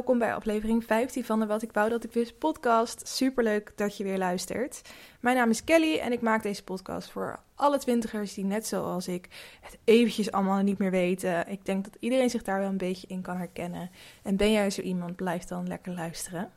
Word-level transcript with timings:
welkom 0.00 0.18
bij 0.18 0.34
aflevering 0.34 0.84
15 0.84 1.24
van 1.24 1.40
de 1.40 1.46
Wat 1.46 1.62
ik 1.62 1.72
wou 1.72 1.90
dat 1.90 2.04
ik 2.04 2.12
wist 2.12 2.38
podcast. 2.38 3.08
Superleuk 3.08 3.72
dat 3.76 3.96
je 3.96 4.04
weer 4.04 4.18
luistert. 4.18 4.82
Mijn 5.20 5.36
naam 5.36 5.50
is 5.50 5.64
Kelly 5.64 5.98
en 5.98 6.12
ik 6.12 6.20
maak 6.20 6.42
deze 6.42 6.64
podcast 6.64 7.10
voor 7.10 7.38
alle 7.54 7.78
twintigers 7.78 8.34
die 8.34 8.44
net 8.44 8.66
zoals 8.66 9.08
ik 9.08 9.28
het 9.60 9.78
eventjes 9.84 10.32
allemaal 10.32 10.62
niet 10.62 10.78
meer 10.78 10.90
weten. 10.90 11.48
Ik 11.48 11.64
denk 11.64 11.84
dat 11.84 11.96
iedereen 11.98 12.30
zich 12.30 12.42
daar 12.42 12.58
wel 12.58 12.68
een 12.68 12.76
beetje 12.76 13.06
in 13.06 13.22
kan 13.22 13.36
herkennen. 13.36 13.90
En 14.22 14.36
ben 14.36 14.52
jij 14.52 14.70
zo 14.70 14.80
iemand, 14.80 15.16
blijf 15.16 15.44
dan 15.44 15.68
lekker 15.68 15.92
luisteren. 15.94 16.50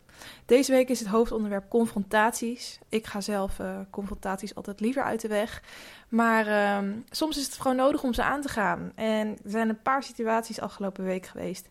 Deze 0.45 0.71
week 0.71 0.89
is 0.89 0.99
het 0.99 1.09
hoofdonderwerp 1.09 1.70
confrontaties. 1.70 2.79
Ik 2.89 3.05
ga 3.05 3.21
zelf 3.21 3.59
uh, 3.59 3.79
confrontaties 3.89 4.55
altijd 4.55 4.79
liever 4.79 5.03
uit 5.03 5.21
de 5.21 5.27
weg. 5.27 5.63
Maar 6.09 6.48
uh, 6.48 6.89
soms 7.09 7.37
is 7.37 7.45
het 7.45 7.59
gewoon 7.59 7.77
nodig 7.77 8.03
om 8.03 8.13
ze 8.13 8.23
aan 8.23 8.41
te 8.41 8.49
gaan. 8.49 8.91
En 8.95 9.27
er 9.27 9.49
zijn 9.49 9.70
een 9.70 9.81
paar 9.81 10.03
situaties 10.03 10.59
afgelopen 10.59 11.03
week 11.03 11.25
geweest 11.25 11.70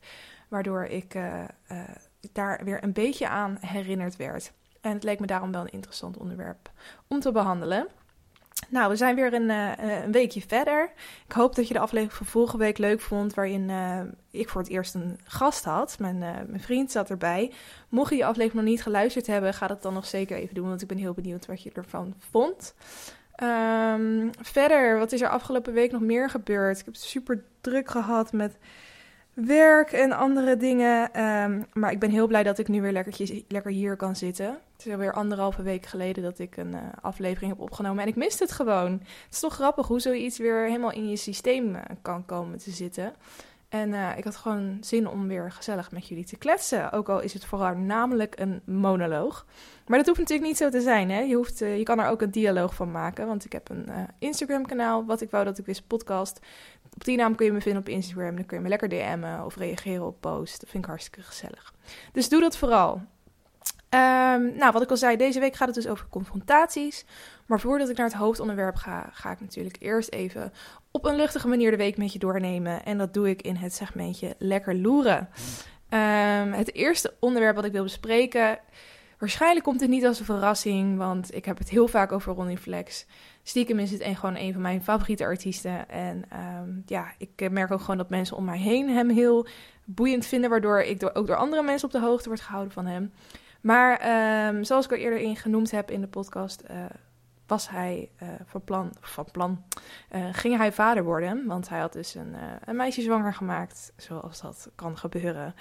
waardoor 0.53 0.85
ik 0.85 1.15
uh, 1.15 1.41
uh, 1.73 1.79
daar 2.33 2.61
weer 2.65 2.85
een 2.85 2.93
beetje 2.93 3.29
aan 3.29 3.59
herinnerd 3.61 4.17
werd. 4.17 4.53
En 4.81 4.93
het 4.93 5.03
leek 5.03 5.21
me 5.21 5.27
daarom 5.27 5.53
wel 5.53 5.61
een 5.61 5.73
interessant 5.73 6.17
onderwerp 6.17 6.71
om 7.09 7.21
te 7.21 7.33
behandelen. 7.33 7.87
Nou, 8.69 8.91
we 8.91 8.97
zijn 8.97 9.15
weer 9.15 9.35
een, 9.35 9.49
uh, 9.49 10.03
een, 10.05 10.13
weekje 10.13 10.43
verder. 10.47 10.93
Ik 11.27 11.33
hoop 11.33 11.55
dat 11.55 11.69
je 11.69 11.75
de 11.75 11.81
aflevering 11.81 12.17
van 12.17 12.27
vorige 12.27 12.57
week 12.57 12.79
leuk 12.79 13.01
vond, 13.01 13.35
waarin 13.35 13.71
ik 14.31 14.49
voor 14.49 14.61
het 14.61 14.71
eerst 14.71 14.95
een 14.95 15.19
gast 15.25 15.65
had. 15.65 15.99
Mijn, 15.99 16.19
mijn 16.19 16.61
vriend 16.61 16.91
zat 16.91 17.11
erbij. 17.11 17.53
Mocht 17.89 18.11
je 18.11 18.15
die 18.15 18.27
aflevering 18.27 18.63
nog 18.63 18.73
niet 18.73 18.83
geluisterd 18.83 19.27
hebben, 19.27 19.55
ga 19.55 19.67
dat 19.67 19.83
dan 19.83 19.95
nog 19.95 20.07
zeker 20.07 20.37
even 20.37 20.55
doen, 20.55 20.69
want 20.69 20.83
ik 20.83 20.89
ben 20.89 20.99
heel 20.99 21.15
benieuwd 21.15 21.47
wat 21.47 21.63
je 21.63 21.71
ervan 21.73 22.15
vond. 22.19 22.75
Um, 23.43 24.31
verder, 24.41 24.99
wat 24.99 25.13
is 25.13 25.21
er 25.21 25.29
afgelopen 25.29 25.73
week 25.73 25.93
nog 25.93 26.01
meer 26.01 26.31
gebeurd? 26.31 26.79
Ik 26.79 26.85
heb 26.85 26.97
super 26.97 27.45
druk 27.61 27.91
gehad 27.91 28.33
met 28.33 28.57
werk 29.35 29.93
en 29.93 30.13
andere 30.13 30.57
dingen. 30.57 31.23
Um, 31.23 31.67
maar 31.73 31.93
ik 31.93 31.99
ben 31.99 32.11
heel 32.11 32.27
blij 32.27 32.43
dat 32.43 32.59
ik 32.59 32.69
nu 32.69 32.83
weer 32.83 33.05
lekker 33.49 33.71
hier 33.71 33.97
kan 33.97 34.17
zitten. 34.17 34.47
Het 34.47 34.87
is 34.87 34.93
alweer 34.93 35.13
anderhalve 35.13 35.63
week 35.63 35.87
geleden 35.87 36.23
dat 36.23 36.39
ik 36.39 36.57
een 36.57 36.73
uh, 36.73 36.81
aflevering 37.01 37.53
heb 37.53 37.61
opgenomen. 37.61 38.03
En 38.03 38.09
ik 38.09 38.17
mist 38.17 38.39
het 38.39 38.53
gewoon. 38.53 38.93
Het 38.93 39.33
is 39.33 39.41
toch 39.41 39.55
grappig 39.55 39.87
hoe 39.87 40.01
zoiets 40.01 40.39
weer 40.39 40.67
helemaal 40.67 40.93
in 40.93 41.09
je 41.09 41.17
systeem 41.17 41.75
uh, 41.75 41.81
kan 42.03 42.27
komen 42.27 42.59
te 42.59 42.71
zitten. 42.71 43.13
En 43.73 43.89
uh, 43.89 44.17
ik 44.17 44.25
had 44.25 44.37
gewoon 44.37 44.79
zin 44.81 45.09
om 45.09 45.29
weer 45.29 45.53
gezellig 45.53 45.91
met 45.91 46.09
jullie 46.09 46.25
te 46.25 46.37
kletsen. 46.37 46.93
Ook 46.93 47.09
al 47.09 47.21
is 47.21 47.33
het 47.33 47.45
vooral 47.45 47.75
namelijk 47.75 48.39
een 48.39 48.63
monoloog. 48.65 49.47
Maar 49.87 49.99
dat 49.99 50.07
hoeft 50.07 50.19
natuurlijk 50.19 50.49
niet 50.49 50.57
zo 50.57 50.69
te 50.69 50.81
zijn. 50.81 51.11
Hè? 51.11 51.21
Je, 51.21 51.35
hoeft, 51.35 51.59
je 51.59 51.83
kan 51.83 52.01
er 52.01 52.09
ook 52.09 52.23
een 52.23 52.31
dialoog 52.31 52.75
van 52.75 52.91
maken. 52.91 53.27
Want 53.27 53.45
ik 53.45 53.53
heb 53.53 53.69
een 53.69 53.89
Instagram 54.19 54.67
kanaal. 54.67 55.05
Wat 55.05 55.21
ik 55.21 55.31
wou 55.31 55.45
dat 55.45 55.59
ik 55.59 55.67
wist 55.67 55.87
podcast. 55.87 56.41
Op 56.95 57.05
die 57.05 57.17
naam 57.17 57.35
kun 57.35 57.47
je 57.47 57.53
me 57.53 57.61
vinden 57.61 57.81
op 57.81 57.89
Instagram. 57.89 58.37
Dan 58.37 58.47
kun 58.47 58.57
je 58.57 58.63
me 58.63 58.69
lekker 58.69 58.89
DM'en 58.89 59.45
of 59.45 59.57
reageren 59.57 60.07
op 60.07 60.21
posts. 60.21 60.59
Dat 60.59 60.69
vind 60.69 60.83
ik 60.83 60.91
hartstikke 60.91 61.23
gezellig. 61.23 61.75
Dus 62.13 62.29
doe 62.29 62.41
dat 62.41 62.57
vooral. 62.57 63.03
Um, 63.95 64.57
nou, 64.57 64.73
wat 64.73 64.83
ik 64.83 64.91
al 64.91 64.97
zei, 64.97 65.17
deze 65.17 65.41
week 65.41 65.55
gaat 65.55 65.67
het 65.67 65.77
dus 65.77 65.89
over 65.89 66.07
confrontaties. 66.09 67.05
Maar 67.47 67.61
voordat 67.61 67.89
ik 67.89 67.97
naar 67.97 68.07
het 68.07 68.17
hoofdonderwerp 68.17 68.77
ga, 68.77 69.09
ga 69.13 69.31
ik 69.31 69.41
natuurlijk 69.41 69.77
eerst 69.81 70.11
even 70.11 70.53
op 70.93 71.05
een 71.05 71.17
luchtige 71.17 71.49
manier 71.49 71.71
de 71.71 71.77
week 71.77 71.97
met 71.97 72.13
je 72.13 72.19
doornemen. 72.19 72.85
En 72.85 72.99
dat 72.99 73.15
doe 73.15 73.29
ik 73.29 73.43
in 73.43 73.57
het 73.57 73.75
segmentje 73.75 74.35
Lekker 74.39 74.77
Loeren. 74.77 75.29
Um, 75.91 76.53
het 76.53 76.75
eerste 76.75 77.15
onderwerp 77.21 77.57
wat 77.57 77.65
ik 77.65 77.73
wil 77.73 77.83
bespreken. 77.83 78.59
Waarschijnlijk 79.19 79.65
komt 79.65 79.81
het 79.81 79.91
niet 79.91 80.05
als 80.05 80.19
een 80.19 80.25
verrassing, 80.25 80.99
want 80.99 81.35
ik 81.35 81.45
heb 81.45 81.59
het 81.59 81.69
heel 81.69 81.89
vaak 81.89 82.13
over 82.13 82.35
Ronnie 82.35 82.59
Flex. 82.59 83.07
Stiekem 83.43 83.79
is 83.79 83.91
het 83.91 84.01
een, 84.01 84.17
gewoon 84.17 84.37
een 84.37 84.53
van 84.53 84.63
mijn 84.63 84.83
favoriete 84.83 85.25
artiesten. 85.25 85.89
En 85.89 86.25
um, 86.61 86.83
ja, 86.87 87.13
ik 87.19 87.51
merk 87.51 87.71
ook 87.71 87.81
gewoon 87.81 87.97
dat 87.97 88.11
mensen 88.11 88.37
om 88.37 88.45
mij 88.45 88.59
heen 88.59 88.89
hem 88.89 89.11
heel 89.11 89.47
boeiend 89.85 90.27
vinden, 90.27 90.51
waardoor 90.51 90.81
ik 90.81 91.11
ook 91.13 91.27
door 91.27 91.37
andere 91.37 91.63
mensen 91.63 91.89
op 91.89 91.93
de 91.93 92.01
hoogte 92.01 92.29
word 92.29 92.41
gehouden 92.41 92.73
van 92.73 92.87
hem. 92.87 93.13
Maar 93.61 93.93
um, 94.49 94.65
zoals 94.65 94.85
ik 94.85 94.91
al 94.91 94.97
eerder 94.97 95.19
in 95.19 95.37
genoemd 95.37 95.71
heb 95.71 95.91
in 95.91 96.01
de 96.01 96.07
podcast, 96.07 96.63
uh, 96.71 96.85
was 97.53 97.69
hij 97.69 98.11
uh, 98.23 98.29
van 98.45 98.65
plan, 98.65 98.93
van 99.01 99.25
plan 99.33 99.65
uh, 100.15 100.29
ging 100.33 100.57
hij 100.57 100.73
vader 100.73 101.05
worden. 101.05 101.47
Want 101.47 101.69
hij 101.69 101.81
had 101.81 101.93
dus 101.93 102.15
een, 102.15 102.35
een 102.65 102.77
meisje 102.77 103.03
zwanger 103.03 103.35
gemaakt, 103.35 103.93
zoals 103.97 104.41
dat 104.41 104.71
kan 104.75 104.99
gebeuren. 104.99 105.55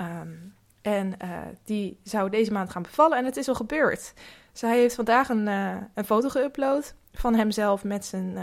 Um, 0.00 0.54
en 0.82 1.16
die 1.64 2.00
zou 2.02 2.30
deze 2.30 2.52
maand 2.52 2.70
gaan 2.70 2.82
bevallen 2.82 3.18
en 3.18 3.24
het 3.24 3.36
is 3.36 3.48
al 3.48 3.54
gebeurd. 3.54 4.12
Zij 4.52 4.78
heeft 4.78 4.94
vandaag 4.94 5.28
een, 5.28 5.46
een 5.94 6.04
foto 6.04 6.28
geüpload 6.28 6.94
van 7.12 7.34
hemzelf 7.34 7.84
met 7.84 8.04
zijn 8.04 8.38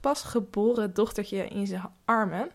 pasgeboren 0.00 0.94
dochtertje 0.94 1.48
in 1.48 1.66
zijn 1.66 1.90
armen. 2.04 2.50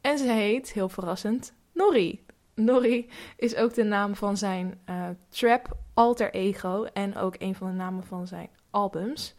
En 0.00 0.18
ze 0.18 0.32
heet, 0.32 0.72
heel 0.72 0.88
verrassend, 0.88 1.52
Norrie. 1.72 2.24
Norrie 2.64 3.08
is 3.36 3.56
ook 3.56 3.74
de 3.74 3.84
naam 3.84 4.14
van 4.14 4.36
zijn 4.36 4.80
uh, 4.90 5.08
trap 5.28 5.76
alter 5.94 6.32
ego 6.34 6.84
en 6.84 7.16
ook 7.16 7.34
een 7.38 7.54
van 7.54 7.66
de 7.66 7.72
namen 7.72 8.04
van 8.04 8.26
zijn 8.26 8.48
albums. 8.70 9.34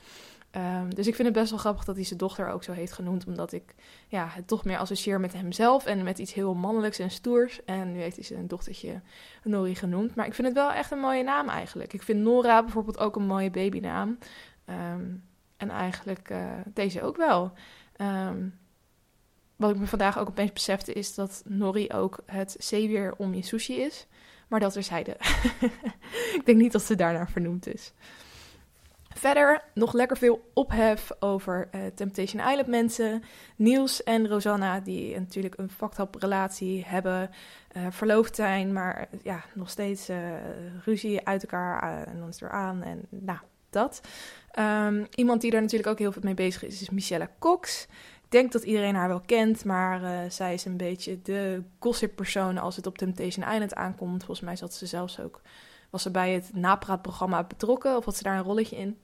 Um, 0.55 0.95
dus 0.95 1.07
ik 1.07 1.15
vind 1.15 1.27
het 1.27 1.37
best 1.37 1.49
wel 1.49 1.59
grappig 1.59 1.83
dat 1.83 1.95
hij 1.95 2.05
zijn 2.05 2.19
dochter 2.19 2.47
ook 2.47 2.63
zo 2.63 2.71
heeft 2.71 2.91
genoemd, 2.91 3.25
omdat 3.25 3.51
ik 3.51 3.75
ja, 4.07 4.27
het 4.29 4.47
toch 4.47 4.65
meer 4.65 4.77
associeer 4.77 5.19
met 5.19 5.33
hemzelf 5.33 5.85
en 5.85 6.03
met 6.03 6.19
iets 6.19 6.33
heel 6.33 6.53
mannelijks 6.53 6.99
en 6.99 7.11
stoers. 7.11 7.63
En 7.65 7.91
nu 7.91 7.99
heeft 7.99 8.15
hij 8.15 8.25
zijn 8.25 8.47
dochtertje 8.47 9.01
Norrie 9.43 9.75
genoemd. 9.75 10.15
Maar 10.15 10.25
ik 10.25 10.33
vind 10.33 10.47
het 10.47 10.55
wel 10.57 10.71
echt 10.71 10.91
een 10.91 10.99
mooie 10.99 11.23
naam 11.23 11.49
eigenlijk. 11.49 11.93
Ik 11.93 12.03
vind 12.03 12.19
Nora 12.19 12.63
bijvoorbeeld 12.63 12.97
ook 12.97 13.15
een 13.15 13.25
mooie 13.25 13.51
babynaam. 13.51 14.17
Um, 14.65 15.23
en 15.57 15.69
eigenlijk 15.69 16.29
uh, 16.29 16.51
deze 16.73 17.01
ook 17.01 17.17
wel. 17.17 17.51
Um, 17.97 18.59
wat 19.61 19.71
ik 19.71 19.77
me 19.77 19.87
vandaag 19.87 20.19
ook 20.19 20.27
opeens 20.27 20.53
besefte 20.53 20.93
is 20.93 21.15
dat 21.15 21.43
nori 21.45 21.89
ook 21.89 22.19
het 22.25 22.55
zeewier 22.59 23.13
om 23.17 23.33
je 23.33 23.41
sushi 23.41 23.81
is. 23.81 24.07
Maar 24.47 24.59
dat 24.59 24.75
er 24.75 24.83
zeiden. 24.83 25.15
ik 26.37 26.41
denk 26.45 26.57
niet 26.57 26.71
dat 26.71 26.81
ze 26.81 26.95
daarnaar 26.95 27.29
vernoemd 27.29 27.67
is. 27.67 27.93
Verder 29.13 29.63
nog 29.73 29.93
lekker 29.93 30.17
veel 30.17 30.51
ophef 30.53 31.11
over 31.19 31.69
uh, 31.71 31.81
Temptation 31.95 32.47
Island 32.49 32.67
mensen. 32.67 33.23
Niels 33.55 34.03
en 34.03 34.27
Rosanna, 34.27 34.79
die 34.79 35.19
natuurlijk 35.19 35.57
een 35.57 35.69
fucked 35.69 36.15
relatie 36.19 36.83
hebben, 36.85 37.29
uh, 37.77 37.85
verloofd 37.89 38.35
zijn, 38.35 38.73
maar 38.73 39.07
ja, 39.23 39.43
nog 39.53 39.69
steeds 39.69 40.09
ruzie 40.85 41.27
uit 41.27 41.41
elkaar 41.41 42.07
en 42.07 42.19
dan 42.19 42.27
is 42.27 42.41
er 42.41 42.49
aan 42.49 42.83
en 42.83 43.05
nou, 43.09 43.39
dat. 43.69 44.01
Um, 44.59 45.07
iemand 45.15 45.41
die 45.41 45.51
daar 45.51 45.61
natuurlijk 45.61 45.89
ook 45.89 45.99
heel 45.99 46.11
veel 46.11 46.21
mee 46.25 46.33
bezig 46.33 46.63
is, 46.63 46.81
is 46.81 46.89
Michelle 46.89 47.29
Cox 47.39 47.87
denk 48.31 48.51
dat 48.51 48.63
iedereen 48.63 48.95
haar 48.95 49.07
wel 49.07 49.21
kent, 49.25 49.65
maar 49.65 50.01
uh, 50.01 50.19
zij 50.29 50.53
is 50.53 50.65
een 50.65 50.77
beetje 50.77 51.21
de 51.21 51.63
gossip 51.79 52.15
persoon 52.15 52.57
als 52.57 52.75
het 52.75 52.87
op 52.87 52.97
Temptation 52.97 53.51
Island 53.51 53.75
aankomt. 53.75 54.23
Volgens 54.23 54.47
mij 54.47 54.55
zat 54.55 54.73
ze 54.73 54.85
zelfs 54.85 55.19
ook, 55.19 55.41
was 55.89 56.01
ze 56.01 56.11
bij 56.11 56.31
het 56.31 56.49
napraatprogramma 56.53 57.43
betrokken 57.43 57.97
of 57.97 58.05
had 58.05 58.15
ze 58.15 58.23
daar 58.23 58.37
een 58.37 58.43
rolletje 58.43 58.77
in. 58.77 58.97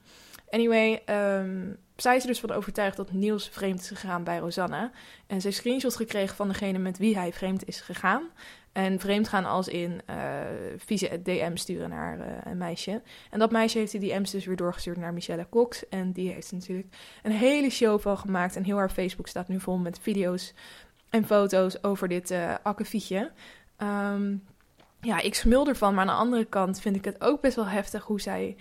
Anyway, 0.49 1.03
um, 1.39 1.77
zij 1.95 2.15
is 2.15 2.21
er 2.21 2.27
dus 2.27 2.39
van 2.39 2.51
overtuigd 2.51 2.97
dat 2.97 3.11
Niels 3.11 3.49
vreemd 3.49 3.79
is 3.79 3.88
gegaan 3.88 4.23
bij 4.23 4.38
Rosanna. 4.38 4.91
En 5.27 5.41
ze 5.41 5.47
heeft 5.47 5.59
screenshots 5.59 5.95
gekregen 5.95 6.35
van 6.35 6.47
degene 6.47 6.77
met 6.77 6.97
wie 6.97 7.17
hij 7.17 7.33
vreemd 7.33 7.67
is 7.67 7.81
gegaan. 7.81 8.23
En 8.77 8.99
vreemd 8.99 9.27
gaan 9.27 9.45
als 9.45 9.67
in 9.67 10.01
uh, 10.09 10.15
vieze 10.77 11.21
DM 11.23 11.55
sturen 11.55 11.89
naar 11.89 12.17
uh, 12.17 12.25
een 12.43 12.57
meisje. 12.57 13.01
En 13.29 13.39
dat 13.39 13.51
meisje 13.51 13.77
heeft 13.77 13.91
die 13.91 14.13
DM's 14.13 14.31
dus 14.31 14.45
weer 14.45 14.55
doorgestuurd 14.55 14.97
naar 14.97 15.13
Michelle 15.13 15.49
Cox. 15.49 15.89
En 15.89 16.11
die 16.11 16.31
heeft 16.31 16.51
natuurlijk 16.51 16.95
een 17.23 17.31
hele 17.31 17.69
show 17.69 18.00
van 18.00 18.18
gemaakt. 18.18 18.56
En 18.56 18.63
heel 18.63 18.77
haar 18.77 18.89
Facebook 18.89 19.27
staat 19.27 19.47
nu 19.47 19.59
vol 19.59 19.77
met 19.77 20.00
video's 20.00 20.53
en 21.09 21.25
foto's 21.25 21.83
over 21.83 22.07
dit 22.07 22.31
uh, 22.31 22.53
ja, 25.01 25.19
ik 25.21 25.35
smul 25.35 25.68
ervan. 25.68 25.94
Maar 25.94 26.01
aan 26.01 26.15
de 26.15 26.21
andere 26.21 26.45
kant 26.45 26.79
vind 26.79 26.95
ik 26.95 27.06
het 27.06 27.21
ook 27.21 27.41
best 27.41 27.56
wel 27.56 27.68
heftig 27.68 28.03
hoe 28.03 28.21
zij 28.21 28.56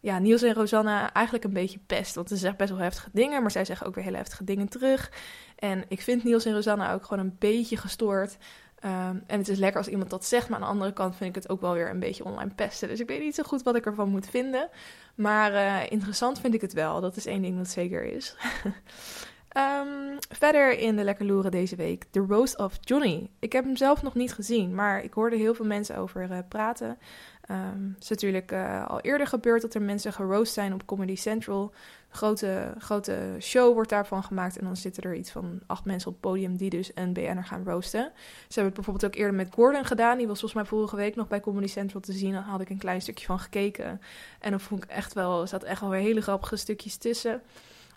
ja, 0.00 0.18
Niels 0.18 0.42
en 0.42 0.54
Rosanna 0.54 1.12
eigenlijk 1.12 1.44
een 1.44 1.52
beetje 1.52 1.78
pest. 1.86 2.14
Want 2.14 2.28
ze 2.28 2.36
zegt 2.36 2.56
best 2.56 2.70
wel 2.70 2.78
heftige 2.78 3.10
dingen, 3.12 3.42
maar 3.42 3.50
zij 3.50 3.64
zeggen 3.64 3.86
ook 3.86 3.94
weer 3.94 4.04
hele 4.04 4.16
heftige 4.16 4.44
dingen 4.44 4.68
terug. 4.68 5.10
En 5.56 5.84
ik 5.88 6.00
vind 6.00 6.24
Niels 6.24 6.44
en 6.44 6.54
Rosanna 6.54 6.92
ook 6.92 7.04
gewoon 7.04 7.24
een 7.24 7.36
beetje 7.38 7.76
gestoord. 7.76 8.36
Um, 8.84 9.22
en 9.26 9.38
het 9.38 9.48
is 9.48 9.58
lekker 9.58 9.78
als 9.78 9.88
iemand 9.88 10.10
dat 10.10 10.24
zegt, 10.24 10.48
maar 10.48 10.58
aan 10.58 10.64
de 10.64 10.72
andere 10.72 10.92
kant 10.92 11.16
vind 11.16 11.36
ik 11.36 11.42
het 11.42 11.52
ook 11.52 11.60
wel 11.60 11.72
weer 11.72 11.90
een 11.90 11.98
beetje 11.98 12.24
online 12.24 12.54
pesten. 12.54 12.88
Dus 12.88 13.00
ik 13.00 13.08
weet 13.08 13.20
niet 13.20 13.34
zo 13.34 13.42
goed 13.42 13.62
wat 13.62 13.76
ik 13.76 13.86
ervan 13.86 14.08
moet 14.08 14.26
vinden. 14.26 14.68
Maar 15.14 15.52
uh, 15.52 15.90
interessant 15.90 16.40
vind 16.40 16.54
ik 16.54 16.60
het 16.60 16.72
wel. 16.72 17.00
Dat 17.00 17.16
is 17.16 17.26
één 17.26 17.42
ding 17.42 17.56
dat 17.56 17.68
zeker 17.68 18.02
is. 18.02 18.36
um, 19.54 20.18
verder 20.28 20.78
in 20.78 20.96
de 20.96 21.04
Lekker 21.04 21.26
Loeren 21.26 21.50
deze 21.50 21.76
week, 21.76 22.04
The 22.10 22.24
Roast 22.28 22.58
of 22.58 22.78
Johnny. 22.80 23.30
Ik 23.38 23.52
heb 23.52 23.64
hem 23.64 23.76
zelf 23.76 24.02
nog 24.02 24.14
niet 24.14 24.32
gezien, 24.32 24.74
maar 24.74 25.04
ik 25.04 25.12
hoorde 25.12 25.36
heel 25.36 25.54
veel 25.54 25.66
mensen 25.66 25.96
over 25.96 26.30
uh, 26.30 26.38
praten. 26.48 26.98
Het 27.46 28.02
is 28.02 28.08
natuurlijk 28.08 28.52
uh, 28.52 28.86
al 28.86 29.00
eerder 29.00 29.26
gebeurd 29.26 29.62
dat 29.62 29.74
er 29.74 29.82
mensen 29.82 30.12
geroost 30.12 30.52
zijn 30.52 30.72
op 30.72 30.86
Comedy 30.86 31.16
Central. 31.16 31.62
Een 32.10 32.16
grote, 32.16 32.74
grote 32.78 33.36
show 33.40 33.74
wordt 33.74 33.90
daarvan 33.90 34.22
gemaakt. 34.22 34.58
En 34.58 34.64
dan 34.64 34.76
zitten 34.76 35.02
er 35.02 35.14
iets 35.14 35.30
van 35.30 35.60
acht 35.66 35.84
mensen 35.84 36.08
op 36.08 36.14
het 36.14 36.22
podium 36.22 36.56
die 36.56 36.70
dus 36.70 36.90
een 36.94 37.12
BN'er 37.12 37.44
gaan 37.44 37.64
roosten. 37.64 38.12
Ze 38.14 38.44
hebben 38.46 38.64
het 38.64 38.74
bijvoorbeeld 38.74 39.04
ook 39.06 39.14
eerder 39.14 39.34
met 39.34 39.54
Gordon 39.54 39.84
gedaan. 39.84 40.18
Die 40.18 40.26
was 40.26 40.40
volgens 40.40 40.60
mij 40.60 40.70
vorige 40.70 40.96
week 40.96 41.16
nog 41.16 41.28
bij 41.28 41.40
Comedy 41.40 41.66
Central 41.66 42.00
te 42.00 42.12
zien. 42.12 42.32
Daar 42.32 42.42
had 42.42 42.60
ik 42.60 42.70
een 42.70 42.78
klein 42.78 43.00
stukje 43.00 43.26
van 43.26 43.38
gekeken. 43.38 44.00
En 44.40 44.50
dan 44.50 44.60
vond 44.60 44.84
ik 44.84 44.90
echt 44.90 45.12
wel, 45.12 45.40
er 45.40 45.48
zat 45.48 45.62
echt 45.62 45.80
wel 45.80 45.90
weer 45.90 46.00
hele 46.00 46.20
grappige 46.20 46.56
stukjes 46.56 46.96
tussen. 46.96 47.42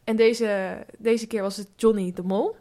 En 0.08 0.16
deze, 0.16 0.78
deze 0.98 1.28
keer 1.28 1.42
was 1.42 1.58
het 1.58 1.68
Johnny 1.76 2.12
de 2.16 2.24
Mol. 2.24 2.56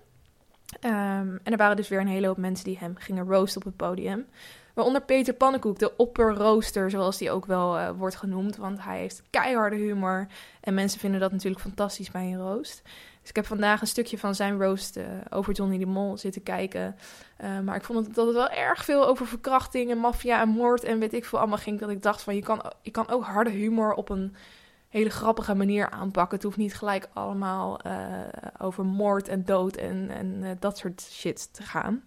Ehm, 0.80 1.36
en 1.42 1.52
er 1.52 1.56
waren 1.56 1.76
dus 1.76 1.88
weer 1.88 2.00
een 2.00 2.06
hele 2.06 2.26
hoop 2.26 2.36
mensen 2.36 2.64
die 2.64 2.78
hem 2.78 2.94
gingen 2.98 3.28
roosten 3.28 3.60
op 3.60 3.66
het 3.66 3.76
podium. 3.76 4.26
Waaronder 4.74 5.02
Peter 5.02 5.34
Pannenkoek, 5.34 5.78
de 5.78 5.96
opperrooster, 5.96 6.90
zoals 6.90 7.18
die 7.18 7.30
ook 7.30 7.46
wel 7.46 7.78
uh, 7.78 7.90
wordt 7.90 8.16
genoemd. 8.16 8.56
Want 8.56 8.82
hij 8.82 8.98
heeft 8.98 9.22
keiharde 9.30 9.76
humor. 9.76 10.26
En 10.60 10.74
mensen 10.74 11.00
vinden 11.00 11.20
dat 11.20 11.32
natuurlijk 11.32 11.62
fantastisch 11.62 12.10
bij 12.10 12.22
een 12.22 12.38
roost. 12.38 12.82
Dus 13.20 13.28
ik 13.28 13.36
heb 13.36 13.46
vandaag 13.46 13.80
een 13.80 13.86
stukje 13.86 14.18
van 14.18 14.34
zijn 14.34 14.62
roast 14.62 14.96
uh, 14.96 15.04
over 15.30 15.54
Johnny 15.54 15.78
de 15.78 15.86
Mol 15.86 16.16
zitten 16.16 16.42
kijken. 16.42 16.96
Uh, 17.44 17.60
maar 17.60 17.76
ik 17.76 17.84
vond 17.84 18.14
dat 18.14 18.26
het 18.26 18.36
wel 18.36 18.50
erg 18.50 18.84
veel 18.84 19.06
over 19.06 19.26
verkrachting 19.26 19.90
en 19.90 19.98
maffia 19.98 20.40
en 20.40 20.48
moord 20.48 20.84
en 20.84 20.98
weet 20.98 21.12
ik 21.12 21.24
veel 21.24 21.38
allemaal 21.38 21.58
ging. 21.58 21.80
Dat 21.80 21.90
ik 21.90 22.02
dacht 22.02 22.22
van 22.22 22.34
je 22.34 22.42
kan, 22.42 22.72
je 22.82 22.90
kan 22.90 23.08
ook 23.08 23.24
harde 23.24 23.50
humor 23.50 23.94
op 23.94 24.08
een 24.08 24.36
hele 24.88 25.10
grappige 25.10 25.54
manier 25.54 25.90
aanpakken. 25.90 26.34
Het 26.34 26.44
hoeft 26.44 26.56
niet 26.56 26.74
gelijk 26.74 27.08
allemaal 27.12 27.80
uh, 27.86 28.20
over 28.58 28.84
moord 28.84 29.28
en 29.28 29.44
dood 29.44 29.76
en, 29.76 30.10
en 30.10 30.56
dat 30.60 30.78
soort 30.78 31.00
shit 31.10 31.52
te 31.52 31.62
gaan. 31.62 32.02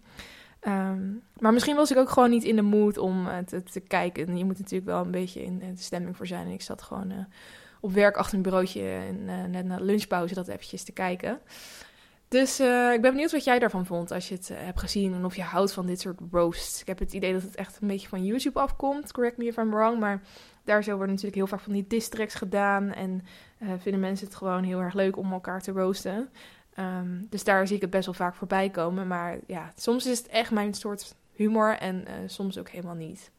Um, 0.67 1.21
maar 1.37 1.53
misschien 1.53 1.75
was 1.75 1.91
ik 1.91 1.97
ook 1.97 2.09
gewoon 2.09 2.29
niet 2.29 2.43
in 2.43 2.55
de 2.55 2.61
mood 2.61 2.97
om 2.97 3.27
te, 3.45 3.63
te, 3.63 3.79
kijken. 3.79 4.37
Je 4.37 4.45
moet 4.45 4.57
natuurlijk 4.57 4.89
wel 4.89 5.01
een 5.01 5.11
beetje 5.11 5.43
in 5.43 5.59
de 5.59 5.73
stemming 5.75 6.17
voor 6.17 6.27
zijn. 6.27 6.45
En 6.45 6.53
ik 6.53 6.61
zat 6.61 6.81
gewoon 6.81 7.27
op 7.79 7.91
werk 7.91 8.15
achter 8.15 8.35
een 8.35 8.41
bureautje 8.41 8.81
en 8.81 9.51
net 9.51 9.65
na 9.65 9.77
lunchpauze 9.79 10.33
dat 10.33 10.47
eventjes 10.47 10.83
te 10.83 10.91
kijken. 10.91 11.39
Dus 12.29 12.59
uh, 12.59 12.93
ik 12.93 13.01
ben 13.01 13.11
benieuwd 13.11 13.31
wat 13.31 13.43
jij 13.43 13.59
daarvan 13.59 13.85
vond 13.85 14.11
als 14.11 14.29
je 14.29 14.35
het 14.35 14.49
uh, 14.49 14.57
hebt 14.59 14.79
gezien 14.79 15.13
en 15.13 15.25
of 15.25 15.35
je 15.35 15.41
houdt 15.41 15.73
van 15.73 15.85
dit 15.85 15.99
soort 15.99 16.19
roasts. 16.31 16.81
Ik 16.81 16.87
heb 16.87 16.99
het 16.99 17.13
idee 17.13 17.33
dat 17.33 17.41
het 17.41 17.55
echt 17.55 17.77
een 17.81 17.87
beetje 17.87 18.07
van 18.07 18.25
YouTube 18.25 18.59
afkomt, 18.59 19.11
correct 19.11 19.37
me 19.37 19.45
if 19.45 19.57
I'm 19.57 19.69
wrong, 19.71 19.99
maar 19.99 20.21
daar 20.63 20.83
zo 20.83 20.89
worden 20.89 21.09
natuurlijk 21.09 21.35
heel 21.35 21.47
vaak 21.47 21.59
van 21.59 21.73
die 21.73 21.87
districts 21.87 22.35
gedaan 22.35 22.93
en 22.93 23.21
vinden 23.79 23.99
mensen 23.99 24.27
het 24.27 24.35
gewoon 24.35 24.63
heel 24.63 24.79
erg 24.79 24.93
leuk 24.93 25.17
om 25.17 25.31
elkaar 25.31 25.61
te 25.61 25.71
roosten. 25.71 26.29
Um, 26.79 27.27
dus 27.29 27.43
daar 27.43 27.67
zie 27.67 27.75
ik 27.75 27.81
het 27.81 27.89
best 27.89 28.05
wel 28.05 28.13
vaak 28.13 28.35
voorbij 28.35 28.69
komen, 28.69 29.07
maar 29.07 29.37
ja, 29.47 29.71
soms 29.75 30.05
is 30.05 30.17
het 30.17 30.27
echt 30.27 30.51
mijn 30.51 30.73
soort 30.73 31.15
humor 31.33 31.77
en 31.77 32.05
soms 32.25 32.57
ook 32.57 32.69
helemaal 32.69 32.95
niet. 32.95 33.31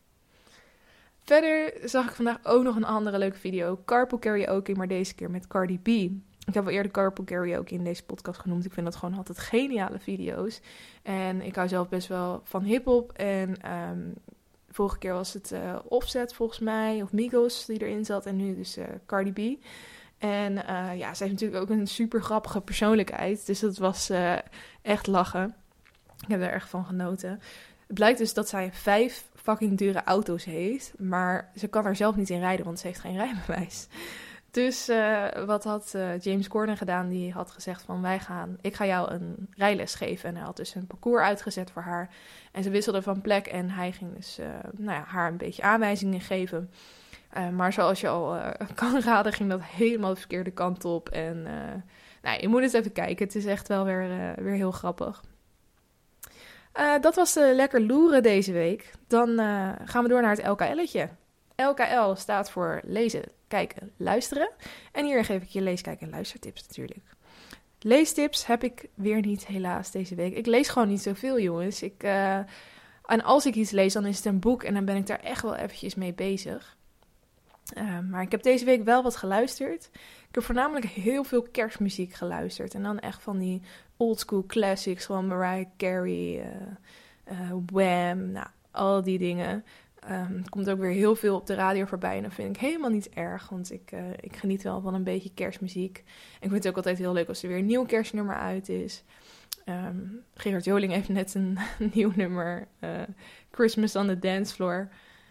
Verder 1.22 1.72
zag 1.88 2.08
ik 2.08 2.14
vandaag 2.14 2.38
ook 2.42 2.62
nog 2.62 2.76
een 2.76 2.84
andere 2.84 3.18
leuke 3.18 3.38
video. 3.38 3.80
Carpool 3.84 4.18
Karaoke, 4.18 4.74
maar 4.74 4.88
deze 4.88 5.14
keer 5.14 5.30
met 5.30 5.46
Cardi 5.46 5.78
B. 5.78 6.10
Ik 6.50 6.56
heb 6.56 6.64
al 6.64 6.70
eerder 6.70 6.92
Carpool 6.92 7.24
Karaoke 7.24 7.74
in 7.74 7.84
deze 7.84 8.04
podcast 8.04 8.40
genoemd. 8.40 8.64
Ik 8.64 8.72
vind 8.72 8.86
dat 8.86 8.96
gewoon 8.96 9.14
altijd 9.14 9.38
geniale 9.38 9.98
video's. 9.98 10.60
En 11.02 11.42
ik 11.42 11.54
hou 11.54 11.68
zelf 11.68 11.88
best 11.88 12.08
wel 12.08 12.40
van 12.44 12.62
hip-hop. 12.62 13.12
En 13.12 13.72
um, 13.72 14.14
vorige 14.70 14.98
keer 14.98 15.12
was 15.12 15.32
het 15.32 15.50
uh, 15.52 15.78
Offset 15.84 16.34
volgens 16.34 16.58
mij, 16.58 17.02
of 17.02 17.12
Migos 17.12 17.64
die 17.64 17.80
erin 17.80 18.04
zat. 18.04 18.26
En 18.26 18.36
nu 18.36 18.54
dus 18.54 18.78
uh, 18.78 18.84
Cardi 19.06 19.32
B. 19.32 19.64
En 20.18 20.52
uh, 20.52 20.98
ja, 20.98 21.14
zij 21.14 21.28
heeft 21.28 21.40
natuurlijk 21.40 21.62
ook 21.62 21.70
een 21.70 21.86
super 21.86 22.22
grappige 22.22 22.60
persoonlijkheid. 22.60 23.46
Dus 23.46 23.60
dat 23.60 23.78
was 23.78 24.12
echt 24.82 25.06
lachen. 25.06 25.54
Ik 26.20 26.28
heb 26.28 26.40
er 26.40 26.50
erg 26.50 26.68
van 26.68 26.84
genoten. 26.84 27.30
Het 27.86 27.94
blijkt 27.94 28.18
dus 28.18 28.34
dat 28.34 28.48
zij 28.48 28.72
vijf 28.72 29.28
fucking 29.34 29.78
dure 29.78 30.04
auto's 30.04 30.44
heeft. 30.44 30.92
Maar 30.98 31.50
ze 31.56 31.68
kan 31.68 31.86
er 31.86 31.96
zelf 31.96 32.16
niet 32.16 32.30
in 32.30 32.40
rijden, 32.40 32.64
want 32.64 32.78
ze 32.78 32.86
heeft 32.86 33.00
geen 33.00 33.16
rijbewijs. 33.16 33.86
Dus 34.50 34.88
uh, 34.88 35.26
wat 35.46 35.64
had 35.64 35.92
uh, 35.96 36.18
James 36.18 36.48
Corden 36.48 36.76
gedaan? 36.76 37.08
Die 37.08 37.32
had 37.32 37.50
gezegd 37.50 37.82
van 37.82 38.02
wij 38.02 38.18
gaan, 38.18 38.58
ik 38.60 38.74
ga 38.74 38.86
jou 38.86 39.10
een 39.10 39.48
rijles 39.56 39.94
geven. 39.94 40.28
En 40.28 40.36
hij 40.36 40.44
had 40.44 40.56
dus 40.56 40.74
een 40.74 40.86
parcours 40.86 41.22
uitgezet 41.22 41.70
voor 41.70 41.82
haar. 41.82 42.10
En 42.52 42.62
ze 42.62 42.70
wisselden 42.70 43.02
van 43.02 43.20
plek 43.20 43.46
en 43.46 43.70
hij 43.70 43.92
ging 43.92 44.16
dus 44.16 44.38
uh, 44.38 44.46
nou 44.72 44.98
ja, 44.98 45.04
haar 45.06 45.30
een 45.30 45.36
beetje 45.36 45.62
aanwijzingen 45.62 46.20
geven. 46.20 46.70
maar 47.52 47.72
zoals 47.72 48.00
je 48.00 48.08
al 48.08 48.38
kan 48.74 49.00
raden, 49.00 49.32
ging 49.32 49.50
dat 49.50 49.62
helemaal 49.62 50.14
de 50.14 50.20
verkeerde 50.20 50.50
kant 50.50 50.84
op. 50.84 51.08
En 51.08 51.42
nou, 52.22 52.40
je 52.40 52.48
moet 52.48 52.62
eens 52.62 52.72
even 52.72 52.92
kijken. 52.92 53.26
Het 53.26 53.34
is 53.34 53.46
echt 53.46 53.68
wel 53.68 53.84
weer, 53.84 54.34
weer 54.36 54.54
heel 54.54 54.72
grappig. 54.72 55.22
Dat 57.00 57.14
was 57.14 57.34
lekker 57.34 57.80
loeren 57.80 58.22
deze 58.22 58.52
week. 58.52 58.92
Dan 59.06 59.38
gaan 59.84 60.02
we 60.02 60.08
door 60.08 60.22
naar 60.22 60.36
het 60.36 60.46
LKL'tje. 60.46 61.08
LKL 61.62 62.14
staat 62.14 62.50
voor 62.50 62.80
lezen, 62.84 63.24
kijken, 63.48 63.92
luisteren. 63.96 64.50
En 64.92 65.04
hier 65.04 65.24
geef 65.24 65.42
ik 65.42 65.48
je 65.48 65.60
lees, 65.60 65.80
kijk 65.80 66.00
en 66.00 66.10
luistertips 66.10 66.66
natuurlijk. 66.66 67.04
Leestips 67.78 68.46
heb 68.46 68.64
ik 68.64 68.88
weer 68.94 69.20
niet 69.20 69.46
helaas 69.46 69.90
deze 69.90 70.14
week. 70.14 70.36
Ik 70.36 70.46
lees 70.46 70.68
gewoon 70.68 70.88
niet 70.88 71.02
zoveel 71.02 71.40
jongens. 71.40 71.82
Ik, 71.82 72.02
en 73.04 73.22
als 73.22 73.46
ik 73.46 73.54
iets 73.54 73.70
lees 73.70 73.92
dan 73.92 74.06
is 74.06 74.16
het 74.16 74.24
een 74.24 74.38
boek 74.38 74.62
en 74.62 74.74
dan 74.74 74.84
ben 74.84 74.96
ik 74.96 75.06
daar 75.06 75.20
echt 75.20 75.42
wel 75.42 75.56
eventjes 75.56 75.94
mee 75.94 76.12
bezig. 76.12 76.76
maar 78.10 78.22
ik 78.22 78.30
heb 78.30 78.42
deze 78.42 78.64
week 78.64 78.84
wel 78.84 79.02
wat 79.02 79.16
geluisterd. 79.16 79.90
Ik 80.28 80.34
heb 80.34 80.44
voornamelijk 80.44 80.86
heel 80.86 81.24
veel 81.24 81.42
kerstmuziek 81.42 82.12
geluisterd. 82.12 82.74
En 82.74 82.82
dan 82.82 82.98
echt 82.98 83.22
van 83.22 83.38
die 83.38 83.62
oldschool 83.96 84.44
classics 84.46 85.06
van 85.06 85.26
Mariah 85.26 85.66
Carey, 85.76 86.52
uh, 87.32 87.52
Wham, 87.66 88.30
nou, 88.30 88.46
al 88.70 89.02
die 89.02 89.18
dingen. 89.18 89.64
Um, 90.10 90.48
komt 90.48 90.70
ook 90.70 90.78
weer 90.78 90.90
heel 90.90 91.16
veel 91.16 91.36
op 91.36 91.46
de 91.46 91.54
radio 91.54 91.84
voorbij 91.84 92.16
en 92.16 92.22
dat 92.22 92.34
vind 92.34 92.56
ik 92.56 92.62
helemaal 92.62 92.90
niet 92.90 93.08
erg, 93.08 93.48
want 93.48 93.72
ik, 93.72 93.92
uh, 93.92 94.10
ik 94.20 94.36
geniet 94.36 94.62
wel 94.62 94.80
van 94.80 94.94
een 94.94 95.04
beetje 95.04 95.34
kerstmuziek. 95.34 95.98
Ik 96.40 96.48
vind 96.48 96.52
het 96.52 96.68
ook 96.68 96.76
altijd 96.76 96.98
heel 96.98 97.12
leuk 97.12 97.28
als 97.28 97.42
er 97.42 97.48
weer 97.48 97.58
een 97.58 97.66
nieuw 97.66 97.84
kerstnummer 97.84 98.36
uit 98.36 98.68
is. 98.68 99.04
Um, 99.66 100.22
Gerard 100.34 100.64
Joling 100.64 100.92
heeft 100.92 101.08
net 101.08 101.34
een 101.34 101.58
nieuw 101.94 102.12
nummer, 102.14 102.68
Christmas 103.50 103.96
on 103.96 104.06
the 104.06 104.18
Dance 104.18 104.54
Floor. 104.54 104.88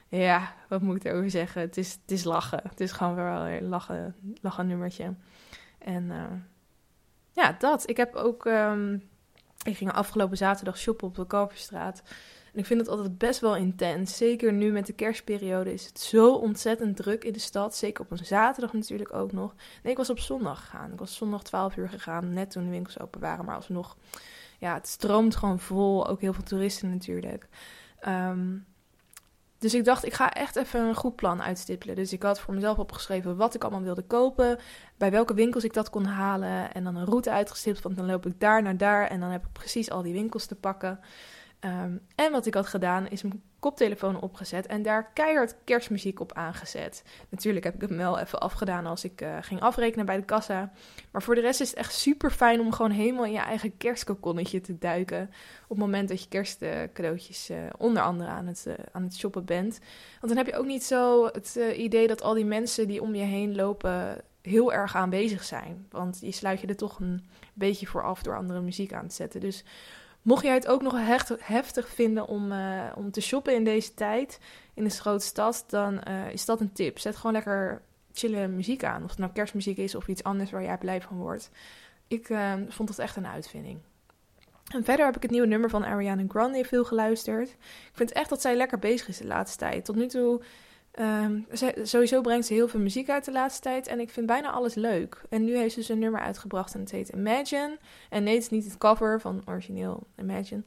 Ja, 0.07 0.53
wat 0.67 0.81
moet 0.81 0.95
ik 0.95 1.03
erover 1.03 1.29
zeggen? 1.29 1.61
Het 1.61 1.77
is, 1.77 1.91
het 2.01 2.11
is 2.11 2.23
lachen. 2.23 2.61
Het 2.69 2.79
is 2.79 2.91
gewoon 2.91 3.15
wel 3.15 3.47
een 3.47 3.67
lachen, 3.67 4.15
lachen 4.41 4.67
nummertje. 4.67 5.13
En 5.77 6.11
ja, 7.31 7.55
dat. 7.59 7.89
Ik 7.89 7.97
heb 7.97 8.15
ook. 8.15 8.45
Um, 8.45 9.09
ik 9.65 9.77
ging 9.77 9.91
afgelopen 9.91 10.37
zaterdag 10.37 10.77
shoppen 10.77 11.07
op 11.07 11.15
de 11.15 11.27
Kalverstraat. 11.27 12.03
Ik 12.59 12.65
vind 12.65 12.79
het 12.79 12.89
altijd 12.89 13.17
best 13.17 13.39
wel 13.39 13.55
intens. 13.55 14.17
Zeker 14.17 14.53
nu 14.53 14.71
met 14.71 14.85
de 14.85 14.93
kerstperiode 14.93 15.73
is 15.73 15.85
het 15.85 15.99
zo 15.99 16.33
ontzettend 16.33 16.95
druk 16.95 17.23
in 17.23 17.33
de 17.33 17.39
stad. 17.39 17.75
Zeker 17.75 18.03
op 18.03 18.11
een 18.11 18.25
zaterdag 18.25 18.73
natuurlijk 18.73 19.13
ook 19.13 19.31
nog. 19.31 19.55
Nee, 19.83 19.91
ik 19.91 19.97
was 19.97 20.09
op 20.09 20.19
zondag 20.19 20.59
gegaan. 20.59 20.91
Ik 20.91 20.99
was 20.99 21.15
zondag 21.15 21.43
12 21.43 21.75
uur 21.75 21.89
gegaan. 21.89 22.33
Net 22.33 22.51
toen 22.51 22.63
de 22.63 22.69
winkels 22.69 22.99
open 22.99 23.19
waren. 23.19 23.45
Maar 23.45 23.55
alsnog. 23.55 23.97
Ja, 24.59 24.73
het 24.73 24.87
stroomt 24.87 25.35
gewoon 25.35 25.59
vol. 25.59 26.07
Ook 26.07 26.21
heel 26.21 26.33
veel 26.33 26.43
toeristen 26.43 26.89
natuurlijk. 26.89 27.47
Um, 28.07 28.65
dus 29.59 29.73
ik 29.73 29.85
dacht, 29.85 30.05
ik 30.05 30.13
ga 30.13 30.33
echt 30.33 30.55
even 30.55 30.81
een 30.81 30.95
goed 30.95 31.15
plan 31.15 31.41
uitstippelen. 31.41 31.95
Dus 31.95 32.13
ik 32.13 32.23
had 32.23 32.39
voor 32.39 32.53
mezelf 32.53 32.77
opgeschreven 32.77 33.35
wat 33.35 33.55
ik 33.55 33.61
allemaal 33.63 33.81
wilde 33.81 34.01
kopen, 34.01 34.59
bij 34.97 35.11
welke 35.11 35.33
winkels 35.33 35.63
ik 35.63 35.73
dat 35.73 35.89
kon 35.89 36.05
halen 36.05 36.73
en 36.73 36.83
dan 36.83 36.95
een 36.95 37.05
route 37.05 37.31
uitgestippeld, 37.31 37.83
want 37.83 37.97
dan 37.97 38.05
loop 38.05 38.25
ik 38.25 38.39
daar 38.39 38.61
naar 38.61 38.77
daar 38.77 39.07
en 39.07 39.19
dan 39.19 39.29
heb 39.29 39.45
ik 39.45 39.51
precies 39.51 39.91
al 39.91 40.01
die 40.01 40.13
winkels 40.13 40.45
te 40.45 40.55
pakken. 40.55 40.99
Um, 41.65 42.01
en 42.15 42.31
wat 42.31 42.45
ik 42.45 42.53
had 42.53 42.67
gedaan 42.67 43.07
is 43.07 43.21
mijn 43.21 43.41
koptelefoon 43.59 44.21
opgezet 44.21 44.65
en 44.65 44.81
daar 44.81 45.11
keihard 45.13 45.55
kerstmuziek 45.63 46.19
op 46.19 46.33
aangezet. 46.33 47.03
Natuurlijk 47.29 47.65
heb 47.65 47.75
ik 47.75 47.89
hem 47.89 47.97
wel 47.97 48.19
even 48.19 48.39
afgedaan 48.39 48.85
als 48.85 49.03
ik 49.03 49.21
uh, 49.21 49.37
ging 49.41 49.61
afrekenen 49.61 50.05
bij 50.05 50.15
de 50.15 50.25
kassa. 50.25 50.71
Maar 51.11 51.23
voor 51.23 51.35
de 51.35 51.41
rest 51.41 51.61
is 51.61 51.69
het 51.69 51.77
echt 51.77 51.93
super 51.93 52.31
fijn 52.31 52.59
om 52.59 52.71
gewoon 52.71 52.91
helemaal 52.91 53.25
in 53.25 53.31
je 53.31 53.39
eigen 53.39 53.77
kerstkokonnetje 53.77 54.61
te 54.61 54.77
duiken. 54.77 55.21
Op 55.63 55.69
het 55.69 55.77
moment 55.77 56.09
dat 56.09 56.23
je 56.23 56.29
kerstcadeautjes 56.29 57.49
uh, 57.49 57.57
onder 57.77 58.03
andere 58.03 58.29
aan 58.29 58.47
het, 58.47 58.65
uh, 58.67 58.73
aan 58.91 59.03
het 59.03 59.15
shoppen 59.15 59.45
bent. 59.45 59.79
Want 60.19 60.33
dan 60.33 60.37
heb 60.37 60.47
je 60.47 60.59
ook 60.59 60.65
niet 60.65 60.83
zo 60.83 61.25
het 61.25 61.59
idee 61.75 62.07
dat 62.07 62.21
al 62.21 62.33
die 62.33 62.45
mensen 62.45 62.87
die 62.87 63.01
om 63.01 63.15
je 63.15 63.23
heen 63.23 63.55
lopen 63.55 64.21
heel 64.41 64.73
erg 64.73 64.95
aanwezig 64.95 65.43
zijn. 65.43 65.85
Want 65.89 66.17
je 66.21 66.31
sluit 66.31 66.61
je 66.61 66.67
er 66.67 66.75
toch 66.75 66.99
een 66.99 67.29
beetje 67.53 67.87
voor 67.87 68.03
af 68.03 68.23
door 68.23 68.37
andere 68.37 68.61
muziek 68.61 68.93
aan 68.93 69.07
te 69.07 69.15
zetten. 69.15 69.39
Dus 69.39 69.63
Mocht 70.21 70.43
jij 70.43 70.53
het 70.53 70.67
ook 70.67 70.81
nog 70.81 70.93
heftig 71.39 71.89
vinden 71.89 72.27
om, 72.27 72.51
uh, 72.51 72.83
om 72.95 73.11
te 73.11 73.21
shoppen 73.21 73.55
in 73.55 73.63
deze 73.63 73.93
tijd, 73.93 74.39
in 74.73 74.83
een 74.83 74.91
grote 74.91 75.25
stad, 75.25 75.63
dan 75.67 76.01
uh, 76.07 76.31
is 76.31 76.45
dat 76.45 76.59
een 76.59 76.73
tip. 76.73 76.99
Zet 76.99 77.15
gewoon 77.15 77.31
lekker 77.33 77.81
chille 78.13 78.47
muziek 78.47 78.83
aan. 78.83 79.03
Of 79.03 79.09
het 79.09 79.19
nou 79.19 79.31
kerstmuziek 79.31 79.77
is 79.77 79.95
of 79.95 80.07
iets 80.07 80.23
anders 80.23 80.51
waar 80.51 80.63
jij 80.63 80.77
blij 80.77 81.01
van 81.01 81.17
wordt. 81.17 81.49
Ik 82.07 82.29
uh, 82.29 82.53
vond 82.67 82.89
dat 82.89 82.99
echt 82.99 83.15
een 83.15 83.27
uitvinding. 83.27 83.79
En 84.73 84.83
verder 84.83 85.05
heb 85.05 85.15
ik 85.15 85.21
het 85.21 85.31
nieuwe 85.31 85.47
nummer 85.47 85.69
van 85.69 85.85
Ariana 85.85 86.23
Grande 86.27 86.65
veel 86.65 86.85
geluisterd. 86.85 87.49
Ik 87.49 87.91
vind 87.93 88.11
echt 88.11 88.29
dat 88.29 88.41
zij 88.41 88.55
lekker 88.55 88.79
bezig 88.79 89.07
is 89.07 89.17
de 89.17 89.27
laatste 89.27 89.57
tijd. 89.57 89.85
Tot 89.85 89.95
nu 89.95 90.07
toe 90.07 90.41
Um, 91.01 91.45
sowieso 91.83 92.21
brengt 92.21 92.45
ze 92.45 92.53
heel 92.53 92.67
veel 92.67 92.79
muziek 92.79 93.09
uit 93.09 93.25
de 93.25 93.31
laatste 93.31 93.61
tijd 93.61 93.87
en 93.87 93.99
ik 93.99 94.09
vind 94.09 94.25
bijna 94.25 94.49
alles 94.49 94.73
leuk. 94.73 95.21
En 95.29 95.43
nu 95.43 95.57
heeft 95.57 95.73
ze 95.73 95.79
dus 95.79 95.89
een 95.89 95.99
nummer 95.99 96.21
uitgebracht 96.21 96.73
en 96.73 96.79
het 96.79 96.91
heet 96.91 97.09
Imagine. 97.09 97.77
En 98.09 98.23
nee, 98.23 98.33
het 98.33 98.43
is 98.43 98.49
niet 98.49 98.65
het 98.65 98.77
cover 98.77 99.21
van 99.21 99.41
origineel 99.45 100.07
Imagine. 100.15 100.61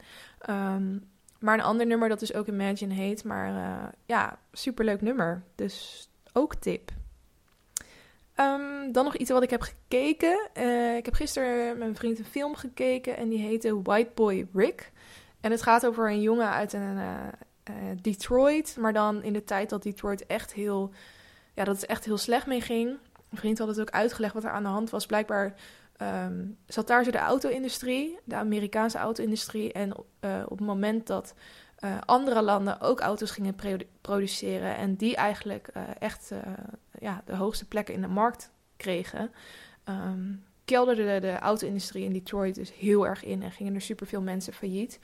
Um, 0.49 1.11
maar 1.39 1.53
een 1.53 1.63
ander 1.63 1.85
nummer 1.85 2.09
dat 2.09 2.19
dus 2.19 2.33
ook 2.33 2.47
Imagine 2.47 2.93
heet. 2.93 3.23
Maar 3.23 3.49
uh, 3.49 3.87
ja, 4.05 4.37
superleuk 4.51 5.01
nummer. 5.01 5.43
Dus 5.55 6.07
ook 6.33 6.55
tip. 6.55 6.91
Um, 8.35 8.91
dan 8.91 9.03
nog 9.03 9.15
iets 9.15 9.29
wat 9.29 9.43
ik 9.43 9.49
heb 9.49 9.61
gekeken. 9.61 10.49
Uh, 10.57 10.95
ik 10.95 11.05
heb 11.05 11.13
gisteren 11.13 11.67
met 11.67 11.77
mijn 11.77 11.95
vriend 11.95 12.19
een 12.19 12.25
film 12.25 12.55
gekeken 12.55 13.17
en 13.17 13.29
die 13.29 13.39
heette 13.39 13.81
White 13.81 14.11
Boy 14.13 14.47
Rick. 14.53 14.91
En 15.41 15.51
het 15.51 15.61
gaat 15.61 15.85
over 15.85 16.09
een 16.09 16.21
jongen 16.21 16.49
uit 16.49 16.73
een, 16.73 16.97
uh, 16.97 17.27
uh, 17.69 17.75
Detroit. 18.01 18.75
Maar 18.79 18.93
dan 18.93 19.23
in 19.23 19.33
de 19.33 19.43
tijd 19.43 19.69
dat 19.69 19.83
Detroit 19.83 20.25
echt 20.25 20.53
heel, 20.53 20.91
ja, 21.53 21.63
dat 21.63 21.75
het 21.75 21.85
echt 21.85 22.05
heel 22.05 22.17
slecht 22.17 22.47
mee 22.47 22.61
ging. 22.61 22.97
Een 23.29 23.37
vriend 23.37 23.57
had 23.57 23.67
het 23.67 23.79
ook 23.79 23.89
uitgelegd 23.89 24.33
wat 24.33 24.43
er 24.43 24.51
aan 24.51 24.63
de 24.63 24.69
hand 24.69 24.89
was. 24.89 25.05
Blijkbaar 25.05 25.55
um, 25.97 26.57
zat 26.67 26.87
daar 26.87 27.03
zo 27.03 27.11
de 27.11 27.17
auto-industrie, 27.17 28.19
de 28.23 28.35
Amerikaanse 28.35 28.97
auto-industrie. 28.97 29.71
En 29.73 29.89
uh, 30.21 30.43
op 30.43 30.57
het 30.57 30.67
moment 30.67 31.07
dat 31.07 31.33
uh, 31.79 31.97
andere 32.05 32.41
landen 32.41 32.81
ook 32.81 32.99
auto's 32.99 33.31
gingen 33.31 33.55
produceren 34.01 34.75
en 34.75 34.95
die 34.95 35.15
eigenlijk 35.15 35.67
echt 35.99 36.31
ja, 36.99 37.21
de 37.25 37.35
hoogste 37.35 37.67
plekken 37.67 37.93
in 37.93 38.01
de 38.01 38.07
markt 38.07 38.51
kregen, 38.77 39.31
um, 39.85 40.43
kelderde 40.73 41.19
de, 41.19 41.39
auto-industrie 41.39 42.03
in 42.03 42.13
Detroit 42.13 42.55
dus 42.55 42.73
heel 42.73 43.07
erg 43.07 43.23
in 43.23 43.43
en 43.43 43.51
gingen 43.51 43.75
er 43.75 43.81
superveel 43.81 44.21
mensen 44.21 44.53
failliet. 44.53 44.99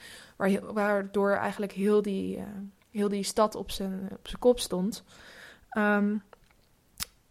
Waardoor 0.73 1.31
eigenlijk 1.31 1.71
heel 1.71 2.01
die, 2.01 2.43
heel 2.91 3.09
die 3.09 3.23
stad 3.23 3.55
op 3.55 3.71
zijn, 3.71 4.09
op 4.11 4.27
zijn 4.27 4.39
kop 4.39 4.59
stond. 4.59 5.03
Um, 5.77 6.23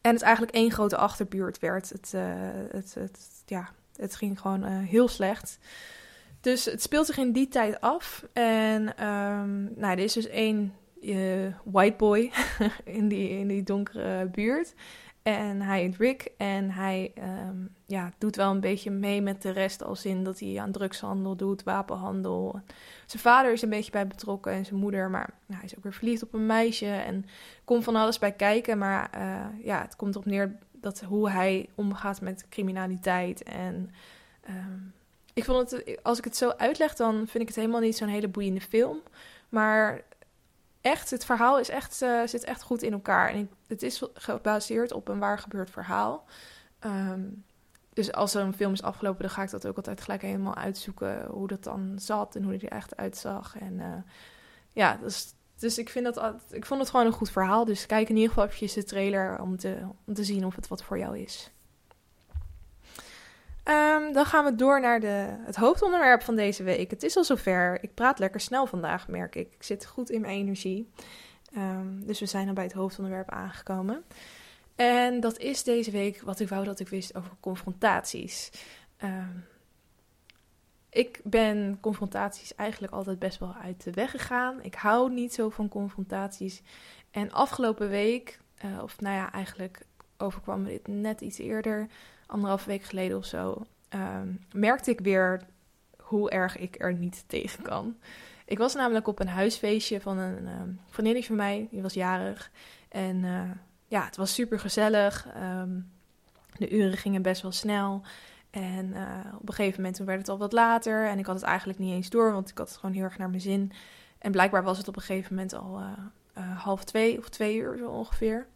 en 0.00 0.14
het 0.14 0.22
eigenlijk 0.22 0.54
één 0.54 0.70
grote 0.70 0.96
achterbuurt 0.96 1.58
werd. 1.58 1.88
Het, 1.88 2.12
uh, 2.14 2.22
het, 2.70 2.94
het, 2.94 3.42
ja, 3.46 3.68
het 3.96 4.14
ging 4.14 4.40
gewoon 4.40 4.64
uh, 4.64 4.78
heel 4.78 5.08
slecht. 5.08 5.58
Dus 6.40 6.64
het 6.64 6.82
speelt 6.82 7.06
zich 7.06 7.16
in 7.16 7.32
die 7.32 7.48
tijd 7.48 7.80
af. 7.80 8.24
En 8.32 9.06
um, 9.06 9.72
nou, 9.76 9.92
er 9.92 9.98
is 9.98 10.12
dus 10.12 10.28
één 10.28 10.74
white 11.64 11.96
boy 11.96 12.32
in, 12.98 13.08
die, 13.08 13.28
in 13.28 13.48
die 13.48 13.62
donkere 13.62 14.26
buurt. 14.26 14.74
En 15.36 15.60
hij 15.62 15.80
heet 15.80 15.96
Rick 15.96 16.28
en 16.36 16.70
hij 16.70 17.12
um, 17.48 17.74
ja, 17.86 18.12
doet 18.18 18.36
wel 18.36 18.50
een 18.50 18.60
beetje 18.60 18.90
mee 18.90 19.22
met 19.22 19.42
de 19.42 19.50
rest 19.50 19.82
als 19.82 20.04
in 20.04 20.24
dat 20.24 20.40
hij 20.40 20.60
aan 20.60 20.72
drugshandel 20.72 21.36
doet, 21.36 21.62
wapenhandel. 21.62 22.60
Zijn 23.06 23.22
vader 23.22 23.52
is 23.52 23.62
een 23.62 23.68
beetje 23.68 23.90
bij 23.90 24.06
betrokken 24.06 24.52
en 24.52 24.64
zijn 24.64 24.80
moeder, 24.80 25.10
maar 25.10 25.34
nou, 25.46 25.60
hij 25.60 25.68
is 25.70 25.76
ook 25.76 25.82
weer 25.82 25.92
verliefd 25.92 26.22
op 26.22 26.34
een 26.34 26.46
meisje 26.46 26.90
en 26.90 27.24
komt 27.64 27.84
van 27.84 27.96
alles 27.96 28.18
bij 28.18 28.32
kijken. 28.32 28.78
Maar 28.78 29.10
uh, 29.18 29.64
ja, 29.64 29.80
het 29.80 29.96
komt 29.96 30.14
erop 30.14 30.26
neer 30.26 30.58
dat 30.72 31.00
hoe 31.00 31.30
hij 31.30 31.68
omgaat 31.74 32.20
met 32.20 32.46
criminaliteit. 32.48 33.42
En 33.42 33.90
um, 34.48 34.92
ik 35.34 35.44
vond 35.44 35.70
het, 35.70 35.98
als 36.02 36.18
ik 36.18 36.24
het 36.24 36.36
zo 36.36 36.50
uitleg, 36.50 36.94
dan 36.94 37.14
vind 37.14 37.42
ik 37.42 37.46
het 37.46 37.56
helemaal 37.56 37.80
niet 37.80 37.96
zo'n 37.96 38.08
hele 38.08 38.28
boeiende 38.28 38.60
film. 38.60 39.00
Maar 39.48 40.02
echt, 40.88 41.10
het 41.10 41.24
verhaal 41.24 41.58
is 41.58 41.68
echt, 41.68 42.02
uh, 42.02 42.26
zit 42.26 42.44
echt 42.44 42.62
goed 42.62 42.82
in 42.82 42.92
elkaar. 42.92 43.28
En 43.28 43.50
het 43.66 43.82
is 43.82 44.02
gebaseerd 44.14 44.92
op 44.92 45.08
een 45.08 45.18
waar 45.18 45.38
gebeurd 45.38 45.70
verhaal. 45.70 46.24
Um, 46.80 47.44
dus 47.92 48.12
als 48.12 48.34
een 48.34 48.54
film 48.54 48.72
is 48.72 48.82
afgelopen, 48.82 49.22
dan 49.22 49.30
ga 49.30 49.42
ik 49.42 49.50
dat 49.50 49.66
ook 49.66 49.76
altijd 49.76 50.00
gelijk 50.00 50.22
helemaal 50.22 50.54
uitzoeken. 50.54 51.26
Hoe 51.26 51.48
dat 51.48 51.64
dan 51.64 51.94
zat 51.96 52.36
en 52.36 52.42
hoe 52.42 52.58
die 52.58 52.68
er 52.68 52.76
echt 52.76 52.96
uitzag. 52.96 53.58
En 53.58 53.72
uh, 53.78 53.94
ja, 54.72 54.96
dus, 55.02 55.34
dus 55.56 55.78
ik, 55.78 55.88
vind 55.88 56.14
dat, 56.14 56.34
ik 56.50 56.66
vond 56.66 56.80
het 56.80 56.90
gewoon 56.90 57.06
een 57.06 57.12
goed 57.12 57.30
verhaal. 57.30 57.64
Dus 57.64 57.86
kijk 57.86 58.08
in 58.08 58.14
ieder 58.14 58.28
geval 58.28 58.44
eventjes 58.44 58.72
de 58.72 58.84
trailer 58.84 59.40
om 59.40 59.56
te, 59.56 59.78
om 60.04 60.14
te 60.14 60.24
zien 60.24 60.46
of 60.46 60.56
het 60.56 60.68
wat 60.68 60.82
voor 60.82 60.98
jou 60.98 61.18
is. 61.18 61.50
Um, 63.70 64.12
dan 64.12 64.24
gaan 64.24 64.44
we 64.44 64.54
door 64.54 64.80
naar 64.80 65.00
de, 65.00 65.36
het 65.44 65.56
hoofdonderwerp 65.56 66.22
van 66.22 66.36
deze 66.36 66.62
week. 66.62 66.90
Het 66.90 67.02
is 67.02 67.16
al 67.16 67.24
zover. 67.24 67.82
Ik 67.82 67.94
praat 67.94 68.18
lekker 68.18 68.40
snel 68.40 68.66
vandaag, 68.66 69.08
merk 69.08 69.34
ik. 69.34 69.54
Ik 69.54 69.62
zit 69.62 69.86
goed 69.86 70.10
in 70.10 70.20
mijn 70.20 70.34
energie. 70.38 70.90
Um, 71.56 72.06
dus 72.06 72.20
we 72.20 72.26
zijn 72.26 72.48
al 72.48 72.54
bij 72.54 72.64
het 72.64 72.72
hoofdonderwerp 72.72 73.30
aangekomen. 73.30 74.04
En 74.76 75.20
dat 75.20 75.38
is 75.38 75.62
deze 75.62 75.90
week 75.90 76.20
wat 76.20 76.40
ik 76.40 76.48
wou 76.48 76.64
dat 76.64 76.80
ik 76.80 76.88
wist 76.88 77.16
over 77.16 77.32
confrontaties. 77.40 78.50
Um, 79.04 79.44
ik 80.90 81.20
ben 81.24 81.78
confrontaties 81.80 82.54
eigenlijk 82.54 82.92
altijd 82.92 83.18
best 83.18 83.38
wel 83.38 83.54
uit 83.54 83.84
de 83.84 83.90
weg 83.92 84.10
gegaan. 84.10 84.62
Ik 84.62 84.74
hou 84.74 85.12
niet 85.12 85.34
zo 85.34 85.48
van 85.48 85.68
confrontaties. 85.68 86.62
En 87.10 87.32
afgelopen 87.32 87.88
week, 87.88 88.38
uh, 88.64 88.82
of 88.82 89.00
nou 89.00 89.16
ja, 89.16 89.32
eigenlijk 89.32 89.86
overkwam 90.16 90.62
me 90.62 90.68
dit 90.68 90.86
net 90.86 91.20
iets 91.20 91.38
eerder, 91.38 91.88
anderhalf 92.28 92.64
week 92.64 92.82
geleden 92.82 93.16
of 93.16 93.24
zo, 93.24 93.66
um, 93.94 94.40
merkte 94.52 94.90
ik 94.90 95.00
weer 95.00 95.42
hoe 95.98 96.30
erg 96.30 96.56
ik 96.56 96.74
er 96.78 96.94
niet 96.94 97.24
tegen 97.26 97.62
kan. 97.62 97.96
Ik 98.44 98.58
was 98.58 98.74
namelijk 98.74 99.06
op 99.06 99.20
een 99.20 99.28
huisfeestje 99.28 100.00
van 100.00 100.18
een 100.18 100.46
um, 100.46 100.80
vriendinnetje 100.88 101.28
van 101.28 101.36
mij, 101.36 101.68
die 101.70 101.82
was 101.82 101.94
jarig. 101.94 102.50
En 102.88 103.16
uh, 103.16 103.50
ja, 103.86 104.04
het 104.04 104.16
was 104.16 104.34
super 104.34 104.60
gezellig. 104.60 105.26
Um, 105.36 105.90
de 106.58 106.70
uren 106.70 106.96
gingen 106.96 107.22
best 107.22 107.42
wel 107.42 107.52
snel. 107.52 108.02
En 108.50 108.86
uh, 108.86 109.34
op 109.34 109.48
een 109.48 109.54
gegeven 109.54 109.82
moment 109.82 109.98
werd 109.98 110.18
het 110.18 110.28
al 110.28 110.38
wat 110.38 110.52
later. 110.52 111.06
En 111.06 111.18
ik 111.18 111.26
had 111.26 111.34
het 111.34 111.44
eigenlijk 111.44 111.78
niet 111.78 111.92
eens 111.92 112.10
door, 112.10 112.32
want 112.32 112.50
ik 112.50 112.58
had 112.58 112.68
het 112.68 112.78
gewoon 112.78 112.94
heel 112.94 113.04
erg 113.04 113.18
naar 113.18 113.30
mijn 113.30 113.40
zin. 113.40 113.72
En 114.18 114.32
blijkbaar 114.32 114.62
was 114.62 114.78
het 114.78 114.88
op 114.88 114.96
een 114.96 115.02
gegeven 115.02 115.34
moment 115.34 115.54
al 115.54 115.80
uh, 116.38 116.58
half 116.58 116.84
twee 116.84 117.18
of 117.18 117.28
twee 117.28 117.56
uur 117.56 117.76
zo 117.78 117.88
ongeveer. 117.88 118.46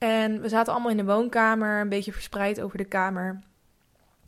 En 0.00 0.40
we 0.40 0.48
zaten 0.48 0.72
allemaal 0.72 0.90
in 0.90 0.96
de 0.96 1.04
woonkamer, 1.04 1.80
een 1.80 1.88
beetje 1.88 2.12
verspreid 2.12 2.60
over 2.60 2.78
de 2.78 2.84
kamer. 2.84 3.40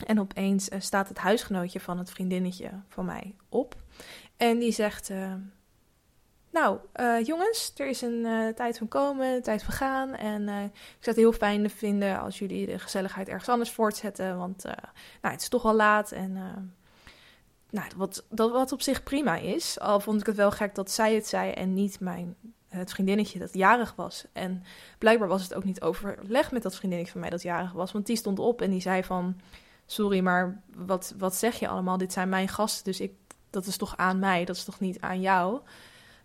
En 0.07 0.21
opeens 0.21 0.69
staat 0.79 1.09
het 1.09 1.19
huisgenootje 1.19 1.81
van 1.81 1.99
het 1.99 2.11
vriendinnetje 2.11 2.71
van 2.89 3.05
mij 3.05 3.35
op. 3.49 3.77
En 4.37 4.59
die 4.59 4.73
zegt: 4.73 5.11
nou, 6.51 6.79
uh, 7.01 7.25
jongens, 7.25 7.73
er 7.77 7.87
is 7.87 8.01
een 8.01 8.53
tijd 8.55 8.79
van 8.79 8.89
komen, 8.89 9.27
een 9.27 9.43
tijd 9.43 9.63
van 9.63 9.75
gaan. 9.75 10.15
En 10.15 10.43
ik 10.49 10.73
zou 11.01 11.01
het 11.01 11.17
heel 11.17 11.33
fijn 11.33 11.71
vinden 11.71 12.21
als 12.21 12.39
jullie 12.39 12.67
de 12.67 12.79
gezelligheid 12.79 13.29
ergens 13.29 13.49
anders 13.49 13.71
voortzetten. 13.71 14.39
Want 14.39 14.63
nou, 15.21 15.35
het 15.35 15.41
is 15.41 15.49
toch 15.49 15.65
al 15.65 15.75
laat. 15.75 16.13
En 16.13 16.33
nou, 17.73 17.87
wat, 17.97 18.25
dat, 18.29 18.51
wat 18.51 18.73
op 18.73 18.83
zich 18.83 19.03
prima 19.03 19.37
is. 19.37 19.81
Al 19.81 20.01
vond 20.01 20.21
ik 20.21 20.27
het 20.27 20.37
wel 20.37 20.51
gek 20.51 20.75
dat 20.75 20.91
zij 20.91 21.15
het 21.15 21.27
zei 21.27 21.51
en 21.51 21.75
niet 21.75 22.01
mijn, 22.01 22.37
het 22.79 22.93
vriendinnetje 22.93 23.39
dat 23.39 23.55
jarig 23.55 23.95
was. 23.97 24.25
En 24.33 24.65
blijkbaar 24.99 25.29
was 25.29 25.43
het 25.43 25.55
ook 25.55 25.65
niet 25.65 25.81
overleg 25.81 26.53
met 26.53 26.63
dat 26.63 26.77
vriendinnetje 26.77 27.13
van 27.13 27.21
mij 27.21 27.31
dat 27.31 27.43
jarig 27.43 27.73
was. 27.73 27.93
Want 27.93 28.07
die 28.07 28.17
stond 28.17 28.39
op 28.39 28.63
en 28.63 28.71
die 28.71 28.81
zei 28.81 29.05
van... 29.05 29.41
Sorry, 29.87 30.21
maar 30.21 30.63
wat, 30.75 31.15
wat 31.19 31.35
zeg 31.35 31.59
je 31.59 31.69
allemaal? 31.69 31.99
Dit 31.99 32.13
zijn 32.13 32.29
mijn 32.29 32.49
gasten, 32.49 32.85
dus 32.85 33.01
ik, 33.01 33.13
dat 33.51 33.67
is 33.67 33.77
toch 33.77 33.97
aan 33.97 34.19
mij? 34.19 34.45
Dat 34.45 34.57
is 34.57 34.65
toch 34.65 34.81
niet 34.81 35.01
aan 35.01 35.21
jou? 35.21 35.61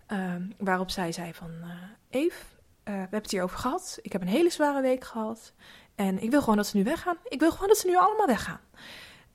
Um, 0.07 0.53
waarop 0.57 0.89
zij 0.89 1.11
zei 1.11 1.33
van, 1.33 1.51
uh, 1.61 1.69
Eve, 2.09 2.35
uh, 2.35 2.43
we 2.83 2.91
hebben 2.91 3.21
het 3.21 3.31
hier 3.31 3.43
over 3.43 3.57
gehad. 3.57 3.99
Ik 4.01 4.11
heb 4.11 4.21
een 4.21 4.27
hele 4.27 4.49
zware 4.49 4.81
week 4.81 5.03
gehad. 5.03 5.53
En 5.95 6.21
ik 6.21 6.29
wil 6.31 6.39
gewoon 6.39 6.55
dat 6.55 6.67
ze 6.67 6.77
nu 6.77 6.83
weggaan. 6.83 7.17
Ik 7.23 7.39
wil 7.39 7.51
gewoon 7.51 7.67
dat 7.67 7.77
ze 7.77 7.87
nu 7.87 7.97
allemaal 7.97 8.27
weggaan. 8.27 8.59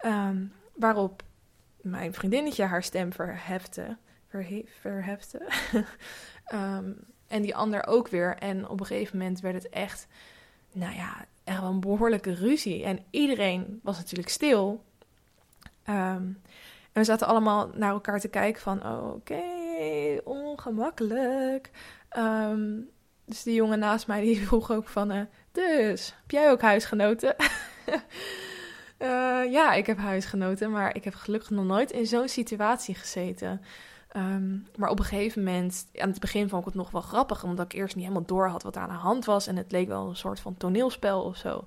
Um, 0.04 0.52
waarop 0.74 1.22
mijn 1.80 2.14
vriendinnetje 2.14 2.64
haar 2.64 2.82
stem 2.82 3.12
verhefte. 3.12 3.96
Verhe 4.32 4.64
verhefte. 4.80 5.48
um, 6.54 6.96
en 7.34 7.42
die 7.42 7.56
ander 7.56 7.86
ook 7.86 8.08
weer. 8.08 8.36
En 8.36 8.68
op 8.68 8.80
een 8.80 8.86
gegeven 8.86 9.18
moment 9.18 9.40
werd 9.40 9.54
het 9.54 9.68
echt, 9.68 10.06
nou 10.72 10.94
ja, 10.94 11.26
echt 11.44 11.60
wel 11.60 11.70
een 11.70 11.80
behoorlijke 11.80 12.34
ruzie. 12.34 12.84
En 12.84 13.04
iedereen 13.10 13.80
was 13.82 13.96
natuurlijk 13.96 14.28
stil. 14.28 14.84
Um, 15.88 16.40
en 16.92 17.00
we 17.00 17.04
zaten 17.04 17.26
allemaal 17.26 17.70
naar 17.74 17.90
elkaar 17.90 18.20
te 18.20 18.28
kijken 18.28 18.62
van, 18.62 18.86
oké, 18.86 19.42
ongemakkelijk. 20.24 21.70
Um, 22.16 22.90
dus 23.24 23.42
die 23.42 23.54
jongen 23.54 23.78
naast 23.78 24.06
mij 24.06 24.20
die 24.20 24.40
vroeg 24.46 24.70
ook 24.70 24.88
van, 24.88 25.12
uh, 25.12 25.22
dus, 25.52 26.14
heb 26.20 26.30
jij 26.30 26.50
ook 26.50 26.60
huisgenoten? 26.60 27.34
uh, 28.98 29.52
ja, 29.58 29.72
ik 29.72 29.86
heb 29.86 29.98
huisgenoten, 29.98 30.70
maar 30.70 30.96
ik 30.96 31.04
heb 31.04 31.14
gelukkig 31.14 31.50
nog 31.50 31.64
nooit 31.64 31.90
in 31.90 32.06
zo'n 32.06 32.28
situatie 32.28 32.94
gezeten. 32.94 33.60
Um, 34.16 34.66
maar 34.76 34.90
op 34.90 34.98
een 34.98 35.04
gegeven 35.04 35.44
moment, 35.44 35.86
aan 35.94 36.08
het 36.08 36.20
begin 36.20 36.48
vond 36.48 36.60
ik 36.60 36.66
het 36.66 36.76
nog 36.76 36.90
wel 36.90 37.00
grappig, 37.00 37.44
omdat 37.44 37.64
ik 37.64 37.72
eerst 37.72 37.94
niet 37.94 38.04
helemaal 38.04 38.26
door 38.26 38.48
had 38.48 38.62
wat 38.62 38.76
aan 38.76 38.88
de 38.88 38.94
hand 38.94 39.24
was. 39.24 39.46
En 39.46 39.56
het 39.56 39.72
leek 39.72 39.88
wel 39.88 40.08
een 40.08 40.16
soort 40.16 40.40
van 40.40 40.56
toneelspel 40.56 41.22
of 41.22 41.36
zo. 41.36 41.64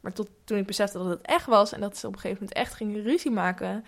Maar 0.00 0.12
tot 0.12 0.30
toen 0.44 0.58
ik 0.58 0.66
besefte 0.66 0.98
dat 0.98 1.06
het 1.06 1.22
echt 1.22 1.46
was 1.46 1.72
en 1.72 1.80
dat 1.80 1.96
ze 1.96 2.06
op 2.06 2.12
een 2.12 2.20
gegeven 2.20 2.42
moment 2.42 2.58
echt 2.58 2.74
gingen 2.74 3.02
ruzie 3.02 3.30
maken, 3.30 3.84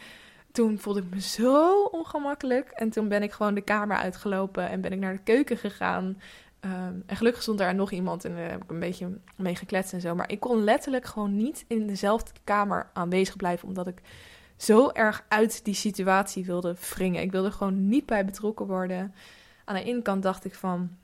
toen 0.53 0.79
voelde 0.79 1.01
ik 1.01 1.11
me 1.11 1.21
zo 1.21 1.83
ongemakkelijk. 1.83 2.71
En 2.71 2.91
toen 2.91 3.09
ben 3.09 3.23
ik 3.23 3.33
gewoon 3.33 3.55
de 3.55 3.61
kamer 3.61 3.97
uitgelopen 3.97 4.69
en 4.69 4.81
ben 4.81 4.93
ik 4.93 4.99
naar 4.99 5.13
de 5.13 5.23
keuken 5.23 5.57
gegaan. 5.57 6.21
Um, 6.65 7.03
en 7.07 7.17
gelukkig 7.17 7.43
stond 7.43 7.59
daar 7.59 7.75
nog 7.75 7.91
iemand 7.91 8.25
en 8.25 8.35
daar 8.35 8.51
heb 8.51 8.63
ik 8.63 8.71
een 8.71 8.81
beetje 8.81 9.19
mee 9.37 9.57
gekletst 9.57 9.93
en 9.93 10.01
zo. 10.01 10.15
Maar 10.15 10.31
ik 10.31 10.41
kon 10.41 10.65
letterlijk 10.65 11.05
gewoon 11.05 11.37
niet 11.37 11.65
in 11.69 11.87
dezelfde 11.87 12.31
kamer 12.45 12.91
aanwezig 12.93 13.37
blijven, 13.37 13.69
omdat 13.69 13.87
ik 13.87 14.03
zo 14.63 14.91
erg 14.91 15.25
uit 15.29 15.65
die 15.65 15.75
situatie 15.75 16.45
wilde 16.45 16.75
wringen. 16.95 17.23
Ik 17.23 17.31
wilde 17.31 17.51
gewoon 17.51 17.89
niet 17.89 18.07
bij 18.07 18.25
betrokken 18.25 18.67
worden. 18.67 19.15
Aan 19.65 19.75
de 19.75 19.83
ene 19.83 20.03
kant 20.03 20.23
dacht 20.23 20.45
ik 20.45 20.55
van, 20.55 20.97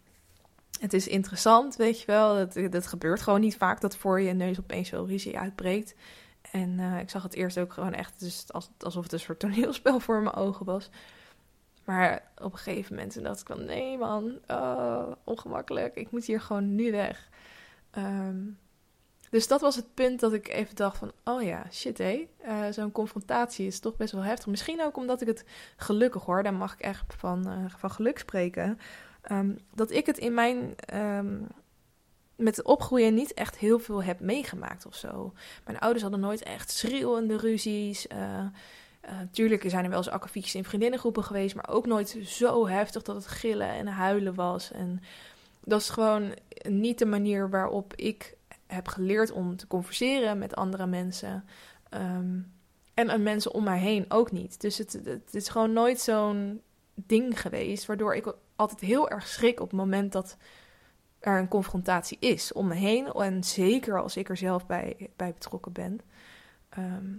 het 0.80 0.92
is 0.92 1.08
interessant, 1.08 1.76
weet 1.76 2.00
je 2.00 2.06
wel. 2.06 2.34
Dat, 2.34 2.72
dat 2.72 2.86
gebeurt 2.86 3.22
gewoon 3.22 3.40
niet 3.40 3.56
vaak 3.56 3.80
dat 3.80 3.96
voor 3.96 4.20
je 4.20 4.32
neus 4.32 4.58
opeens 4.58 4.88
zo 4.88 5.04
ruzie 5.04 5.38
uitbreekt. 5.38 5.94
En 6.50 6.78
uh, 6.78 6.98
ik 6.98 7.10
zag 7.10 7.22
het 7.22 7.34
eerst 7.34 7.58
ook 7.58 7.72
gewoon 7.72 7.92
echt 7.92 8.20
dus 8.20 8.46
alsof 8.78 9.02
het 9.02 9.12
een 9.12 9.20
soort 9.20 9.38
toneelspel 9.38 10.00
voor 10.00 10.22
mijn 10.22 10.34
ogen 10.34 10.66
was. 10.66 10.90
Maar 11.84 12.22
op 12.36 12.52
een 12.52 12.58
gegeven 12.58 12.94
moment 12.94 13.22
dacht 13.22 13.40
ik 13.40 13.46
van 13.46 13.64
nee 13.64 13.98
man, 13.98 14.38
oh, 14.46 15.12
ongemakkelijk. 15.24 15.94
Ik 15.94 16.10
moet 16.10 16.24
hier 16.24 16.40
gewoon 16.40 16.74
nu 16.74 16.90
weg. 16.90 17.28
Um, 17.98 18.58
dus 19.30 19.48
dat 19.48 19.60
was 19.60 19.76
het 19.76 19.94
punt 19.94 20.20
dat 20.20 20.32
ik 20.32 20.48
even 20.48 20.74
dacht 20.74 20.98
van, 20.98 21.12
oh 21.24 21.42
ja, 21.42 21.66
shit 21.72 21.98
hé. 21.98 22.28
Uh, 22.46 22.66
Zo'n 22.70 22.92
confrontatie 22.92 23.66
is 23.66 23.80
toch 23.80 23.96
best 23.96 24.12
wel 24.12 24.22
heftig. 24.22 24.46
Misschien 24.46 24.82
ook 24.82 24.96
omdat 24.96 25.20
ik 25.20 25.26
het 25.26 25.44
gelukkig 25.76 26.24
hoor, 26.24 26.42
daar 26.42 26.54
mag 26.54 26.72
ik 26.72 26.80
echt 26.80 27.14
van, 27.16 27.48
uh, 27.48 27.64
van 27.76 27.90
geluk 27.90 28.18
spreken. 28.18 28.78
Um, 29.32 29.58
dat 29.74 29.90
ik 29.90 30.06
het 30.06 30.18
in 30.18 30.34
mijn 30.34 30.74
um, 30.94 31.46
met 32.36 32.62
opgroeien 32.62 33.14
niet 33.14 33.34
echt 33.34 33.56
heel 33.56 33.78
veel 33.78 34.02
heb 34.02 34.20
meegemaakt 34.20 34.86
of 34.86 34.94
zo. 34.94 35.32
Mijn 35.64 35.78
ouders 35.78 36.02
hadden 36.02 36.20
nooit 36.20 36.42
echt 36.42 36.70
schreeuwende 36.70 37.36
ruzies. 37.36 38.06
Uh, 38.06 38.46
tuurlijk 39.30 39.64
zijn 39.66 39.84
er 39.84 39.90
wel 39.90 39.98
eens 39.98 40.08
akkefietjes 40.08 40.54
in 40.54 40.64
vriendinnengroepen 40.64 41.24
geweest, 41.24 41.54
maar 41.54 41.68
ook 41.68 41.86
nooit 41.86 42.18
zo 42.24 42.68
heftig 42.68 43.02
dat 43.02 43.16
het 43.16 43.26
gillen 43.26 43.68
en 43.68 43.86
huilen 43.86 44.34
was. 44.34 44.72
En 44.72 45.00
dat 45.64 45.80
is 45.80 45.88
gewoon 45.88 46.34
niet 46.62 46.98
de 46.98 47.06
manier 47.06 47.50
waarop 47.50 47.94
ik 47.94 48.36
heb 48.66 48.88
geleerd 48.88 49.32
om 49.32 49.56
te 49.56 49.66
converseren 49.66 50.38
met 50.38 50.56
andere 50.56 50.86
mensen. 50.86 51.44
Ehm, 51.88 52.38
en 52.94 53.10
aan 53.10 53.22
mensen 53.22 53.54
om 53.54 53.64
mij 53.64 53.78
heen 53.78 54.04
ook 54.08 54.32
niet. 54.32 54.60
Dus 54.60 54.78
het, 54.78 55.00
het 55.04 55.34
is 55.34 55.48
gewoon 55.48 55.72
nooit 55.72 56.00
zo'n 56.00 56.60
ding 56.94 57.40
geweest, 57.40 57.86
waardoor 57.86 58.14
ik 58.14 58.34
altijd 58.56 58.80
heel 58.80 59.10
erg 59.10 59.26
schrik 59.26 59.60
op 59.60 59.70
het 59.70 59.78
moment 59.78 60.12
dat 60.12 60.36
er 61.18 61.38
een 61.38 61.48
confrontatie 61.48 62.16
is 62.20 62.52
om 62.52 62.66
me 62.66 62.74
heen. 62.74 63.06
En 63.12 63.44
zeker 63.44 64.02
als 64.02 64.16
ik 64.16 64.28
er 64.28 64.36
zelf 64.36 64.66
bij, 64.66 65.10
bij 65.16 65.32
betrokken 65.32 65.72
ben. 65.72 66.00
Ehm, 66.68 67.14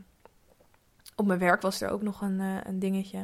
op 1.17 1.25
mijn 1.25 1.39
werk 1.39 1.61
was 1.61 1.81
er 1.81 1.89
ook 1.89 2.01
nog 2.01 2.21
een, 2.21 2.39
uh, 2.39 2.55
een 2.63 2.79
dingetje. 2.79 3.19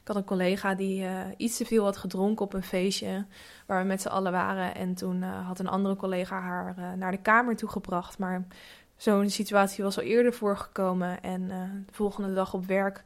Ik 0.00 0.10
had 0.10 0.16
een 0.16 0.24
collega 0.24 0.74
die 0.74 1.02
uh, 1.02 1.20
iets 1.36 1.56
te 1.56 1.64
veel 1.64 1.84
had 1.84 1.96
gedronken 1.96 2.44
op 2.44 2.52
een 2.52 2.62
feestje 2.62 3.24
waar 3.66 3.80
we 3.80 3.86
met 3.86 4.00
z'n 4.00 4.08
allen 4.08 4.32
waren. 4.32 4.74
En 4.74 4.94
toen 4.94 5.22
uh, 5.22 5.46
had 5.46 5.58
een 5.58 5.68
andere 5.68 5.96
collega 5.96 6.40
haar 6.40 6.96
naar 6.96 7.10
de 7.10 7.22
kamer 7.22 7.56
toe 7.56 7.68
gebracht. 7.68 8.18
Maar 8.18 8.46
zo'n 8.96 9.30
situatie 9.30 9.84
was 9.84 9.96
al 9.96 10.02
eerder 10.02 10.32
voorgekomen. 10.32 11.22
En 11.22 11.48
de 11.86 11.92
volgende 11.92 12.34
dag 12.34 12.54
op 12.54 12.66
werk, 12.66 13.04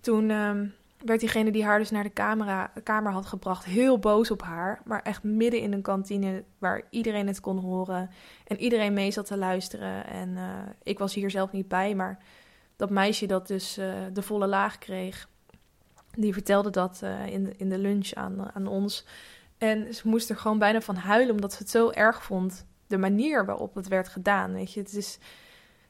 toen 0.00 0.30
um, 0.30 0.74
werd 1.04 1.20
diegene 1.20 1.50
die 1.50 1.64
haar 1.64 1.78
dus 1.78 1.90
naar 1.90 2.02
de 2.02 2.82
kamer 2.82 3.12
had 3.12 3.26
gebracht 3.26 3.64
heel 3.64 3.98
boos 3.98 4.30
op 4.30 4.42
haar. 4.42 4.80
Maar 4.84 5.02
echt 5.02 5.22
midden 5.22 5.60
in 5.60 5.72
een 5.72 5.82
kantine 5.82 6.44
waar 6.58 6.82
iedereen 6.90 7.26
het 7.26 7.40
kon 7.40 7.58
horen. 7.58 8.10
En 8.46 8.60
iedereen 8.60 8.92
mee 8.92 9.10
zat 9.10 9.26
te 9.26 9.36
luisteren. 9.36 10.06
En 10.06 10.38
ik 10.82 10.98
was 10.98 11.14
hier 11.14 11.30
zelf 11.30 11.52
niet 11.52 11.68
bij, 11.68 11.94
maar 11.94 12.18
dat 12.82 12.90
meisje 12.90 13.26
dat 13.26 13.46
dus 13.46 13.78
uh, 13.78 13.94
de 14.12 14.22
volle 14.22 14.46
laag 14.46 14.78
kreeg, 14.78 15.28
die 16.14 16.32
vertelde 16.32 16.70
dat 16.70 17.00
uh, 17.04 17.26
in, 17.26 17.44
de, 17.44 17.54
in 17.56 17.68
de 17.68 17.78
lunch 17.78 18.12
aan, 18.12 18.54
aan 18.54 18.66
ons. 18.66 19.04
En 19.58 19.94
ze 19.94 20.08
moest 20.08 20.30
er 20.30 20.36
gewoon 20.36 20.58
bijna 20.58 20.80
van 20.80 20.96
huilen, 20.96 21.34
omdat 21.34 21.52
ze 21.52 21.58
het 21.58 21.70
zo 21.70 21.90
erg 21.90 22.22
vond. 22.22 22.66
De 22.86 22.98
manier 22.98 23.44
waarop 23.44 23.74
het 23.74 23.88
werd 23.88 24.08
gedaan. 24.08 24.52
Weet 24.52 24.72
je, 24.72 24.80
het 24.80 24.94
is. 24.94 25.18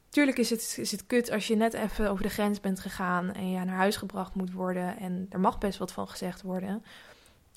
Tuurlijk 0.09 0.39
is 0.39 0.51
het, 0.51 0.77
is 0.79 0.91
het 0.91 1.07
kut 1.07 1.31
als 1.31 1.47
je 1.47 1.57
net 1.57 1.75
even 1.75 2.11
over 2.11 2.23
de 2.23 2.31
grens 2.31 2.61
bent 2.61 2.81
gegaan 2.81 3.33
en 3.33 3.51
je 3.51 3.65
naar 3.65 3.77
huis 3.77 3.97
gebracht 3.97 4.35
moet 4.35 4.53
worden. 4.53 4.99
En 4.99 5.27
er 5.31 5.41
mag 5.41 5.59
best 5.59 5.79
wat 5.79 5.93
van 5.93 6.09
gezegd 6.09 6.43
worden. 6.43 6.85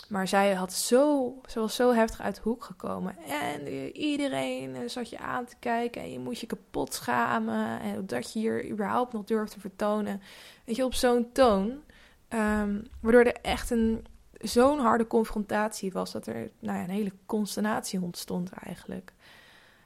Maar 0.10 0.28
zij 0.28 0.54
had 0.54 0.74
zo, 0.74 1.34
ze 1.46 1.60
was 1.60 1.76
zo 1.76 1.94
heftig 1.94 2.22
uit 2.22 2.36
de 2.36 2.42
hoek 2.44 2.64
gekomen. 2.64 3.18
En 3.28 3.68
iedereen 3.98 4.76
eh, 4.76 4.82
zat 4.88 5.10
je 5.10 5.18
aan 5.18 5.46
te 5.46 5.56
kijken 5.60 6.02
en 6.02 6.12
je 6.12 6.20
moet 6.20 6.40
je 6.40 6.46
kapot 6.46 6.94
schamen. 6.94 7.80
En 7.80 8.06
dat 8.06 8.34
je 8.34 8.40
hier 8.40 8.70
überhaupt 8.70 9.14
nog 9.14 9.24
durft 9.24 9.52
te 9.52 9.60
vertonen. 9.60 10.22
Weet 10.66 10.76
je, 10.76 10.86
op 10.86 10.94
zo'n 10.94 11.32
toon. 11.32 11.84
Um, 12.30 12.88
waardoor 13.02 13.24
er 13.24 13.42
echt 13.42 13.70
een, 13.70 14.06
zo'n 14.32 14.80
harde 14.80 15.08
confrontatie 15.08 15.92
was 15.92 16.12
dat 16.12 16.28
er 16.28 16.52
nou 16.60 16.78
ja, 16.78 16.84
een 16.84 16.90
hele 16.90 17.14
consternatie 17.26 18.02
ontstond 18.02 18.52
eigenlijk. 18.52 19.14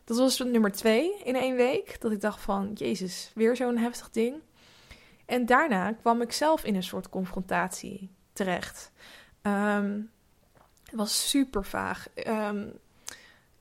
Dat 0.03 0.17
was 0.17 0.39
nummer 0.39 0.71
twee 0.71 1.23
in 1.23 1.35
één 1.35 1.55
week. 1.55 2.01
Dat 2.01 2.11
ik 2.11 2.21
dacht 2.21 2.41
van, 2.41 2.71
jezus, 2.73 3.31
weer 3.35 3.55
zo'n 3.55 3.77
heftig 3.77 4.09
ding. 4.09 4.35
En 5.25 5.45
daarna 5.45 5.91
kwam 5.91 6.21
ik 6.21 6.31
zelf 6.31 6.63
in 6.63 6.75
een 6.75 6.83
soort 6.83 7.09
confrontatie 7.09 8.09
terecht. 8.33 8.91
Um, 9.41 10.11
het 10.89 10.99
was 10.99 11.29
super 11.29 11.65
vaag. 11.65 12.07
Um, 12.27 12.71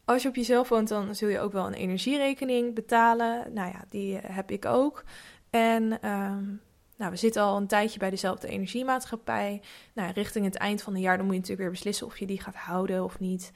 als 0.04 0.22
je 0.22 0.28
op 0.28 0.34
jezelf 0.34 0.68
woont, 0.68 0.88
dan 0.88 1.14
zul 1.14 1.28
je 1.28 1.40
ook 1.40 1.52
wel 1.52 1.66
een 1.66 1.74
energierekening 1.74 2.74
betalen. 2.74 3.52
Nou 3.52 3.70
ja, 3.70 3.84
die 3.88 4.18
eh, 4.18 4.36
heb 4.36 4.50
ik 4.50 4.64
ook. 4.64 5.04
En 5.50 6.08
um, 6.08 6.60
nou, 6.96 7.10
we 7.10 7.16
zitten 7.16 7.42
al 7.42 7.56
een 7.56 7.66
tijdje 7.66 7.98
bij 7.98 8.10
dezelfde 8.10 8.48
energiemaatschappij. 8.48 9.62
Nou, 9.92 10.12
richting 10.12 10.44
het 10.44 10.56
eind 10.56 10.82
van 10.82 10.92
het 10.92 11.02
jaar 11.02 11.16
dan 11.16 11.26
moet 11.26 11.34
je 11.34 11.40
natuurlijk 11.40 11.68
weer 11.68 11.78
beslissen 11.78 12.06
of 12.06 12.18
je 12.18 12.26
die 12.26 12.40
gaat 12.40 12.54
houden 12.54 13.04
of 13.04 13.18
niet. 13.18 13.52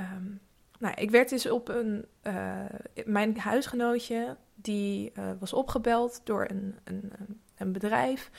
Um, 0.00 0.40
nou, 0.78 0.94
ik 0.94 1.10
werd 1.10 1.28
dus 1.28 1.48
op 1.50 1.68
een. 1.68 2.06
Uh, 2.22 2.64
mijn 3.04 3.38
huisgenootje, 3.38 4.36
die 4.54 5.12
uh, 5.18 5.24
was 5.38 5.52
opgebeld 5.52 6.20
door 6.24 6.46
een, 6.50 6.74
een, 6.84 7.12
een 7.56 7.72
bedrijf. 7.72 8.30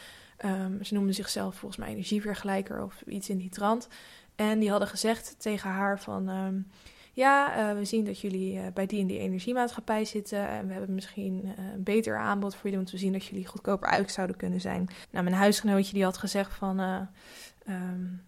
Ze 0.82 0.94
noemden 0.94 1.14
zichzelf 1.14 1.56
volgens 1.56 1.80
mij 1.80 1.90
energievergelijker 1.90 2.84
of 2.84 3.02
iets 3.02 3.30
in 3.30 3.38
die 3.38 3.50
trant. 3.50 3.88
En 4.38 4.60
die 4.60 4.70
hadden 4.70 4.88
gezegd 4.88 5.36
tegen 5.38 5.70
haar 5.70 6.00
van... 6.00 6.30
Um, 6.30 6.68
ja, 7.14 7.58
uh, 7.72 7.78
we 7.78 7.86
zien 7.86 8.06
dat 8.06 8.20
jullie 8.20 8.54
uh, 8.54 8.62
bij 8.74 8.86
die 8.86 9.02
en 9.02 9.08
die 9.08 9.20
energiemaatschappij 9.20 10.06
zitten. 10.06 10.48
En 10.48 10.68
we 10.68 10.74
hebben 10.74 10.96
misschien 10.96 11.42
uh, 11.46 11.52
een 11.74 11.84
beter 11.84 12.18
aanbod 12.18 12.56
voor 12.56 12.64
jullie... 12.64 12.80
om 12.80 12.86
te 12.86 12.98
zien 12.98 13.12
dat 13.12 13.26
jullie 13.26 13.48
goedkoper 13.48 13.90
uit 13.90 14.12
zouden 14.12 14.36
kunnen 14.36 14.62
zijn. 14.62 14.88
Nou, 15.10 15.24
mijn 15.24 15.36
huisgenootje 15.36 15.94
die 15.94 16.04
had 16.04 16.18
gezegd 16.18 16.54
van... 16.54 16.80
Um, 17.70 18.22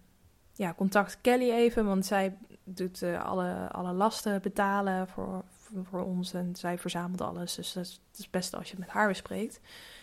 ja, 0.52 0.74
contact 0.74 1.18
Kelly 1.20 1.50
even, 1.50 1.84
want 1.86 2.06
zij 2.06 2.36
doet 2.64 3.02
alle, 3.02 3.68
alle 3.72 3.92
lasten 3.92 4.42
betalen 4.42 5.08
voor, 5.08 5.44
voor, 5.82 6.04
ons. 6.04 6.32
En 6.32 6.56
zij 6.56 6.78
verzamelt 6.78 7.20
alles, 7.20 7.54
dus 7.54 7.72
dat 7.72 7.84
is 7.84 8.00
het 8.16 8.30
beste 8.30 8.56
als 8.56 8.66
je 8.66 8.76
het 8.76 8.84
met 8.84 8.94
haar 8.94 9.08
bespreekt. 9.08 9.60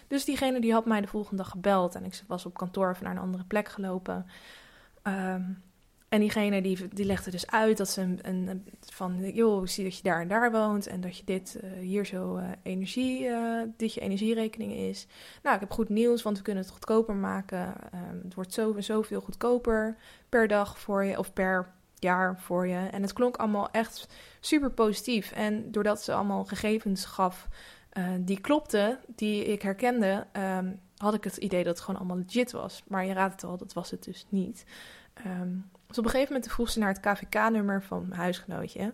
Dus 0.08 0.26
diegene 0.26 0.62
die 0.62 0.74
had 0.74 0.86
mij 0.86 1.02
de 1.02 1.08
volgende 1.08 1.44
dag 1.44 1.52
gebeld 1.52 1.96
en 1.96 2.04
ik 2.04 2.24
was 2.28 2.46
op 2.46 2.54
kantoor 2.54 2.90
even 2.90 3.04
naar 3.04 3.16
een 3.16 3.22
andere 3.22 3.44
plek 3.44 3.70
gelopen. 3.70 4.26
Um, 5.04 5.64
en 6.10 6.20
diegene 6.20 6.62
die, 6.62 6.88
die 6.88 7.06
legde 7.06 7.32
dus 7.32 7.48
uit 7.48 7.78
dat 7.78 7.90
ze 7.90 8.02
een, 8.02 8.20
een 8.22 8.66
van, 8.80 9.32
joh, 9.32 9.66
zie 9.66 9.84
dat 9.84 9.98
je 9.98 10.04
daar 10.04 10.22
en 10.22 10.28
daar 10.28 10.52
woont 10.52 10.88
en 10.88 11.02
dat 11.02 11.18
je 11.18 11.24
dit 11.26 11.60
uh, 11.64 11.72
hier 11.80 12.06
zo 12.06 12.38
uh, 12.38 12.50
energie, 12.64 13.24
uh, 13.24 13.62
dit 13.78 13.94
je 13.94 14.02
energierekening 14.02 14.74
is. 14.74 15.08
Nou, 15.44 15.56
ik 15.56 15.62
heb 15.62 15.72
goed 15.72 15.90
nieuws, 15.90 16.22
want 16.22 16.38
we 16.38 16.44
kunnen 16.44 16.64
het 16.64 16.72
goedkoper 16.72 17.16
maken. 17.16 17.74
Um, 17.94 18.22
het 18.24 18.34
wordt 18.34 18.54
zo 18.54 18.76
zoveel 18.80 19.22
goedkoper 19.22 19.98
per 20.30 20.48
dag 20.48 20.80
voor 20.80 21.04
je 21.04 21.18
of 21.18 21.34
per 21.34 21.76
jaar 22.00 22.40
voor 22.40 22.68
je. 22.68 22.88
En 22.92 23.02
het 23.02 23.14
klonk 23.14 23.38
allemaal 23.38 23.72
echt 23.72 24.08
super 24.40 24.72
positief. 24.72 25.32
En 25.32 25.72
doordat 25.72 26.02
ze 26.02 26.14
allemaal 26.14 26.46
gegevens 26.46 27.06
gaf 27.06 27.48
die 28.20 28.42
klopte, 28.42 29.00
die 29.16 29.46
ik 29.46 29.62
herkende, 29.62 30.28
um, 30.58 30.80
had 30.98 31.14
ik 31.14 31.24
het 31.24 31.38
idee 31.38 31.64
dat 31.64 31.76
het 31.76 31.86
gewoon 31.86 32.00
allemaal 32.00 32.24
legit 32.26 32.52
was. 32.52 32.84
Maar 32.88 33.06
je 33.06 33.14
raadt 33.14 33.42
het 33.42 33.52
al, 33.52 33.58
dat 33.58 33.74
was 33.74 33.92
het 33.92 34.04
dus 34.04 34.26
niet. 34.30 34.66
Um, 35.26 35.70
dus 35.88 35.98
op 35.98 36.04
een 36.04 36.12
gegeven 36.12 36.34
moment 36.34 36.52
vroeg 36.52 36.70
ze 36.70 36.80
naar 36.80 36.94
het 36.94 37.00
KVK-nummer 37.00 37.84
van 37.84 38.06
mijn 38.08 38.22
huisgenootje. 38.22 38.94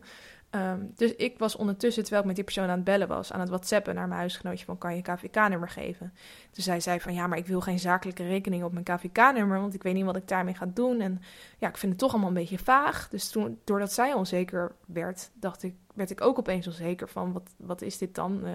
Um, 0.56 0.92
dus 0.96 1.16
ik 1.16 1.40
was 1.40 1.56
ondertussen, 1.56 2.04
terwijl 2.04 2.22
ik 2.22 2.28
met 2.28 2.36
die 2.36 2.46
persoon 2.46 2.70
aan 2.70 2.76
het 2.76 2.84
bellen 2.84 3.08
was, 3.08 3.32
aan 3.32 3.40
het 3.40 3.50
whatsappen 3.50 3.96
naar 3.96 4.08
mijn 4.08 4.20
huisgenootje 4.20 4.66
van 4.66 4.78
kan 4.78 4.96
je 4.96 5.02
KVK-nummer 5.02 5.70
geven. 5.70 6.14
Dus 6.52 6.64
zij 6.64 6.80
zei 6.80 7.00
van 7.00 7.14
ja, 7.14 7.28
maar 7.28 7.38
ik 7.38 7.48
wil 7.48 7.62
geen 7.62 7.80
zakelijke 7.80 8.24
rekening 8.24 8.64
op 8.64 8.74
mijn 8.74 8.86
KVK-nummer, 8.86 9.60
want 9.60 9.74
ik 9.74 9.84
weet 9.84 9.94
niet 9.94 10.06
wat 10.06 10.16
ik 10.16 10.28
daarmee 10.28 10.54
ga 10.54 10.66
doen. 10.74 11.00
En 11.00 11.22
ja, 11.58 11.68
ik 11.68 11.78
vind 11.78 11.92
het 11.92 12.02
toch 12.02 12.12
allemaal 12.12 12.30
een 12.30 12.36
beetje 12.36 12.58
vaag. 12.58 13.10
Dus 13.10 13.30
toen, 13.30 13.60
doordat 13.64 13.94
zij 13.94 14.14
onzeker 14.14 14.76
werd, 14.86 15.30
dacht 15.34 15.64
ik, 15.64 15.76
werd 15.94 16.10
ik 16.10 16.22
ook 16.22 16.40
opeens 16.40 16.68
onzeker 16.68 17.10
van 17.10 17.32
wat, 17.32 17.50
wat 17.58 17.82
is 17.82 17.98
dit 17.98 18.16
dan? 18.16 18.42
Uh, 18.44 18.52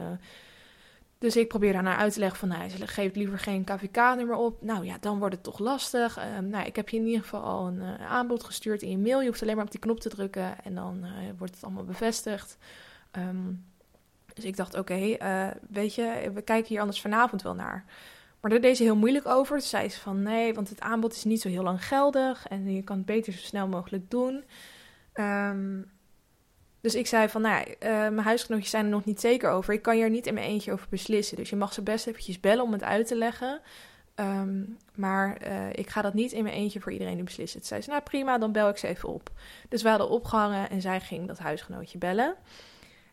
dus 1.19 1.37
ik 1.37 1.49
probeerde 1.49 1.75
haar 1.75 1.85
naar 1.85 1.97
uit 1.97 2.13
te 2.13 2.19
leggen 2.19 2.39
van, 2.39 2.49
nou, 2.49 2.69
ze 2.69 2.87
geeft 2.87 3.17
liever 3.17 3.39
geen 3.39 3.65
KVK-nummer 3.65 4.37
op. 4.37 4.63
Nou 4.63 4.85
ja, 4.85 4.97
dan 5.01 5.19
wordt 5.19 5.35
het 5.35 5.45
toch 5.45 5.59
lastig. 5.59 6.19
Uh, 6.19 6.39
nou, 6.39 6.67
ik 6.67 6.77
heb 6.77 6.89
je 6.89 6.97
in 6.97 7.07
ieder 7.07 7.23
geval 7.23 7.43
al 7.43 7.67
een 7.67 7.81
uh, 7.81 8.11
aanbod 8.11 8.45
gestuurd 8.45 8.83
in 8.83 8.91
je 8.91 8.99
mail. 8.99 9.21
Je 9.21 9.29
hoeft 9.29 9.43
alleen 9.43 9.57
maar 9.57 9.65
op 9.65 9.71
die 9.71 9.81
knop 9.81 10.01
te 10.01 10.09
drukken 10.09 10.65
en 10.65 10.75
dan 10.75 11.05
uh, 11.05 11.11
wordt 11.39 11.55
het 11.55 11.65
allemaal 11.65 11.85
bevestigd. 11.85 12.57
Um, 13.13 13.65
dus 14.35 14.45
ik 14.45 14.57
dacht, 14.57 14.79
oké, 14.79 14.93
okay, 14.93 15.55
weet 15.71 15.95
je, 15.95 16.31
we 16.35 16.43
kijken 16.43 16.69
hier 16.69 16.81
anders 16.81 17.01
vanavond 17.01 17.43
wel 17.43 17.55
naar. 17.55 17.85
Maar 18.41 18.51
daar 18.51 18.61
deed 18.61 18.77
ze 18.77 18.83
heel 18.83 18.97
moeilijk 18.97 19.27
over. 19.27 19.59
Toen 19.59 19.67
zei 19.67 19.89
ze 19.89 20.01
van, 20.01 20.23
nee, 20.23 20.55
want 20.55 20.69
het 20.69 20.81
aanbod 20.81 21.13
is 21.13 21.25
niet 21.25 21.41
zo 21.41 21.49
heel 21.49 21.63
lang 21.63 21.85
geldig 21.85 22.47
en 22.47 22.73
je 22.75 22.83
kan 22.83 22.97
het 22.97 23.07
beter 23.07 23.33
zo 23.33 23.39
snel 23.39 23.69
mogelijk 23.69 24.11
doen. 24.11 24.45
Um, 25.15 25.91
dus 26.81 26.95
ik 26.95 27.07
zei 27.07 27.29
van, 27.29 27.43
nou, 27.43 27.69
uh, 27.69 27.77
mijn 27.89 28.19
huisgenootjes 28.19 28.71
zijn 28.71 28.85
er 28.85 28.91
nog 28.91 29.05
niet 29.05 29.21
zeker 29.21 29.51
over. 29.51 29.75
Ik 29.75 29.83
kan 29.83 29.95
hier 29.95 30.11
niet 30.11 30.27
in 30.27 30.35
mijn 30.35 30.47
eentje 30.47 30.73
over 30.73 30.87
beslissen. 30.91 31.37
Dus 31.37 31.51
je 31.51 31.57
mag 31.57 31.73
ze 31.73 31.83
best 31.83 32.07
eventjes 32.07 32.41
bellen 32.41 32.65
om 32.65 32.73
het 32.73 32.83
uit 32.83 33.07
te 33.07 33.17
leggen. 33.17 33.61
Um, 34.21 34.77
maar 34.95 35.47
uh, 35.47 35.73
ik 35.73 35.89
ga 35.89 36.03
dat 36.03 36.15
niet 36.15 36.33
in 36.33 36.43
mijn 36.43 36.55
eentje 36.55 36.81
voor 36.81 36.93
iedereen 36.93 37.25
beslissen. 37.25 37.59
Toen 37.59 37.69
zei 37.69 37.81
ze, 37.81 37.91
nou 37.91 38.03
prima, 38.03 38.39
dan 38.39 38.53
bel 38.53 38.69
ik 38.69 38.77
ze 38.77 38.87
even 38.87 39.09
op. 39.09 39.31
Dus 39.69 39.83
we 39.83 39.89
hadden 39.89 40.09
opgehangen 40.09 40.71
en 40.71 40.81
zij 40.81 41.01
ging 41.01 41.27
dat 41.27 41.39
huisgenootje 41.39 41.99
bellen. 41.99 42.35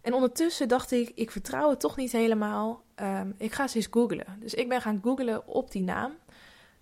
En 0.01 0.13
ondertussen 0.13 0.67
dacht 0.67 0.91
ik, 0.91 1.11
ik 1.15 1.31
vertrouw 1.31 1.69
het 1.69 1.79
toch 1.79 1.95
niet 1.95 2.11
helemaal. 2.11 2.83
Um, 3.01 3.35
ik 3.37 3.53
ga 3.53 3.67
ze 3.67 3.75
eens 3.75 3.87
googlen. 3.91 4.25
Dus 4.39 4.53
ik 4.53 4.69
ben 4.69 4.81
gaan 4.81 4.99
googlen 5.03 5.47
op 5.47 5.71
die 5.71 5.83
naam. 5.83 6.11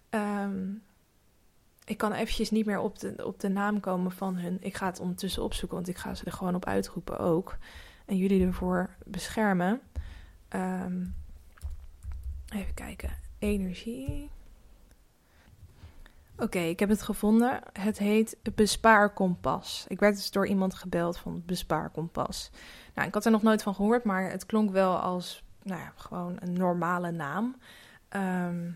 Um, 0.10 0.84
ik 1.86 1.98
kan 1.98 2.14
eventjes 2.14 2.52
niet 2.52 2.66
meer 2.66 2.80
op 2.80 3.00
de, 3.00 3.26
op 3.26 3.40
de 3.40 3.50
naam 3.50 3.80
komen 3.80 4.12
van 4.12 4.36
hun. 4.36 4.58
Ik 4.62 4.76
ga 4.76 4.86
het 4.86 5.00
ondertussen 5.00 5.44
opzoeken, 5.44 5.78
want 5.78 5.90
ik 5.90 5.98
ga 5.98 6.14
ze 6.14 6.26
er 6.26 6.32
gewoon 6.32 6.56
op 6.56 6.66
uitroepen 6.66 7.20
ook. 7.20 7.58
En 8.06 8.18
jullie 8.18 8.46
ervoor 8.46 8.90
beschermen. 9.06 9.82
Um, 10.56 11.16
even 12.54 12.74
kijken. 12.74 13.10
Energie. 13.40 14.30
Oké, 16.38 16.60
ik 16.60 16.80
heb 16.80 16.90
het 16.90 17.02
gevonden. 17.02 17.60
Het 17.74 17.98
heet 17.98 18.38
Bespaarkompas. 18.56 19.86
Ik 19.88 20.00
werd 20.00 20.16
dus 20.16 20.32
door 20.32 20.48
iemand 20.48 20.74
gebeld 20.74 21.18
van 21.18 21.44
Bespaarkompas. 21.46 22.52
Nou, 22.94 23.08
ik 23.08 23.14
had 23.14 23.26
er 23.26 23.32
nog 23.32 23.42
nooit 23.42 23.64
van 23.64 23.76
gehoord, 23.76 24.04
maar 24.04 24.32
het 24.32 24.46
klonk 24.46 24.72
wel 24.72 24.98
als 24.98 25.44
nou 25.64 25.80
ja, 25.80 25.94
gewoon 25.96 26.38
een 26.40 26.54
normale 26.54 27.12
naam. 27.12 27.56
Ehm, 28.10 28.72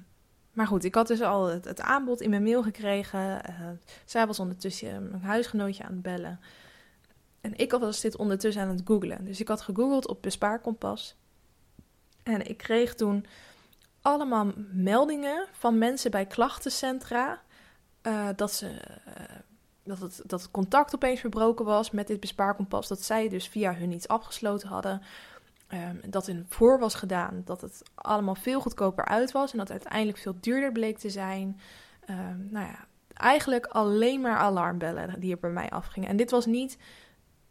maar 0.58 0.68
goed, 0.68 0.84
ik 0.84 0.96
had 0.96 1.08
dus 1.08 1.22
al 1.22 1.46
het, 1.46 1.82
aanbod 1.82 2.22
in 2.22 2.30
mijn 2.30 2.44
mail 2.44 2.64
gekregen. 2.64 3.20
Uh, 3.20 3.70
zij 4.06 4.28
was 4.28 4.40
ondertussen 4.40 5.10
mijn 5.10 5.22
huisgenootje 5.22 5.84
aan 5.84 5.92
het 5.92 6.02
bellen. 6.02 6.40
En 7.42 7.58
ik 7.58 7.72
was 7.72 8.02
dit 8.02 8.16
ondertussen 8.16 8.64
aan 8.64 8.70
het 8.70 8.82
googlen. 8.86 9.26
Dus 9.26 9.40
ik 9.40 9.48
had 9.48 9.62
gegoogeld 9.62 10.08
op 10.08 10.22
bespaarkompas. 10.22 11.16
En 12.24 12.48
ik 12.50 12.58
kreeg 12.58 12.96
toen 12.96 13.26
allemaal 14.02 14.52
meldingen 14.72 15.46
van 15.52 15.78
mensen 15.78 16.12
bij 16.12 16.26
klachtencentra. 16.26 17.42
Uh, 18.04 18.28
dat, 18.36 18.54
ze, 18.54 18.72
dat, 19.84 20.00
het, 20.00 20.22
dat 20.26 20.42
het 20.42 20.52
contact 20.52 20.96
opeens 20.96 21.20
verbroken 21.20 21.66
was 21.66 21.92
met 21.92 22.08
dit 22.08 22.20
bespaarkompas. 22.20 22.88
Dat 22.88 23.02
zij 23.02 23.30
dus 23.30 23.48
via 23.48 23.74
hun 23.74 23.92
iets 23.92 24.08
afgesloten 24.08 24.68
hadden. 24.68 25.02
Um, 25.74 26.00
dat 26.10 26.28
in 26.28 26.46
voor 26.50 26.80
was 26.80 26.96
gedaan 26.96 27.42
dat 27.46 27.62
het 27.62 27.84
allemaal 27.96 28.36
veel 28.36 28.62
goedkoper 28.62 29.06
uit 29.06 29.32
was. 29.32 29.52
En 29.52 29.58
dat 29.58 29.72
uiteindelijk 29.72 30.18
veel 30.18 30.36
duurder 30.40 30.72
bleek 30.72 30.98
te 30.98 31.10
zijn. 31.10 31.60
Um, 32.10 32.48
nou 32.52 32.66
ja, 32.66 32.86
eigenlijk 33.14 33.66
alleen 33.66 34.22
maar 34.22 34.38
alarmbellen 34.38 35.20
die 35.20 35.32
er 35.32 35.40
bij 35.40 35.50
mij 35.50 35.70
afgingen. 35.70 36.10
En 36.10 36.18
dit 36.18 36.32
was 36.32 36.46
niet 36.46 36.78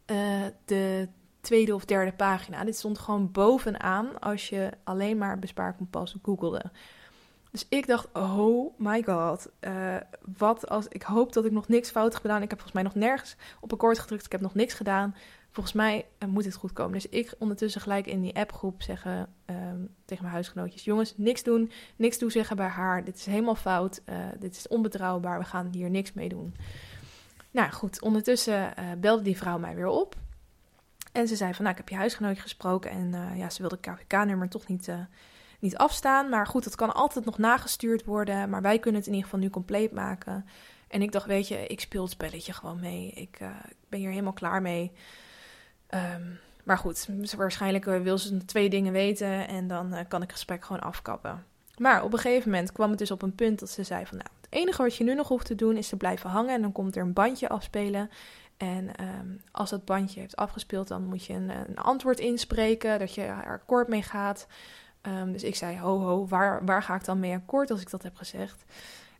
uh, 0.05 0.45
de 0.65 1.07
tweede 1.41 1.75
of 1.75 1.85
derde 1.85 2.13
pagina. 2.13 2.63
Dit 2.63 2.77
stond 2.77 2.99
gewoon 2.99 3.31
bovenaan 3.31 4.19
als 4.19 4.49
je 4.49 4.71
alleen 4.83 5.17
maar 5.17 5.39
bespaarkompas 5.39 6.15
googelde. 6.21 6.71
Dus 7.51 7.65
ik 7.69 7.87
dacht, 7.87 8.07
oh 8.13 8.79
my 8.79 9.03
god, 9.03 9.49
uh, 9.61 9.95
wat 10.37 10.69
als 10.69 10.87
ik 10.87 11.03
hoop 11.03 11.33
dat 11.33 11.45
ik 11.45 11.51
nog 11.51 11.67
niks 11.67 11.89
fout 11.89 12.13
heb 12.13 12.21
gedaan. 12.21 12.41
Ik 12.41 12.49
heb 12.49 12.59
volgens 12.59 12.73
mij 12.73 12.83
nog 12.83 12.95
nergens 12.95 13.35
op 13.59 13.73
akkoord 13.73 13.99
gedrukt. 13.99 14.25
Ik 14.25 14.31
heb 14.31 14.41
nog 14.41 14.55
niks 14.55 14.73
gedaan. 14.73 15.15
Volgens 15.57 15.75
mij 15.75 16.05
uh, 16.19 16.29
moet 16.29 16.45
het 16.45 16.55
goed 16.55 16.73
komen. 16.73 16.93
Dus 16.93 17.09
ik 17.09 17.33
ondertussen 17.37 17.81
gelijk 17.81 18.07
in 18.07 18.21
die 18.21 18.35
appgroep 18.35 18.81
zeggen 18.81 19.33
um, 19.45 19.95
tegen 20.05 20.23
mijn 20.23 20.33
huisgenootjes: 20.33 20.83
jongens, 20.83 21.13
niks 21.15 21.43
doen, 21.43 21.71
niks 21.95 22.17
toezeggen 22.17 22.55
bij 22.55 22.67
haar. 22.67 23.03
Dit 23.03 23.15
is 23.15 23.25
helemaal 23.25 23.55
fout. 23.55 24.01
Uh, 24.09 24.15
dit 24.39 24.55
is 24.55 24.67
onbetrouwbaar. 24.67 25.39
We 25.39 25.45
gaan 25.45 25.69
hier 25.71 25.89
niks 25.89 26.13
mee 26.13 26.29
doen. 26.29 26.55
Nou 27.51 27.71
goed, 27.71 28.01
ondertussen 28.01 28.73
belde 28.99 29.23
die 29.23 29.37
vrouw 29.37 29.57
mij 29.59 29.75
weer 29.75 29.87
op. 29.87 30.15
En 31.11 31.27
ze 31.27 31.35
zei 31.35 31.53
van, 31.53 31.63
nou, 31.63 31.75
ik 31.77 31.81
heb 31.81 31.89
je 31.89 31.95
huisgenootje 31.95 32.41
gesproken 32.41 32.91
en 32.91 33.13
uh, 33.13 33.37
ja, 33.37 33.49
ze 33.49 33.61
wilde 33.61 33.77
het 33.81 33.95
KVK-nummer 33.95 34.49
toch 34.49 34.67
niet, 34.67 34.87
uh, 34.87 34.99
niet 35.59 35.77
afstaan. 35.77 36.29
Maar 36.29 36.47
goed, 36.47 36.65
het 36.65 36.75
kan 36.75 36.93
altijd 36.93 37.25
nog 37.25 37.37
nagestuurd 37.37 38.05
worden, 38.05 38.49
maar 38.49 38.61
wij 38.61 38.79
kunnen 38.79 38.99
het 38.99 39.09
in 39.09 39.15
ieder 39.15 39.29
geval 39.29 39.45
nu 39.45 39.49
compleet 39.49 39.91
maken. 39.91 40.45
En 40.87 41.01
ik 41.01 41.11
dacht, 41.11 41.25
weet 41.25 41.47
je, 41.47 41.67
ik 41.67 41.79
speel 41.79 42.01
het 42.01 42.11
spelletje 42.11 42.53
gewoon 42.53 42.79
mee. 42.79 43.11
Ik 43.11 43.39
uh, 43.41 43.49
ben 43.89 43.99
hier 43.99 44.09
helemaal 44.09 44.33
klaar 44.33 44.61
mee. 44.61 44.91
Um, 45.93 46.39
maar 46.63 46.77
goed, 46.77 47.07
waarschijnlijk 47.37 47.85
wil 47.85 48.17
ze 48.17 48.45
twee 48.45 48.69
dingen 48.69 48.93
weten 48.93 49.47
en 49.47 49.67
dan 49.67 49.89
kan 50.07 50.21
ik 50.21 50.27
het 50.27 50.31
gesprek 50.31 50.65
gewoon 50.65 50.81
afkappen. 50.81 51.45
Maar 51.77 52.03
op 52.03 52.13
een 52.13 52.19
gegeven 52.19 52.51
moment 52.51 52.71
kwam 52.71 52.89
het 52.89 52.99
dus 52.99 53.11
op 53.11 53.21
een 53.21 53.35
punt 53.35 53.59
dat 53.59 53.69
ze 53.69 53.83
zei 53.83 54.05
van, 54.05 54.17
nou, 54.17 54.29
het 54.41 54.49
enige 54.49 54.81
wat 54.81 54.95
je 54.95 55.03
nu 55.03 55.13
nog 55.13 55.27
hoeft 55.27 55.45
te 55.45 55.55
doen 55.55 55.77
is 55.77 55.89
te 55.89 55.95
blijven 55.95 56.29
hangen 56.29 56.53
en 56.53 56.61
dan 56.61 56.71
komt 56.71 56.95
er 56.95 57.01
een 57.01 57.13
bandje 57.13 57.49
afspelen. 57.49 58.09
En 58.57 58.95
ehm, 58.95 59.27
als 59.51 59.69
dat 59.69 59.85
bandje 59.85 60.19
heeft 60.19 60.35
afgespeeld, 60.35 60.87
dan 60.87 61.03
moet 61.03 61.25
je 61.25 61.33
een, 61.33 61.49
een, 61.49 61.77
antwoord 61.77 62.19
inspreken, 62.19 62.99
dat 62.99 63.13
je 63.13 63.21
er 63.21 63.51
akkoord 63.51 63.87
mee 63.87 64.03
gaat. 64.03 64.47
Um, 65.01 65.31
dus 65.31 65.43
ik 65.43 65.55
zei, 65.55 65.77
ho 65.77 65.99
ho, 65.99 66.27
waar, 66.27 66.65
waar 66.65 66.83
ga 66.83 66.95
ik 66.95 67.05
dan 67.05 67.19
mee 67.19 67.35
akkoord 67.35 67.71
als 67.71 67.81
ik 67.81 67.89
dat 67.89 68.03
heb 68.03 68.15
gezegd? 68.15 68.65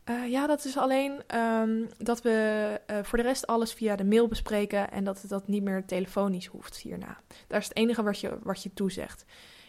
Uh, 0.10 0.32
ja, 0.32 0.48
dat 0.48 0.66
is 0.66 0.78
alleen 0.78 1.38
um, 1.38 1.88
dat 1.98 2.22
we 2.22 2.80
uh, 2.92 2.98
voor 3.04 3.18
de 3.18 3.24
rest 3.24 3.48
alles 3.48 3.74
via 3.74 3.96
de 3.96 4.06
mail 4.06 4.28
bespreken 4.28 4.92
en 4.92 5.04
dat 5.04 5.24
dat 5.28 5.48
niet 5.48 5.64
meer 5.64 5.86
telefonisch 5.86 6.46
hoeft 6.46 6.78
hierna. 6.78 7.18
Dat 7.48 7.62
is 7.62 7.68
het 7.68 7.78
enige 7.78 8.04
wat 8.04 8.20
je, 8.20 8.38
wat 8.44 8.64
je 8.64 8.74
toezegt. 8.74 9.26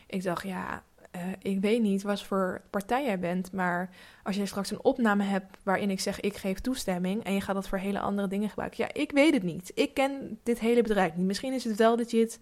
Ik 0.07 0.23
dacht, 0.23 0.45
ja, 0.45 0.83
uh, 1.17 1.23
ik 1.39 1.61
weet 1.61 1.83
niet 1.83 2.03
wat 2.03 2.23
voor 2.23 2.61
partij 2.71 3.05
jij 3.05 3.19
bent, 3.19 3.53
maar 3.53 3.91
als 4.23 4.37
jij 4.37 4.47
straks 4.47 4.71
een 4.71 4.85
opname 4.85 5.23
hebt 5.23 5.57
waarin 5.63 5.91
ik 5.91 6.01
zeg 6.01 6.21
ik 6.21 6.37
geef 6.37 6.61
toestemming 6.61 7.25
en 7.25 7.33
je 7.33 7.41
gaat 7.41 7.55
dat 7.55 7.69
voor 7.69 7.79
hele 7.79 8.01
andere 8.01 8.29
dingen 8.29 8.49
gebruiken. 8.49 8.85
Ja, 8.85 9.01
ik 9.03 9.11
weet 9.11 9.35
het 9.35 9.43
niet. 9.43 9.73
Ik 9.75 9.95
ken 9.95 10.39
dit 10.43 10.59
hele 10.59 10.83
bedrijf 10.83 11.15
niet. 11.15 11.27
Misschien 11.27 11.53
is 11.53 11.65
het 11.65 11.77
wel 11.77 11.97
legit, 11.97 12.41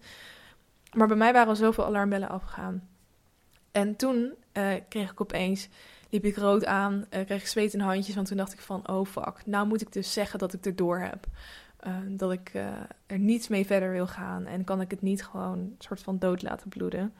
maar 0.93 1.07
bij 1.07 1.17
mij 1.17 1.33
waren 1.33 1.55
zoveel 1.55 1.85
alarmbellen 1.85 2.29
afgegaan. 2.29 2.87
En 3.71 3.95
toen 3.95 4.33
kreeg 4.89 5.11
ik 5.11 5.21
opeens, 5.21 5.69
liep 6.09 6.23
ik 6.23 6.35
rood 6.35 6.65
aan, 6.65 6.93
uh, 6.93 7.25
kreeg 7.25 7.41
ik 7.41 7.47
zweet 7.47 7.73
in 7.73 7.79
handjes, 7.79 8.15
want 8.15 8.27
toen 8.27 8.37
dacht 8.37 8.53
ik 8.53 8.59
van, 8.59 8.89
oh 8.89 9.05
fuck, 9.05 9.45
nou 9.45 9.67
moet 9.67 9.81
ik 9.81 9.93
dus 9.93 10.13
zeggen 10.13 10.39
dat 10.39 10.53
ik 10.53 10.65
er 10.65 10.75
door 10.75 10.99
heb. 10.99 11.25
dat 12.07 12.31
ik 12.31 12.51
er 13.05 13.19
niets 13.19 13.47
mee 13.47 13.65
verder 13.65 13.91
wil 13.91 14.07
gaan 14.07 14.45
en 14.45 14.63
kan 14.63 14.81
ik 14.81 14.91
het 14.91 15.01
niet 15.01 15.23
gewoon 15.23 15.57
een 15.57 15.75
soort 15.77 16.01
van 16.01 16.19
dood 16.19 16.41
laten 16.41 16.69
bloeden. 16.69 17.13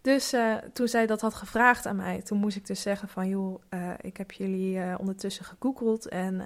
Dus 0.00 0.34
uh, 0.34 0.54
toen 0.72 0.88
zij 0.88 1.06
dat 1.06 1.20
had 1.20 1.34
gevraagd 1.34 1.86
aan 1.86 1.96
mij, 1.96 2.22
toen 2.22 2.38
moest 2.38 2.56
ik 2.56 2.66
dus 2.66 2.82
zeggen 2.82 3.08
van... 3.08 3.28
joh, 3.28 3.62
uh, 3.70 3.92
ik 4.00 4.16
heb 4.16 4.32
jullie 4.32 4.76
uh, 4.76 4.94
ondertussen 4.98 5.44
gegoogeld 5.44 6.08
en 6.08 6.40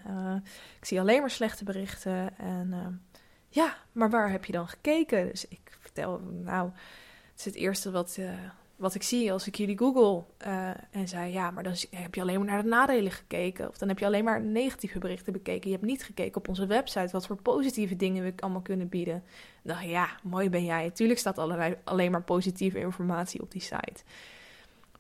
ik 0.78 0.84
zie 0.84 1.00
alleen 1.00 1.20
maar 1.20 1.30
slechte 1.30 1.64
berichten. 1.64 2.38
En 2.38 3.00
ja, 3.48 3.76
maar 3.92 4.10
waar 4.10 4.30
heb 4.30 4.44
je 4.44 4.52
dan 4.52 4.68
gekeken? 4.68 5.28
Dus 5.28 5.48
ik 5.48 5.76
vertel, 5.80 6.20
nou, 6.20 6.70
het 7.30 7.38
is 7.38 7.44
het 7.44 7.54
eerste 7.54 7.90
wat, 7.90 8.18
wat 8.82 8.94
ik 8.94 9.02
zie 9.02 9.32
als 9.32 9.46
ik 9.46 9.54
jullie 9.54 9.78
google. 9.78 10.24
Uh, 10.46 10.68
en 10.90 11.08
zei, 11.08 11.32
ja, 11.32 11.50
maar 11.50 11.62
dan 11.62 11.74
heb 11.90 12.14
je 12.14 12.20
alleen 12.20 12.38
maar 12.38 12.48
naar 12.48 12.62
de 12.62 12.68
nadelen 12.68 13.12
gekeken. 13.12 13.68
Of 13.68 13.78
dan 13.78 13.88
heb 13.88 13.98
je 13.98 14.06
alleen 14.06 14.24
maar 14.24 14.42
negatieve 14.42 14.98
berichten 14.98 15.32
bekeken. 15.32 15.70
Je 15.70 15.76
hebt 15.76 15.88
niet 15.88 16.04
gekeken 16.04 16.36
op 16.36 16.48
onze 16.48 16.66
website 16.66 17.12
wat 17.12 17.26
voor 17.26 17.42
positieve 17.42 17.96
dingen 17.96 18.24
we 18.24 18.32
allemaal 18.36 18.60
kunnen 18.60 18.88
bieden. 18.88 19.22
Dan 19.62 19.74
dacht 19.74 19.88
ja, 19.88 20.08
mooi 20.22 20.50
ben 20.50 20.64
jij. 20.64 20.90
Tuurlijk 20.90 21.18
staat 21.18 21.38
allerlei, 21.38 21.76
alleen 21.84 22.10
maar 22.10 22.22
positieve 22.22 22.78
informatie 22.78 23.40
op 23.40 23.50
die 23.50 23.60
site. 23.60 24.02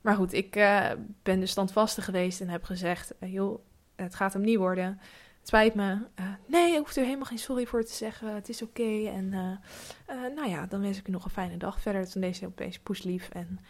Maar 0.00 0.14
goed, 0.14 0.32
ik 0.32 0.56
uh, 0.56 0.90
ben 1.22 1.40
dus 1.40 1.50
standvastig 1.50 2.04
geweest 2.04 2.40
en 2.40 2.48
heb 2.48 2.64
gezegd, 2.64 3.14
uh, 3.20 3.32
joh, 3.32 3.58
het 3.96 4.14
gaat 4.14 4.32
hem 4.32 4.42
niet 4.42 4.58
worden. 4.58 5.00
Spijt 5.42 5.74
me. 5.74 5.92
Uh, 5.92 6.26
nee, 6.46 6.72
ik 6.72 6.78
hoeft 6.78 6.96
er 6.96 7.04
helemaal 7.04 7.26
geen 7.26 7.38
sorry 7.38 7.66
voor 7.66 7.84
te 7.84 7.92
zeggen. 7.92 8.34
Het 8.34 8.48
is 8.48 8.62
oké. 8.62 9.08
En 9.08 9.32
uh, 9.32 10.16
uh, 10.16 10.34
nou 10.34 10.48
ja, 10.48 10.66
dan 10.66 10.80
wens 10.80 10.98
ik 10.98 11.08
u 11.08 11.10
nog 11.10 11.24
een 11.24 11.30
fijne 11.30 11.56
dag 11.56 11.80
verder. 11.80 12.10
Toen 12.10 12.22
deze 12.22 12.46
opeens 12.46 12.78
poeslief. 12.78 13.28
En 13.28 13.60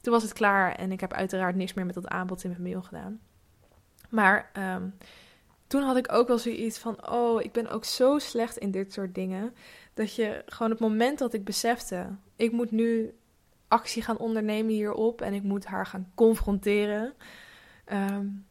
toen 0.00 0.12
was 0.12 0.22
het 0.22 0.32
klaar. 0.32 0.74
En 0.74 0.92
ik 0.92 1.00
heb 1.00 1.12
uiteraard 1.12 1.56
niks 1.56 1.74
meer 1.74 1.86
met 1.86 1.94
dat 1.94 2.08
aanbod 2.08 2.44
in 2.44 2.50
mijn 2.50 2.62
mail 2.62 2.82
gedaan. 2.82 3.20
Maar 4.08 4.50
um, 4.74 4.94
toen 5.66 5.82
had 5.82 5.96
ik 5.96 6.12
ook 6.12 6.28
wel 6.28 6.38
zoiets 6.38 6.78
van: 6.78 7.10
oh, 7.10 7.42
ik 7.42 7.52
ben 7.52 7.68
ook 7.68 7.84
zo 7.84 8.18
slecht 8.18 8.56
in 8.56 8.70
dit 8.70 8.92
soort 8.92 9.14
dingen. 9.14 9.54
Dat 9.94 10.14
je 10.14 10.42
gewoon 10.46 10.70
het 10.70 10.80
moment 10.80 11.18
dat 11.18 11.34
ik 11.34 11.44
besefte: 11.44 12.06
ik 12.36 12.52
moet 12.52 12.70
nu 12.70 13.14
actie 13.68 14.02
gaan 14.02 14.18
ondernemen 14.18 14.72
hierop. 14.72 15.20
En 15.20 15.34
ik 15.34 15.42
moet 15.42 15.64
haar 15.64 15.86
gaan 15.86 16.12
confronteren. 16.14 17.14
Um, 17.92 18.46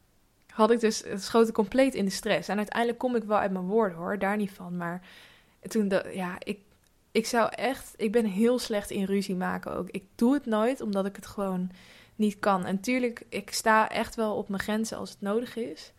had 0.59 0.71
ik 0.71 0.79
dus, 0.79 1.03
het 1.03 1.23
schoten 1.23 1.53
compleet 1.53 1.95
in 1.95 2.05
de 2.05 2.11
stress. 2.11 2.47
En 2.47 2.57
uiteindelijk 2.57 2.99
kom 2.99 3.15
ik 3.15 3.23
wel 3.23 3.37
uit 3.37 3.51
mijn 3.51 3.65
woorden 3.65 3.97
hoor, 3.97 4.19
daar 4.19 4.37
niet 4.37 4.51
van. 4.51 4.77
Maar 4.77 5.01
toen, 5.61 5.87
de, 5.87 6.11
ja, 6.13 6.35
ik, 6.39 6.59
ik 7.11 7.25
zou 7.25 7.49
echt, 7.55 7.93
ik 7.97 8.11
ben 8.11 8.25
heel 8.25 8.59
slecht 8.59 8.89
in 8.89 9.03
ruzie 9.03 9.35
maken 9.35 9.75
ook. 9.75 9.89
Ik 9.89 10.03
doe 10.15 10.33
het 10.33 10.45
nooit, 10.45 10.81
omdat 10.81 11.05
ik 11.05 11.15
het 11.15 11.25
gewoon 11.25 11.71
niet 12.15 12.39
kan. 12.39 12.65
En 12.65 12.79
tuurlijk, 12.79 13.25
ik 13.29 13.53
sta 13.53 13.89
echt 13.89 14.15
wel 14.15 14.35
op 14.35 14.49
mijn 14.49 14.61
grenzen 14.61 14.97
als 14.97 15.09
het 15.09 15.21
nodig 15.21 15.55
is. 15.55 15.93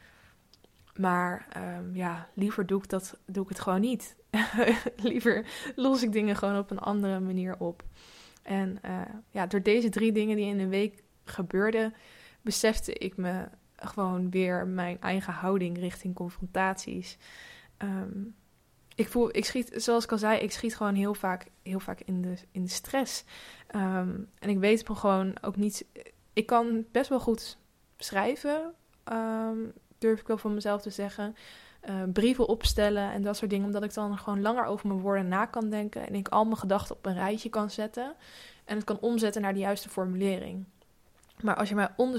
Maar 0.97 1.47
um, 1.57 1.97
ja, 1.97 2.29
liever 2.35 2.67
doe 2.67 2.83
ik, 2.83 2.89
dat, 2.89 3.19
doe 3.27 3.43
ik 3.43 3.49
het 3.49 3.61
gewoon 3.61 3.81
niet. 3.81 4.17
liever 4.97 5.47
los 5.77 6.03
ik 6.03 6.13
dingen 6.13 6.37
gewoon 6.37 6.59
op 6.59 6.71
een 6.71 6.79
andere 6.79 7.21
manier 7.21 7.57
op. 7.59 7.83
En 8.43 8.79
uh, 8.85 9.01
ja, 9.31 9.47
door 9.47 9.63
deze 9.63 9.89
drie 9.89 10.13
dingen 10.13 10.37
die 10.37 10.47
in 10.47 10.59
een 10.59 10.69
week 10.69 11.03
gebeurden, 11.25 11.95
besefte 12.43 12.93
ik 12.93 13.17
me 13.17 13.49
gewoon 13.81 14.31
weer 14.31 14.67
mijn 14.67 15.01
eigen 15.01 15.33
houding 15.33 15.79
richting 15.79 16.15
confrontaties. 16.15 17.19
Um, 17.79 18.35
ik 18.95 19.09
voel, 19.09 19.37
ik 19.37 19.45
schiet, 19.45 19.73
zoals 19.75 20.05
ik 20.05 20.13
al 20.13 20.19
zei, 20.19 20.39
ik 20.39 20.53
schiet 20.53 20.77
gewoon 20.77 20.95
heel 20.95 21.15
vaak, 21.15 21.47
heel 21.63 21.81
vaak 21.81 22.01
in 22.01 22.23
de, 22.23 22.35
in 22.51 22.63
de 22.63 22.71
stress. 22.71 23.25
Um, 23.75 24.29
en 24.39 24.49
ik 24.49 24.59
weet 24.59 24.83
gewoon 24.87 25.37
ook 25.41 25.57
niet. 25.57 25.85
Ik 26.33 26.47
kan 26.47 26.85
best 26.93 27.09
wel 27.09 27.21
goed 27.21 27.59
schrijven, 27.97 28.75
um, 29.13 29.73
durf 29.99 30.21
ik 30.21 30.27
wel 30.27 30.39
van 30.39 30.55
mezelf 30.55 30.83
te 30.83 30.91
zeggen. 30.91 31.37
Uh, 31.89 32.03
brieven 32.13 32.47
opstellen 32.47 33.13
en 33.13 33.23
dat 33.23 33.37
soort 33.37 33.51
dingen, 33.51 33.67
omdat 33.67 33.85
ik 33.85 33.95
dan 33.95 34.19
gewoon 34.19 34.41
langer 34.41 34.65
over 34.65 34.87
mijn 34.87 35.01
woorden 35.01 35.29
na 35.29 35.47
kan 35.47 35.71
denken 35.71 36.07
en 36.07 36.15
ik 36.15 36.29
al 36.29 36.45
mijn 36.45 36.57
gedachten 36.57 36.97
op 36.97 37.07
een 37.07 37.15
rijtje 37.15 37.49
kan 37.49 37.71
zetten 37.71 38.15
en 38.65 38.77
het 38.77 38.85
kan 38.85 39.01
omzetten 39.01 39.43
naar 39.43 39.53
de 39.53 39.59
juiste 39.59 39.89
formulering. 39.89 40.65
Maar 41.41 41.57
als 41.57 41.69
je 41.69 41.75
mij 41.75 41.89
on 41.97 42.19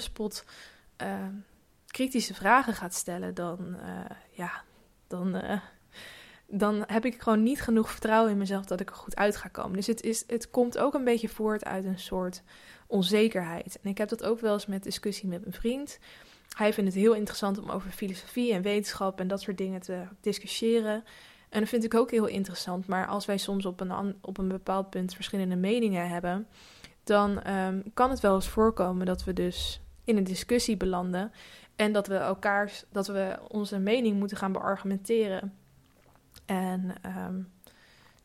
kritische 1.92 2.34
vragen 2.34 2.74
gaat 2.74 2.94
stellen, 2.94 3.34
dan, 3.34 3.76
uh, 3.80 4.06
ja, 4.32 4.64
dan, 5.08 5.36
uh, 5.36 5.60
dan 6.48 6.84
heb 6.88 7.06
ik 7.06 7.22
gewoon 7.22 7.44
niet 7.44 7.62
genoeg 7.62 7.92
vertrouwen 7.92 8.32
in 8.32 8.38
mezelf 8.38 8.66
dat 8.66 8.80
ik 8.80 8.90
er 8.90 8.96
goed 8.96 9.16
uit 9.16 9.36
ga 9.36 9.50
komen. 9.50 9.76
Dus 9.76 9.88
het, 9.88 10.02
is, 10.02 10.24
het 10.28 10.50
komt 10.50 10.78
ook 10.78 10.94
een 10.94 11.04
beetje 11.04 11.30
voort 11.30 11.66
uit 11.66 11.86
een 11.86 12.00
soort 12.00 12.42
onzekerheid. 12.88 13.80
En 13.84 13.90
ik 13.90 13.98
heb 13.98 14.10
dat 14.10 14.24
ook 14.24 14.40
wel 14.40 14.54
eens 14.54 14.66
met 14.66 14.84
discussie 14.84 15.30
met 15.30 15.42
mijn 15.42 15.54
vriend. 15.54 16.00
hij 16.58 16.74
vindt 16.74 16.94
het 16.94 17.00
heel 17.00 17.14
interessant 17.14 17.60
om 17.60 17.70
over 17.70 17.92
filosofie 17.92 18.54
en 18.54 18.62
wetenschap 18.62 19.20
en 19.20 19.28
dat 19.28 19.42
soort 19.42 19.58
dingen 19.58 19.82
te 19.82 20.04
discussiëren. 20.22 21.04
En 21.50 21.60
dat 21.60 21.70
vind 21.70 21.84
ik 21.84 21.94
ook 21.94 22.12
heel 22.12 22.26
interessant. 22.26 22.88
Maar 22.88 23.08
als 23.08 23.26
wij 23.26 23.38
soms 23.38 23.66
op 23.66 23.80
een, 23.80 24.16
op 24.22 24.38
een 24.38 24.48
bepaald 24.48 24.90
punt 24.90 25.14
verschillende 25.14 25.56
meningen 25.56 26.10
hebben, 26.10 26.48
dan 27.04 27.42
ehm, 27.42 27.82
kan 27.94 28.10
het 28.10 28.20
wel 28.20 28.36
eens 28.36 28.48
voorkomen 28.48 29.06
dat 29.06 29.24
we 29.24 29.34
dus 29.34 29.82
in 30.04 30.18
een 30.18 30.24
discussie 30.24 30.78
belanden 30.78 31.32
en 31.76 31.92
dat 31.92 32.08
we 32.08 32.16
elkaar, 32.16 32.84
dat 32.92 33.08
we 33.08 33.40
onze 33.48 33.80
mening 33.80 34.20
moeten 34.20 34.38
gaan 34.38 34.52
beargumenteren. 34.52 35.54
En 36.46 36.94
ehm, 37.02 37.42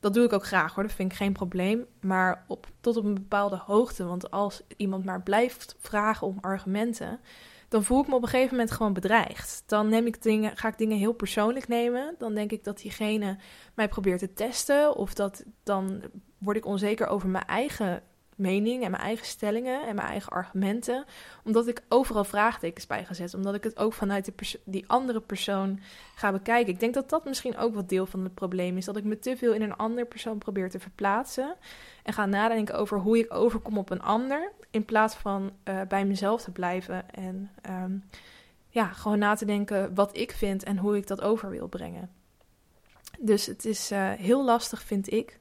dat 0.00 0.14
doe 0.14 0.24
ik 0.24 0.32
ook 0.32 0.46
graag 0.46 0.74
hoor, 0.74 0.82
dat 0.82 0.92
vind 0.92 1.12
ik 1.12 1.18
geen 1.18 1.32
probleem. 1.32 1.86
Maar 2.00 2.44
op, 2.48 2.66
tot 2.80 2.96
op 2.96 3.04
een 3.04 3.14
bepaalde 3.14 3.56
hoogte. 3.56 4.04
Want 4.04 4.30
als 4.30 4.62
iemand 4.76 5.04
maar 5.04 5.22
blijft 5.22 5.76
vragen 5.78 6.26
om 6.26 6.38
argumenten, 6.40 7.20
dan 7.68 7.84
voel 7.84 8.00
ik 8.00 8.08
me 8.08 8.14
op 8.14 8.22
een 8.22 8.28
gegeven 8.28 8.56
moment 8.56 8.70
gewoon 8.70 8.92
bedreigd. 8.92 9.62
Dan 9.66 9.88
neem 9.88 10.06
ik 10.06 10.22
dingen, 10.22 10.56
ga 10.56 10.68
ik 10.68 10.78
dingen 10.78 10.98
heel 10.98 11.12
persoonlijk 11.12 11.68
nemen. 11.68 12.14
Dan 12.18 12.34
denk 12.34 12.52
ik 12.52 12.64
dat 12.64 12.78
diegene 12.78 13.38
mij 13.74 13.88
probeert 13.88 14.18
te 14.18 14.32
testen. 14.32 14.96
Of 14.96 15.14
dat 15.14 15.44
dan 15.62 16.02
word 16.38 16.56
ik 16.56 16.66
onzeker 16.66 17.06
over 17.06 17.28
mijn 17.28 17.44
eigen 17.44 18.02
mening 18.36 18.84
en 18.84 18.90
mijn 18.90 19.02
eigen 19.02 19.26
stellingen 19.26 19.86
en 19.86 19.94
mijn 19.94 20.08
eigen 20.08 20.32
argumenten. 20.32 21.04
Omdat 21.44 21.66
ik 21.66 21.82
overal 21.88 22.24
vraagtekens 22.24 22.86
bij 22.86 23.04
ga 23.04 23.14
zetten. 23.14 23.38
Omdat 23.38 23.54
ik 23.54 23.64
het 23.64 23.78
ook 23.78 23.92
vanuit 23.92 24.24
de 24.24 24.58
die 24.64 24.84
andere 24.86 25.20
persoon 25.20 25.80
ga 26.14 26.32
bekijken. 26.32 26.72
Ik 26.72 26.80
denk 26.80 26.94
dat 26.94 27.10
dat 27.10 27.24
misschien 27.24 27.56
ook 27.56 27.74
wat 27.74 27.88
deel 27.88 28.06
van 28.06 28.24
het 28.24 28.34
probleem 28.34 28.76
is. 28.76 28.84
Dat 28.84 28.96
ik 28.96 29.04
me 29.04 29.18
te 29.18 29.36
veel 29.36 29.52
in 29.52 29.62
een 29.62 29.76
andere 29.76 30.06
persoon 30.06 30.38
probeer 30.38 30.70
te 30.70 30.80
verplaatsen. 30.80 31.56
En 32.02 32.12
ga 32.12 32.26
nadenken 32.26 32.74
over 32.74 32.98
hoe 32.98 33.18
ik 33.18 33.34
overkom 33.34 33.78
op 33.78 33.90
een 33.90 34.02
ander. 34.02 34.52
In 34.70 34.84
plaats 34.84 35.14
van 35.14 35.52
uh, 35.64 35.80
bij 35.88 36.04
mezelf 36.04 36.42
te 36.42 36.50
blijven. 36.50 37.10
En 37.10 37.50
um, 37.70 38.04
ja, 38.68 38.86
gewoon 38.86 39.18
na 39.18 39.34
te 39.34 39.44
denken 39.44 39.94
wat 39.94 40.16
ik 40.16 40.32
vind 40.32 40.64
en 40.64 40.78
hoe 40.78 40.96
ik 40.96 41.06
dat 41.06 41.20
over 41.20 41.50
wil 41.50 41.68
brengen. 41.68 42.10
Dus 43.18 43.46
het 43.46 43.64
is 43.64 43.92
uh, 43.92 44.10
heel 44.12 44.44
lastig, 44.44 44.82
vind 44.82 45.12
ik 45.12 45.38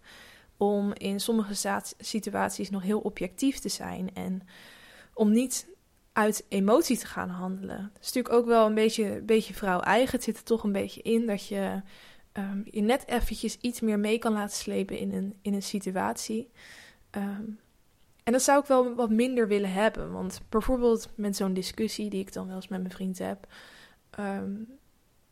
om 0.57 0.93
in 0.93 1.19
sommige 1.19 1.81
situaties 1.97 2.69
nog 2.69 2.81
heel 2.81 2.99
objectief 2.99 3.59
te 3.59 3.69
zijn 3.69 4.13
en 4.13 4.41
om 5.13 5.31
niet 5.31 5.67
uit 6.13 6.45
emotie 6.49 6.97
te 6.97 7.05
gaan 7.05 7.29
handelen. 7.29 7.91
Het 7.93 8.03
is 8.03 8.13
natuurlijk 8.13 8.35
ook 8.35 8.45
wel 8.45 8.65
een 8.65 8.73
beetje, 8.73 9.21
beetje 9.21 9.53
vrouw-eigen. 9.53 10.15
Het 10.15 10.23
zit 10.23 10.37
er 10.37 10.43
toch 10.43 10.63
een 10.63 10.71
beetje 10.71 11.01
in 11.01 11.25
dat 11.25 11.47
je 11.47 11.81
um, 12.33 12.63
je 12.71 12.81
net 12.81 13.07
eventjes 13.07 13.57
iets 13.61 13.79
meer 13.79 13.99
mee 13.99 14.17
kan 14.17 14.33
laten 14.33 14.57
slepen 14.57 14.97
in 14.97 15.13
een, 15.13 15.35
in 15.41 15.53
een 15.53 15.63
situatie. 15.63 16.49
Um, 17.11 17.59
en 18.23 18.31
dat 18.31 18.41
zou 18.41 18.59
ik 18.59 18.65
wel 18.65 18.95
wat 18.95 19.09
minder 19.09 19.47
willen 19.47 19.71
hebben. 19.71 20.11
Want 20.11 20.41
bijvoorbeeld 20.49 21.09
met 21.15 21.35
zo'n 21.35 21.53
discussie 21.53 22.09
die 22.09 22.19
ik 22.19 22.33
dan 22.33 22.47
wel 22.47 22.55
eens 22.55 22.67
met 22.67 22.81
mijn 22.81 22.93
vriend 22.93 23.17
heb. 23.17 23.47
Um, 24.19 24.67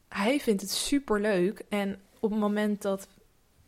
hij 0.08 0.40
vindt 0.40 0.62
het 0.62 0.72
super 0.72 1.22
leuk. 1.22 1.66
En 1.70 2.00
op 2.20 2.30
het 2.32 2.40
moment 2.40 2.82
dat 2.82 3.08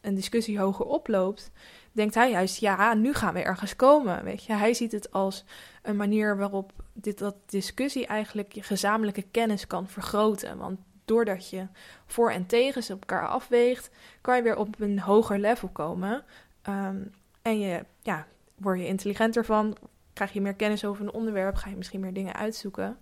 een 0.05 0.15
discussie 0.15 0.59
hoger 0.59 0.85
oploopt, 0.85 1.51
denkt 1.91 2.15
hij 2.15 2.31
juist, 2.31 2.59
ja, 2.59 2.93
nu 2.93 3.13
gaan 3.13 3.33
we 3.33 3.41
ergens 3.41 3.75
komen. 3.75 4.23
Weet 4.23 4.43
je, 4.43 4.53
hij 4.53 4.73
ziet 4.73 4.91
het 4.91 5.11
als 5.11 5.45
een 5.81 5.95
manier 5.95 6.37
waarop 6.37 6.71
dit, 6.93 7.17
dat 7.17 7.35
discussie 7.45 8.05
eigenlijk 8.05 8.53
je 8.53 8.63
gezamenlijke 8.63 9.25
kennis 9.31 9.67
kan 9.67 9.87
vergroten. 9.87 10.57
Want 10.57 10.79
doordat 11.05 11.49
je 11.49 11.67
voor 12.05 12.31
en 12.31 12.45
tegens 12.45 12.89
op 12.89 12.99
elkaar 12.99 13.27
afweegt, 13.27 13.89
kan 14.21 14.35
je 14.35 14.41
weer 14.41 14.57
op 14.57 14.79
een 14.79 14.99
hoger 14.99 15.39
level 15.39 15.67
komen. 15.67 16.23
Ehm, 16.61 16.97
en 17.41 17.59
je, 17.59 17.85
ja, 18.01 18.27
word 18.55 18.79
je 18.79 18.87
intelligenter 18.87 19.45
van, 19.45 19.77
krijg 20.13 20.33
je 20.33 20.41
meer 20.41 20.55
kennis 20.55 20.85
over 20.85 21.05
een 21.05 21.13
onderwerp, 21.13 21.55
ga 21.55 21.69
je 21.69 21.75
misschien 21.75 21.99
meer 21.99 22.13
dingen 22.13 22.35
uitzoeken. 22.35 22.97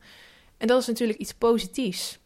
En 0.58 0.68
dat 0.68 0.82
is 0.82 0.88
natuurlijk 0.88 1.20
iets 1.20 1.34
positiefs. 1.34 2.20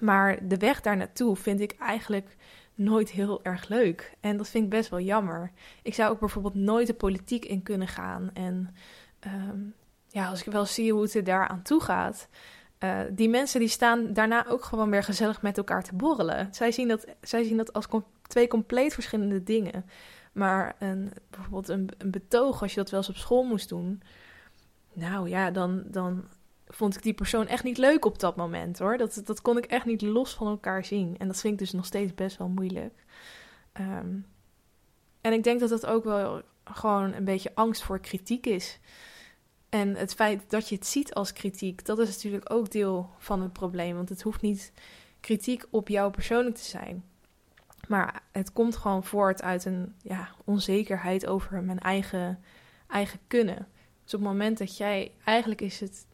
Maar 0.00 0.48
de 0.48 0.56
weg 0.56 0.80
daar 0.80 0.96
naartoe 0.96 1.36
vind 1.36 1.60
ik 1.60 1.76
eigenlijk 1.78 2.36
nooit 2.74 3.10
heel 3.10 3.44
erg 3.44 3.68
leuk. 3.68 4.16
En 4.20 4.36
dat 4.36 4.48
vind 4.48 4.64
ik 4.64 4.70
best 4.70 4.90
wel 4.90 5.00
jammer. 5.00 5.52
Ik 5.82 5.94
zou 5.94 6.12
ook 6.12 6.20
bijvoorbeeld 6.20 6.54
nooit 6.54 6.86
de 6.86 6.94
politiek 6.94 7.44
in 7.44 7.62
kunnen 7.62 7.88
gaan. 7.88 8.30
En 8.34 8.74
ehm, 9.20 9.58
ja, 10.08 10.28
als 10.28 10.44
ik 10.44 10.52
wel 10.52 10.66
zie 10.66 10.92
hoe 10.92 11.02
het 11.02 11.14
er 11.14 11.24
daar 11.24 11.48
aan 11.48 11.62
toe 11.62 11.80
gaat. 11.80 12.28
Uh, 12.78 13.00
die 13.10 13.28
mensen 13.28 13.60
die 13.60 13.68
staan 13.68 14.12
daarna 14.12 14.46
ook 14.46 14.64
gewoon 14.64 14.90
weer 14.90 15.02
gezellig 15.02 15.42
met 15.42 15.56
elkaar 15.56 15.82
te 15.82 15.94
borrelen. 15.94 16.48
Zij 16.54 16.72
zien 16.72 16.88
dat, 16.88 17.06
zij 17.20 17.42
zien 17.42 17.56
dat 17.56 17.72
als 17.72 17.86
twee 18.22 18.48
compleet 18.48 18.94
verschillende 18.94 19.42
dingen. 19.42 19.84
Maar 20.32 20.76
een, 20.78 21.12
bijvoorbeeld 21.30 21.68
een, 21.68 21.88
een 21.98 22.10
betoog, 22.10 22.62
als 22.62 22.74
je 22.74 22.80
dat 22.80 22.90
wel 22.90 23.00
eens 23.00 23.08
op 23.08 23.16
school 23.16 23.42
moest 23.42 23.68
doen. 23.68 24.02
Nou 24.92 25.28
ja, 25.28 25.50
dan, 25.50 25.82
dan 25.86 26.24
vond 26.74 26.96
ik 26.96 27.02
die 27.02 27.14
persoon 27.14 27.46
echt 27.46 27.64
niet 27.64 27.78
leuk 27.78 28.04
op 28.04 28.18
dat 28.18 28.36
moment 28.36 28.78
hoor. 28.78 28.96
Dat, 28.96 29.22
dat 29.24 29.42
kon 29.42 29.56
ik 29.56 29.64
echt 29.64 29.84
niet 29.84 30.02
los 30.02 30.34
van 30.34 30.46
elkaar 30.46 30.84
zien. 30.84 31.14
En 31.18 31.26
dat 31.26 31.40
vind 31.40 31.52
ik 31.52 31.58
dus 31.58 31.72
nog 31.72 31.86
steeds 31.86 32.14
best 32.14 32.36
wel 32.36 32.48
moeilijk. 32.48 33.04
Ehm, 33.72 34.16
en 35.20 35.32
ik 35.32 35.44
denk 35.44 35.60
dat 35.60 35.68
dat 35.68 35.86
ook 35.86 36.04
wel 36.04 36.42
gewoon 36.64 37.12
een 37.12 37.24
beetje 37.24 37.54
angst 37.54 37.82
voor 37.82 38.00
kritiek 38.00 38.46
is. 38.46 38.78
En 39.68 39.96
het 39.96 40.14
feit 40.14 40.50
dat 40.50 40.68
je 40.68 40.74
het 40.74 40.86
ziet 40.86 41.14
als 41.14 41.32
kritiek, 41.32 41.84
dat 41.84 41.98
is 41.98 42.08
natuurlijk 42.08 42.52
ook 42.52 42.70
deel 42.70 43.10
van 43.18 43.42
het 43.42 43.52
probleem. 43.52 43.96
Want 43.96 44.08
het 44.08 44.22
hoeft 44.22 44.40
niet 44.40 44.72
kritiek 45.20 45.64
op 45.70 45.88
jou 45.88 46.10
persoonlijk 46.10 46.56
te 46.56 46.64
zijn. 46.64 47.04
Maar 47.88 48.22
het 48.32 48.52
komt 48.52 48.76
gewoon 48.76 49.04
voort 49.04 49.42
uit 49.42 49.64
een 49.64 49.94
ja, 50.02 50.28
onzekerheid 50.44 51.26
over 51.26 51.62
mijn 51.62 51.78
eigen, 51.78 52.42
eigen 52.86 53.18
kunnen. 53.26 53.68
Dus 54.04 54.14
op 54.14 54.20
het 54.20 54.28
moment 54.28 54.58
dat 54.58 54.76
jij, 54.76 55.12
eigenlijk 55.24 55.60
is 55.60 55.80
het 55.80 56.06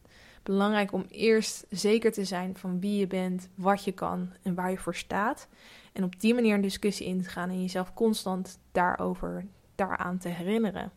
belangrijk 0.49 0.93
om 0.93 1.05
eerst 1.09 1.67
zeker 1.71 2.13
te 2.13 2.25
zijn 2.25 2.57
van 2.57 2.81
wie 2.81 2.99
je 2.99 3.07
bent, 3.07 3.49
wat 3.55 3.85
je 3.85 3.93
kan 3.93 4.33
en 4.43 4.55
waar 4.55 4.71
je 4.71 4.79
voor 4.79 4.95
staat. 4.95 5.49
En 5.93 6.05
op 6.05 6.21
die 6.21 6.35
manier 6.35 6.55
een 6.55 6.61
discussie 6.61 7.07
in 7.07 7.23
te 7.23 7.29
gaan 7.29 7.51
en 7.51 7.61
jezelf 7.61 7.95
constant 7.95 8.59
daarover, 8.73 9.45
daaraan 9.75 10.19
te 10.19 10.29
herinneren. 10.29 10.93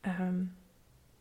Ehm, 0.00 0.36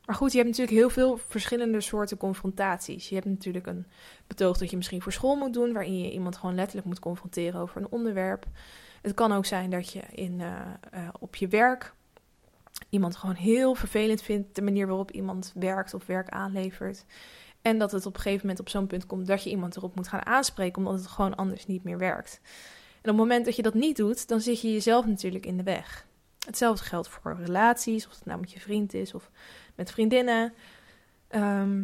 maar 0.05 0.15
goed, 0.15 0.31
je 0.31 0.37
hebt 0.37 0.49
natuurlijk 0.49 0.77
heel 0.77 0.89
veel 0.89 1.17
verschillende 1.17 1.81
soorten 1.81 2.17
confrontaties. 2.17 3.09
Je 3.09 3.15
hebt 3.15 3.27
natuurlijk 3.27 3.67
een 3.67 3.85
betoog 4.27 4.57
dat 4.57 4.69
je 4.69 4.77
misschien 4.77 5.01
voor 5.01 5.11
school 5.11 5.35
moet 5.35 5.53
doen, 5.53 5.73
waarin 5.73 6.03
je 6.03 6.11
iemand 6.11 6.37
gewoon 6.37 6.55
letterlijk 6.55 6.87
moet 6.87 6.99
confronteren 6.99 7.61
over 7.61 7.81
een 7.81 7.91
onderwerp. 7.91 8.45
Het 9.01 9.13
kan 9.13 9.31
ook 9.31 9.45
zijn 9.45 9.69
dat 9.69 9.91
je 9.91 10.01
in, 10.11 10.39
uh, 10.39 10.47
uh, 10.93 11.07
op 11.19 11.35
je 11.35 11.47
werk 11.47 11.93
iemand 12.95 13.15
gewoon 13.15 13.35
heel 13.35 13.75
vervelend 13.75 14.21
vindt, 14.21 14.55
de 14.55 14.61
manier 14.61 14.87
waarop 14.87 15.11
iemand 15.11 15.51
werkt 15.55 15.93
of 15.93 16.05
werk 16.05 16.29
aanlevert. 16.29 17.05
En 17.61 17.77
dat 17.77 17.91
het 17.91 18.05
op 18.05 18.15
een 18.15 18.21
gegeven 18.21 18.41
moment 18.41 18.59
op 18.59 18.69
zo'n 18.69 18.87
punt 18.87 19.05
komt 19.05 19.27
dat 19.27 19.43
je 19.43 19.49
iemand 19.49 19.75
erop 19.75 19.95
moet 19.95 20.07
gaan 20.07 20.25
aanspreken, 20.25 20.85
omdat 20.85 20.99
het 20.99 21.09
gewoon 21.09 21.35
anders 21.35 21.65
niet 21.65 21.83
meer 21.83 21.97
werkt. 21.97 22.39
En 23.01 23.11
op 23.11 23.17
het 23.17 23.27
moment 23.27 23.45
dat 23.45 23.55
je 23.55 23.61
dat 23.61 23.73
niet 23.73 23.97
doet, 23.97 24.27
dan 24.27 24.41
zit 24.41 24.61
je 24.61 24.71
jezelf 24.71 25.05
natuurlijk 25.05 25.45
in 25.45 25.57
de 25.57 25.63
weg. 25.63 26.05
Hetzelfde 26.45 26.85
geldt 26.85 27.07
voor 27.07 27.37
relaties, 27.43 28.07
of 28.07 28.15
het 28.15 28.25
nou 28.25 28.39
met 28.39 28.51
je 28.51 28.59
vriend 28.59 28.93
is 28.93 29.13
of 29.13 29.29
met 29.75 29.91
vriendinnen. 29.91 30.53
Ehm, 31.27 31.83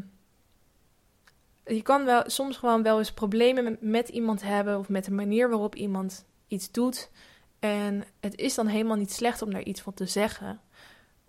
je 1.66 1.82
kan 1.82 2.06
wel 2.06 2.24
soms 2.26 2.58
gewoon 2.58 2.84
wel 2.84 2.98
eens 2.98 3.14
problemen 3.14 3.64
met, 3.64 3.82
met 3.82 4.10
iemand 4.10 4.42
hebben 4.42 4.80
of 4.80 4.90
met 4.90 5.06
de 5.06 5.12
manier 5.12 5.50
waarop 5.50 5.76
iemand 5.76 6.26
iets 6.48 6.72
doet. 6.72 7.10
En 7.60 8.04
het 8.20 8.36
is 8.36 8.56
dan 8.56 8.68
helemaal 8.68 8.98
niet 8.98 9.12
slecht 9.12 9.42
om 9.42 9.52
daar 9.52 9.64
iets 9.64 9.82
van 9.82 9.94
te 9.94 10.06
zeggen 10.06 10.62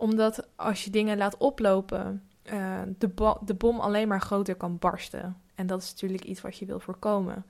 omdat 0.03 0.49
als 0.57 0.85
je 0.85 0.91
dingen 0.91 1.17
laat 1.17 1.37
oplopen, 1.37 2.23
uh, 2.53 2.81
de, 2.99 3.37
de 3.45 3.55
bom 3.55 3.81
alleen 3.81 4.09
maar 4.09 4.21
groter 4.21 4.55
kan 4.55 4.79
barsten. 4.79 5.37
En 5.55 5.67
dat 5.67 5.83
is 5.83 5.91
natuurlijk 5.91 6.25
iets 6.25 6.41
wat 6.41 6.59
je 6.59 6.67
wil 6.67 6.81
voorkomen. 6.81 7.45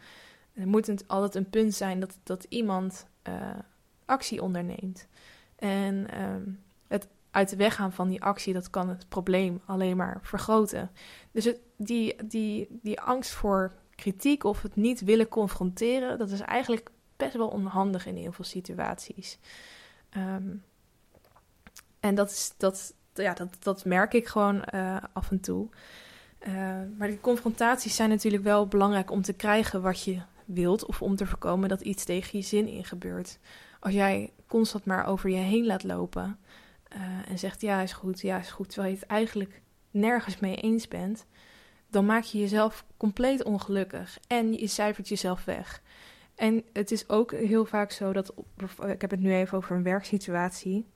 Er 0.52 0.66
moet 0.66 1.08
altijd 1.08 1.34
een 1.34 1.50
punt 1.50 1.74
zijn 1.74 2.00
dat, 2.00 2.18
dat 2.22 2.46
iemand 2.48 3.06
uh, 3.28 3.34
actie 4.04 4.42
onderneemt. 4.42 5.06
En 5.56 5.94
uh, 5.94 6.54
het 6.86 7.08
uit 7.30 7.48
de 7.48 7.56
weg 7.56 7.74
gaan 7.74 7.92
van 7.92 8.08
die 8.08 8.22
actie, 8.22 8.52
dat 8.52 8.70
kan 8.70 8.88
het 8.88 9.08
probleem 9.08 9.60
alleen 9.64 9.96
maar 9.96 10.18
vergroten. 10.22 10.90
Dus 11.30 11.44
het, 11.44 11.60
die, 11.76 12.16
die, 12.24 12.68
die 12.70 13.00
angst 13.00 13.30
voor 13.30 13.72
kritiek 13.94 14.44
of 14.44 14.62
het 14.62 14.76
niet 14.76 15.00
willen 15.00 15.28
confronteren, 15.28 16.18
dat 16.18 16.30
is 16.30 16.40
eigenlijk 16.40 16.90
best 17.16 17.34
wel 17.36 17.48
onhandig 17.48 18.06
in 18.06 18.16
heel 18.16 18.32
veel 18.32 18.44
situaties. 18.44 19.38
Um, 20.16 20.62
en 22.02 22.14
dat, 22.14 22.30
is, 22.30 22.54
dat, 22.56 22.94
ja, 23.14 23.34
dat, 23.34 23.48
dat 23.58 23.84
merk 23.84 24.12
ik 24.12 24.26
gewoon 24.26 24.64
uh, 24.74 24.96
af 25.12 25.30
en 25.30 25.40
toe. 25.40 25.68
Uh, 26.48 26.54
maar 26.98 27.08
die 27.08 27.20
confrontaties 27.20 27.96
zijn 27.96 28.08
natuurlijk 28.08 28.42
wel 28.42 28.66
belangrijk 28.66 29.10
om 29.10 29.22
te 29.22 29.32
krijgen 29.32 29.82
wat 29.82 30.04
je 30.04 30.20
wilt. 30.44 30.84
Of 30.84 31.02
om 31.02 31.16
te 31.16 31.26
voorkomen 31.26 31.68
dat 31.68 31.80
iets 31.80 32.04
tegen 32.04 32.38
je 32.38 32.44
zin 32.44 32.68
in 32.68 32.84
gebeurt. 32.84 33.38
Als 33.80 33.94
jij 33.94 34.32
constant 34.46 34.84
maar 34.84 35.06
over 35.06 35.30
je 35.30 35.36
heen 35.36 35.66
laat 35.66 35.82
lopen. 35.82 36.38
Uh, 36.96 37.30
en 37.30 37.38
zegt 37.38 37.60
ja 37.60 37.80
is 37.80 37.92
goed, 37.92 38.20
ja 38.20 38.38
is 38.38 38.50
goed. 38.50 38.68
Terwijl 38.68 38.92
je 38.92 38.98
het 38.98 39.08
eigenlijk 39.08 39.62
nergens 39.90 40.38
mee 40.38 40.56
eens 40.56 40.88
bent. 40.88 41.26
Dan 41.90 42.06
maak 42.06 42.22
je 42.22 42.38
jezelf 42.38 42.84
compleet 42.96 43.42
ongelukkig. 43.42 44.18
En 44.26 44.52
je 44.52 44.66
cijfert 44.66 45.08
jezelf 45.08 45.44
weg. 45.44 45.82
En 46.34 46.64
het 46.72 46.90
is 46.90 47.08
ook 47.08 47.32
heel 47.32 47.64
vaak 47.64 47.90
zo 47.90 48.12
dat. 48.12 48.34
Ik 48.86 49.00
heb 49.00 49.10
het 49.10 49.20
nu 49.20 49.34
even 49.34 49.58
over 49.58 49.76
een 49.76 49.82
werksituatie 49.82 50.86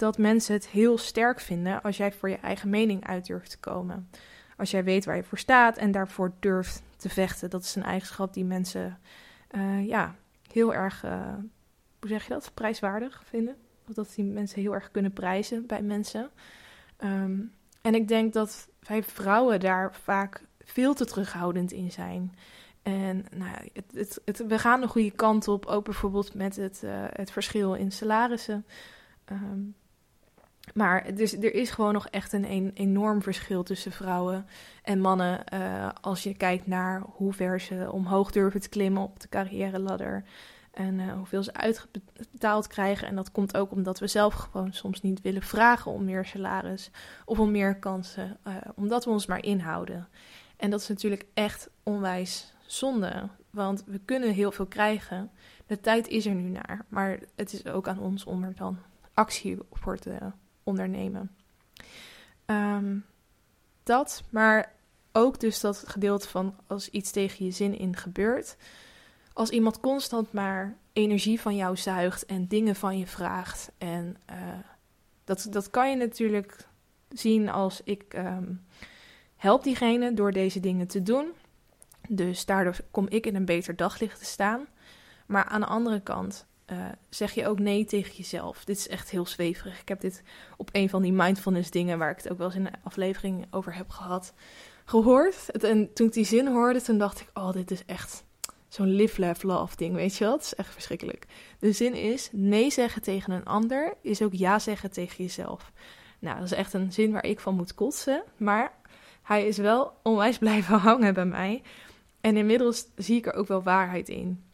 dat 0.00 0.18
mensen 0.18 0.54
het 0.54 0.68
heel 0.68 0.98
sterk 0.98 1.40
vinden 1.40 1.82
als 1.82 1.96
jij 1.96 2.12
voor 2.12 2.28
je 2.28 2.36
eigen 2.36 2.70
mening 2.70 3.06
uit 3.06 3.26
durft 3.26 3.50
te 3.50 3.58
komen. 3.58 4.10
Als 4.56 4.70
jij 4.70 4.84
weet 4.84 5.04
waar 5.04 5.16
je 5.16 5.22
voor 5.22 5.38
staat 5.38 5.76
en 5.76 5.90
daarvoor 5.90 6.32
durft 6.40 6.82
te 6.96 7.08
vechten. 7.08 7.50
Dat 7.50 7.62
is 7.62 7.74
een 7.74 7.82
eigenschap 7.82 8.34
die 8.34 8.44
mensen 8.44 8.98
uh, 9.50 9.86
ja, 9.86 10.14
heel 10.52 10.74
erg, 10.74 11.04
uh, 11.04 11.34
hoe 11.98 12.08
zeg 12.08 12.22
je 12.22 12.32
dat, 12.32 12.50
prijswaardig 12.54 13.22
vinden. 13.24 13.56
Of 13.88 13.94
dat 13.94 14.12
die 14.14 14.24
mensen 14.24 14.60
heel 14.60 14.74
erg 14.74 14.90
kunnen 14.90 15.12
prijzen 15.12 15.66
bij 15.66 15.82
mensen. 15.82 16.30
Um, 17.04 17.52
en 17.82 17.94
ik 17.94 18.08
denk 18.08 18.32
dat 18.32 18.68
wij 18.80 19.02
vrouwen 19.02 19.60
daar 19.60 19.94
vaak 19.94 20.42
veel 20.64 20.94
te 20.94 21.04
terughoudend 21.04 21.72
in 21.72 21.90
zijn. 21.90 22.34
En 22.82 23.24
nou, 23.36 23.70
het, 23.72 24.20
het, 24.24 24.44
we 24.46 24.58
gaan 24.58 24.80
de 24.80 24.88
goede 24.88 25.10
kant 25.10 25.48
op, 25.48 25.66
ook 25.66 25.84
bijvoorbeeld 25.84 26.34
met 26.34 26.56
het, 26.56 26.80
uh, 26.84 27.04
het 27.10 27.30
verschil 27.30 27.74
in 27.74 27.92
salarissen. 27.92 28.66
Um, 29.32 29.74
maar 30.74 31.14
dus, 31.14 31.32
er 31.36 31.54
is 31.54 31.70
gewoon 31.70 31.92
nog 31.92 32.08
echt 32.08 32.32
een, 32.32 32.70
enorm 32.74 33.22
verschil 33.22 33.62
tussen 33.62 33.92
vrouwen 33.92 34.46
en 34.82 35.00
mannen. 35.00 35.44
Uh, 35.54 35.88
als 36.00 36.22
je 36.22 36.36
kijkt 36.36 36.66
naar 36.66 37.02
hoe 37.06 37.32
ver 37.32 37.60
ze 37.60 37.88
omhoog 37.92 38.30
durven 38.30 38.60
te 38.60 38.68
klimmen 38.68 39.02
op 39.02 39.20
de 39.20 39.28
carrière 39.28 39.78
ladder. 39.78 40.24
En 40.70 40.98
uh, 40.98 41.12
hoeveel 41.12 41.42
ze 41.42 41.54
uitbetaald 41.54 42.66
krijgen. 42.66 43.08
En 43.08 43.16
dat 43.16 43.32
komt 43.32 43.56
ook 43.56 43.70
omdat 43.70 43.98
we 43.98 44.06
zelf 44.06 44.34
gewoon 44.34 44.72
soms 44.72 45.02
niet 45.02 45.20
willen 45.20 45.42
vragen 45.42 45.90
om 45.90 46.04
meer 46.04 46.24
salaris 46.24 46.90
of 47.24 47.38
om 47.38 47.50
meer 47.50 47.76
kansen. 47.76 48.36
Uh, 48.46 48.54
omdat 48.74 49.04
we 49.04 49.10
ons 49.10 49.26
maar 49.26 49.44
inhouden. 49.44 50.08
En 50.56 50.70
dat 50.70 50.80
is 50.80 50.88
natuurlijk 50.88 51.24
echt 51.34 51.70
onwijs 51.82 52.54
zonde. 52.66 53.28
Want 53.50 53.84
we 53.86 54.00
kunnen 54.04 54.32
heel 54.32 54.52
veel 54.52 54.66
krijgen. 54.66 55.30
De 55.66 55.80
tijd 55.80 56.08
is 56.08 56.26
er 56.26 56.34
nu 56.34 56.48
naar. 56.48 56.84
Maar 56.88 57.18
het 57.36 57.52
is 57.52 57.66
ook 57.66 57.88
aan 57.88 57.98
ons 57.98 58.24
om 58.24 58.44
er 58.44 58.54
dan 58.54 58.78
actie 59.14 59.58
voor 59.72 59.98
te 59.98 60.18
ondernemen. 60.70 61.30
Um, 62.46 63.04
dat, 63.82 64.22
maar 64.30 64.72
ook 65.12 65.40
dus 65.40 65.60
dat 65.60 65.84
gedeelte 65.86 66.28
van 66.28 66.54
als 66.66 66.88
iets 66.88 67.10
tegen 67.10 67.44
je 67.44 67.50
zin 67.50 67.78
in 67.78 67.96
gebeurt. 67.96 68.56
Als 69.32 69.50
iemand 69.50 69.80
constant 69.80 70.32
maar 70.32 70.76
energie 70.92 71.40
van 71.40 71.56
jou 71.56 71.76
zuigt 71.76 72.26
en 72.26 72.46
dingen 72.46 72.74
van 72.74 72.98
je 72.98 73.06
vraagt. 73.06 73.72
En 73.78 74.16
uh, 74.30 74.36
dat, 75.24 75.46
dat 75.50 75.70
kan 75.70 75.90
je 75.90 75.96
natuurlijk 75.96 76.66
zien 77.08 77.48
als 77.48 77.80
ik 77.84 78.14
um, 78.14 78.64
help 79.36 79.62
diegene 79.62 80.14
door 80.14 80.32
deze 80.32 80.60
dingen 80.60 80.86
te 80.86 81.02
doen. 81.02 81.32
Dus 82.08 82.44
daardoor 82.44 82.76
kom 82.90 83.08
ik 83.08 83.26
in 83.26 83.34
een 83.34 83.44
beter 83.44 83.76
daglicht 83.76 84.18
te 84.18 84.24
staan. 84.24 84.66
Maar 85.26 85.44
aan 85.44 85.60
de 85.60 85.66
andere 85.66 86.00
kant 86.00 86.46
uh, 86.72 86.78
zeg 87.08 87.32
je 87.32 87.46
ook 87.46 87.58
nee 87.58 87.84
tegen 87.84 88.14
jezelf. 88.14 88.64
Dit 88.64 88.76
is 88.76 88.88
echt 88.88 89.10
heel 89.10 89.26
zweverig. 89.26 89.80
Ik 89.80 89.88
heb 89.88 90.00
dit 90.00 90.22
op 90.56 90.68
een 90.72 90.88
van 90.88 91.02
die 91.02 91.12
mindfulness 91.12 91.70
dingen 91.70 91.98
waar 91.98 92.10
ik 92.10 92.16
het 92.16 92.30
ook 92.30 92.38
wel 92.38 92.46
eens 92.46 92.56
in 92.56 92.66
een 92.66 92.82
aflevering 92.82 93.46
over 93.50 93.74
heb 93.74 93.90
gehad, 93.90 94.34
gehoord. 94.84 95.50
En 95.50 95.92
toen 95.92 96.06
ik 96.06 96.12
die 96.12 96.24
zin 96.24 96.46
hoorde, 96.46 96.82
toen 96.82 96.98
dacht 96.98 97.20
ik, 97.20 97.30
oh, 97.34 97.52
dit 97.52 97.70
is 97.70 97.84
echt 97.84 98.24
zo'n 98.68 98.94
live, 98.94 99.20
laugh, 99.20 99.42
love 99.42 99.76
ding, 99.76 99.94
weet 99.94 100.16
je 100.16 100.24
wat? 100.24 100.34
Het 100.34 100.44
is 100.44 100.54
echt 100.54 100.72
verschrikkelijk. 100.72 101.26
De 101.58 101.72
zin 101.72 101.94
is, 101.94 102.28
nee 102.32 102.70
zeggen 102.70 103.02
tegen 103.02 103.32
een 103.32 103.44
ander 103.44 103.94
is 104.02 104.22
ook 104.22 104.32
ja 104.32 104.58
zeggen 104.58 104.90
tegen 104.90 105.24
jezelf. 105.24 105.72
Nou, 106.18 106.36
dat 106.36 106.44
is 106.44 106.52
echt 106.52 106.72
een 106.72 106.92
zin 106.92 107.12
waar 107.12 107.24
ik 107.24 107.40
van 107.40 107.54
moet 107.54 107.74
kotsen, 107.74 108.22
maar 108.36 108.72
hij 109.22 109.46
is 109.46 109.56
wel 109.56 109.92
onwijs 110.02 110.38
blijven 110.38 110.78
hangen 110.88 111.14
bij 111.14 111.24
mij. 111.24 111.62
En 112.20 112.36
inmiddels 112.36 112.86
zie 112.96 113.16
ik 113.16 113.26
er 113.26 113.34
ook 113.34 113.48
wel 113.48 113.62
waarheid 113.62 114.08
in. 114.08 114.44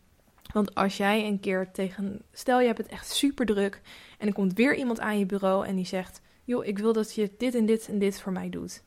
Want 0.57 0.75
als 0.75 0.97
jij 0.97 1.27
een 1.27 1.41
keer 1.41 1.71
tegen. 1.73 2.23
Stel 2.33 2.61
je 2.61 2.67
hebt 2.67 2.79
het 2.79 2.87
echt 2.87 3.11
super 3.11 3.47
druk. 3.47 3.81
En 4.19 4.27
er 4.27 4.33
komt 4.33 4.53
weer 4.53 4.75
iemand 4.75 5.01
aan 5.01 5.19
je 5.19 5.27
bureau 5.27 5.67
en 5.67 5.77
die 5.77 5.87
zegt: 5.87 6.21
Joh, 6.45 6.65
ik 6.65 6.79
wil 6.79 6.93
dat 6.93 7.15
je 7.15 7.31
dit 7.39 7.55
en 7.55 7.67
dit 7.67 7.89
en 7.89 7.99
dit 7.99 8.21
voor 8.21 8.33
mij 8.33 8.51
doet. 8.51 8.83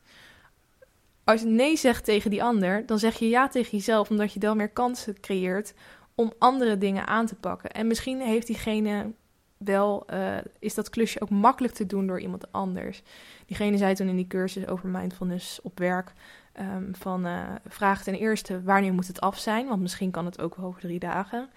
Als 1.24 1.42
je 1.42 1.48
nee 1.48 1.78
zegt 1.78 2.06
tegen 2.06 2.30
die 2.30 2.44
ander, 2.44 2.86
dan 2.86 3.00
zeg 3.00 3.20
je 3.20 3.30
ja 3.30 3.48
tegen 3.48 3.78
jezelf, 3.78 4.10
omdat 4.10 4.34
je 4.34 4.40
dan 4.40 4.58
meer 4.58 4.70
kansen 4.70 5.20
creëert 5.20 5.74
om 6.16 6.34
andere 6.40 6.78
dingen 6.78 7.08
aan 7.08 7.26
te 7.26 7.36
pakken. 7.36 7.72
En 7.72 7.88
misschien 7.88 8.22
heeft 8.22 8.48
diegene 8.48 9.12
wel, 9.58 10.06
uh, 10.14 10.38
is 10.60 10.74
dat 10.74 10.90
klusje 10.90 11.22
ook 11.22 11.30
makkelijk 11.30 11.74
te 11.74 11.86
doen 11.86 12.08
door 12.08 12.20
iemand 12.20 12.52
anders. 12.52 13.02
Diegene 13.46 13.78
zei 13.78 13.96
toen 13.96 14.08
in 14.08 14.16
die 14.16 14.28
cursus 14.28 14.68
over 14.68 14.90
mindfulness 14.90 15.62
op 15.62 15.80
werk. 15.80 16.14
Um, 16.62 16.96
van 16.96 17.26
uh, 17.28 17.44
vraag 17.68 18.04
ten 18.04 18.14
eerste 18.14 18.64
wanneer 18.64 18.94
moet 18.94 19.08
het 19.08 19.22
af 19.22 19.40
zijn, 19.40 19.68
want 19.68 19.82
misschien 19.82 20.12
kan 20.12 20.26
het 20.26 20.42
ook 20.42 20.60
over 20.60 20.82
drie 20.82 21.00
dagen. 21.00 21.50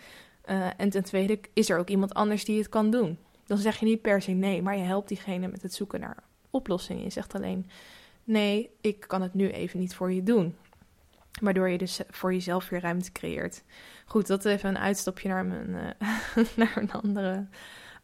Uh, 0.51 0.67
en 0.77 0.91
ten 0.91 1.05
tweede 1.05 1.41
is 1.53 1.71
er 1.71 1.79
ook 1.79 1.89
iemand 1.89 2.15
anders 2.15 2.45
die 2.45 2.59
het 2.59 2.69
kan 2.69 2.91
doen. 2.91 3.19
Dan 3.47 3.59
zeg 3.59 3.79
je 3.79 3.87
niet 3.87 4.03
per 4.03 4.23
se 4.23 4.31
nee, 4.31 4.63
maar 4.63 4.77
je 4.77 4.83
helpt 4.83 5.09
diegene 5.09 5.49
met 5.49 5.63
het 5.63 5.75
zoeken 5.75 6.01
naar 6.01 6.17
oplossingen. 6.51 7.03
Je 7.03 7.11
zegt 7.11 7.35
alleen 7.35 7.71
nee, 8.25 8.71
ik 8.81 9.01
kan 9.01 9.23
het 9.23 9.35
nu 9.35 9.51
even 9.51 9.81
niet 9.81 9.95
voor 9.95 10.13
je 10.13 10.23
doen. 10.23 10.57
Waardoor 11.41 11.69
je 11.69 11.79
dus 11.79 12.01
voor 12.11 12.33
jezelf 12.33 12.69
weer 12.69 12.81
ruimte 12.81 13.13
creëert. 13.13 13.63
Goed, 14.05 14.27
dat 14.27 14.45
even 14.45 14.69
een 14.69 14.79
uitstapje 14.79 15.29
naar, 15.29 15.47
mijn, 15.47 15.71
naar 16.57 16.77
een 16.77 16.93
andere 16.93 17.47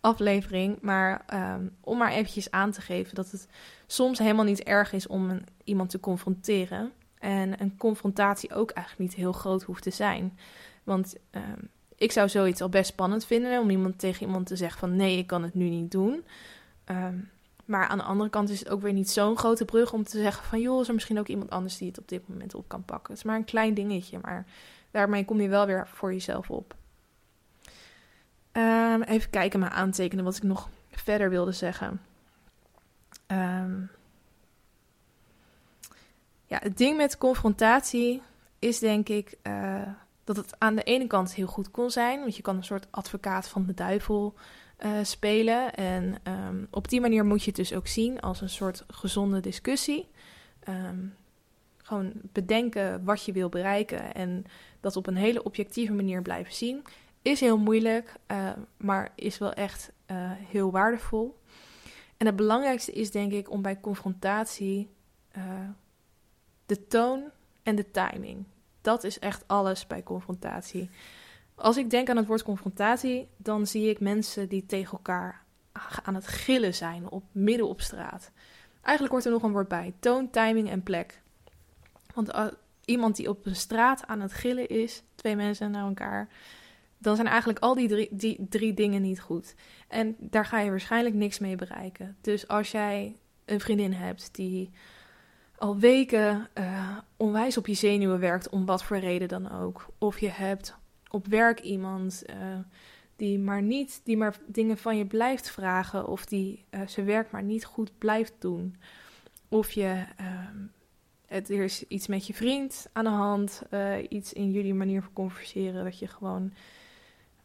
aflevering. 0.01 0.79
Maar 0.81 1.25
um, 1.35 1.77
om 1.81 1.99
maar 1.99 2.13
eventjes 2.13 2.51
aan 2.51 2.71
te 2.71 2.81
geven 2.81 3.15
dat 3.15 3.31
het 3.31 3.49
soms 3.87 4.19
helemaal 4.19 4.45
niet 4.45 4.63
erg 4.63 4.93
is 4.93 5.07
om 5.07 5.31
een, 5.31 5.47
iemand 5.65 5.91
te 5.91 6.01
confronteren. 6.01 6.93
En 7.19 7.61
een 7.61 7.77
confrontatie 7.77 8.55
ook 8.55 8.71
eigenlijk 8.71 9.11
niet 9.11 9.21
heel 9.21 9.33
groot 9.33 9.63
hoeft 9.63 9.83
te 9.83 9.91
zijn. 9.91 10.39
Want 10.85 11.17
um, 11.31 11.71
ik 11.97 12.13
zou 12.13 12.29
zoiets 12.29 12.61
al 12.61 12.69
best 12.69 12.91
spannend 12.91 13.25
vinden 13.25 13.61
om 13.61 13.71
iemand 13.71 13.99
tegen 13.99 14.27
iemand 14.27 14.47
te 14.47 14.57
zeggen 14.57 14.79
van 14.79 14.97
nee, 14.97 15.19
ik 15.19 15.27
kan 15.27 15.43
het 15.43 15.55
nu 15.55 15.69
niet 15.69 15.91
doen. 15.91 16.25
Um, 16.87 17.31
maar 17.69 17.89
aan 17.89 17.99
de 17.99 18.05
andere 18.05 18.31
kant 18.31 18.51
is 18.51 18.59
het 18.59 18.69
ook 18.69 18.83
weer 18.83 18.93
niet 18.93 19.11
zo'n 19.11 19.39
grote 19.39 19.65
brug 19.65 19.93
om 19.93 20.05
te 20.05 20.19
zeggen 20.19 20.45
van 20.45 20.61
joh, 20.61 20.81
is 20.81 20.89
er 20.89 20.95
misschien 20.95 21.19
ook 21.19 21.29
iemand 21.29 21.51
anders 21.51 21.79
die 21.79 21.89
het 21.89 21.99
op 21.99 22.09
dit 22.09 22.29
moment 22.29 22.55
op 22.55 22.69
kan 22.69 22.85
pakken. 22.85 23.09
Het 23.09 23.19
is 23.19 23.25
maar 23.25 23.37
een 23.37 23.45
klein 23.45 23.75
dingetje, 23.75 24.19
maar 24.23 24.47
daarmee 24.91 25.25
kom 25.25 25.41
je 25.41 25.49
wel 25.49 25.67
weer 25.67 25.89
voor 25.89 26.13
jezelf 26.13 26.51
op. 26.51 26.75
Even 29.03 29.31
kijken, 29.31 29.61
mijn 29.61 29.73
aantekenen, 29.73 30.25
wat 30.25 30.37
ik 30.37 30.43
nog 30.43 30.69
verder 30.91 31.31
wilde 31.31 31.53
zeggen. 31.53 32.01
Um, 33.27 33.91
ja, 36.47 36.59
het 36.63 36.77
ding 36.77 36.97
met 36.97 37.19
confrontatie 37.19 38.23
is 38.59 38.79
denk 38.79 39.09
ik 39.09 39.37
uh, 39.43 39.83
dat 40.25 40.37
het 40.37 40.55
aan 40.59 40.75
de 40.75 40.83
ene 40.83 41.07
kant 41.07 41.35
heel 41.35 41.47
goed 41.47 41.71
kon 41.71 41.91
zijn. 41.91 42.21
Want 42.21 42.37
je 42.37 42.43
kan 42.43 42.57
een 42.57 42.65
soort 42.65 42.87
advocaat 42.91 43.49
van 43.49 43.67
de 43.67 43.75
duivel 43.75 44.35
uh, 44.79 44.91
spelen. 45.03 45.75
En 45.75 46.15
um, 46.25 46.67
op 46.71 46.89
die 46.89 47.01
manier 47.01 47.25
moet 47.25 47.41
je 47.41 47.47
het 47.47 47.57
dus 47.57 47.75
ook 47.75 47.87
zien 47.87 48.21
als 48.21 48.41
een 48.41 48.51
soort 48.51 48.85
gezonde 48.89 49.41
discussie. 49.41 50.09
Um, 50.69 51.15
gewoon 51.83 52.13
bedenken 52.33 53.05
wat 53.05 53.25
je 53.25 53.33
wil 53.33 53.49
bereiken 53.49 54.15
en 54.15 54.45
dat 54.81 54.97
op 54.97 55.07
een 55.07 55.17
hele 55.17 55.43
objectieve 55.43 55.93
manier 55.93 56.23
blijven 56.23 56.55
zien. 56.55 56.85
Is 57.23 57.41
heel 57.41 57.59
moeilijk, 57.59 58.15
uh, 58.31 58.51
maar 58.77 59.13
is 59.15 59.39
wel 59.39 59.53
echt 59.53 59.93
uh, 60.11 60.17
heel 60.35 60.71
waardevol. 60.71 61.39
En 62.17 62.27
het 62.27 62.37
belangrijkste 62.37 62.93
is 62.93 63.11
denk 63.11 63.33
ik 63.33 63.51
om 63.51 63.63
bij 63.63 63.81
confrontatie 63.81 64.91
uh, 65.37 65.69
de 66.67 66.87
toon 66.87 67.31
en 67.63 67.77
de 67.77 67.91
timing. 67.91 68.45
Dat 68.81 69.05
is 69.05 69.19
echt 69.19 69.45
alles 69.47 69.87
bij 69.87 70.03
confrontatie. 70.03 70.91
Als 71.55 71.77
ik 71.77 71.91
denk 71.91 72.09
aan 72.09 72.17
het 72.17 72.27
woord 72.27 72.43
confrontatie, 72.43 73.29
dan 73.37 73.67
zie 73.67 73.91
ik 73.91 74.01
mensen 74.01 74.49
die 74.49 74.67
tegen 74.67 74.93
elkaar 74.93 75.45
aan 76.03 76.15
het 76.15 76.27
gillen 76.27 76.75
zijn 76.75 77.11
op 77.11 77.25
midden 77.33 77.69
op 77.69 77.81
straat. 77.81 78.31
Eigenlijk 78.83 79.15
hoort 79.15 79.25
er 79.25 79.33
nog 79.33 79.43
een 79.43 79.53
woord 79.53 79.69
bij: 79.69 79.95
toon, 79.99 80.31
timing 80.31 80.71
en 80.71 80.83
plek. 80.83 81.21
Want 82.15 82.33
iemand 82.85 83.17
die 83.17 83.29
op 83.29 83.47
een 83.47 83.57
straat 83.57 84.07
aan 84.07 84.21
het 84.21 84.33
gillen 84.33 84.69
is, 84.69 85.03
twee 85.15 85.37
mensen 85.37 85.71
naar 85.71 85.87
elkaar, 85.87 86.29
dan 86.99 87.15
zijn 87.17 87.29
eigenlijk 87.29 87.59
al 87.59 87.75
die 87.75 87.89
drie, 87.89 88.09
die 88.11 88.47
drie 88.49 88.75
dingen 88.75 89.03
niet 89.03 89.21
goed. 89.21 89.55
En 89.89 90.17
daar 90.19 90.45
ga 90.45 90.61
je 90.61 90.71
waarschijnlijk 90.71 91.15
niks 91.15 91.39
mee 91.39 91.57
bereiken. 91.57 92.17
Dus 92.21 92.49
als 92.49 92.71
jij 92.71 93.17
een 93.45 93.61
vriendin 93.61 93.93
hebt 93.93 94.35
die 94.35 94.71
al 95.59 95.79
weken 95.79 96.49
uh, 96.59 96.97
onwijs 97.17 97.57
op 97.57 97.67
je 97.67 97.75
zenuwen 97.75 98.21
werkt, 98.21 98.49
om 98.49 98.67
wat 98.67 98.85
voor 98.85 98.99
reden 98.99 99.29
dan 99.29 99.51
ook, 99.51 99.87
of 99.99 100.19
je 100.19 100.31
hebt 100.31 100.77
op 101.11 101.27
werk 101.27 101.61
iemand 101.61 102.23
uh, 102.31 102.37
die 103.17 103.39
maar 103.39 103.63
niet, 103.63 104.01
die 104.05 104.17
maar 104.17 104.37
dingen 104.47 104.79
van 104.79 104.97
je 104.97 105.07
blijft 105.07 105.51
vragen, 105.51 106.09
of 106.09 106.27
die 106.27 106.65
uh, 106.71 106.81
zijn 106.87 107.07
werk 107.07 107.31
maar 107.31 107.43
niet 107.43 107.65
goed 107.65 107.99
blijft 107.99 108.35
doen, 108.39 108.77
of 109.49 109.71
je 109.71 110.05
het, 111.27 111.51
er 111.51 111.65
is 111.65 111.87
iets 111.87 112.07
met 112.07 112.27
je 112.27 112.35
vriend 112.35 112.89
aan 112.93 113.05
de 113.05 113.11
hand, 113.11 113.63
iets 114.09 114.33
in 114.33 114.51
jullie 114.51 114.75
manier 114.75 115.03
van 115.03 115.13
converseren, 115.13 115.85
dat 115.85 115.99
je 115.99 116.07
gewoon 116.07 116.53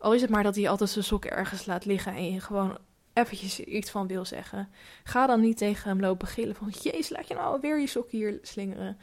al 0.04 0.14
is 0.14 0.22
het 0.22 0.30
maar 0.30 0.44
dat 0.44 0.56
hij 0.56 0.70
altijd 0.70 0.90
zijn 0.90 1.06
sokken 1.06 1.32
ergens 1.32 1.66
laat 1.66 1.86
liggen 1.86 2.14
en 2.14 2.32
je 2.32 2.40
gewoon 2.40 2.78
eventjes 3.14 3.60
iets 3.60 3.92
van 3.92 4.08
wil 4.08 4.26
zeggen. 4.26 4.70
Ga 5.04 5.28
dan 5.28 5.42
niet 5.42 5.58
tegen 5.58 5.90
hem 5.90 6.00
lopen 6.00 6.28
gillen 6.28 6.56
van... 6.56 6.70
Jezus, 6.70 7.10
laat 7.10 7.28
je 7.28 7.34
nou 7.34 7.46
alweer 7.54 7.80
je 7.80 7.88
sokken 7.88 8.18
hier 8.18 8.40
slingeren. 8.42 8.98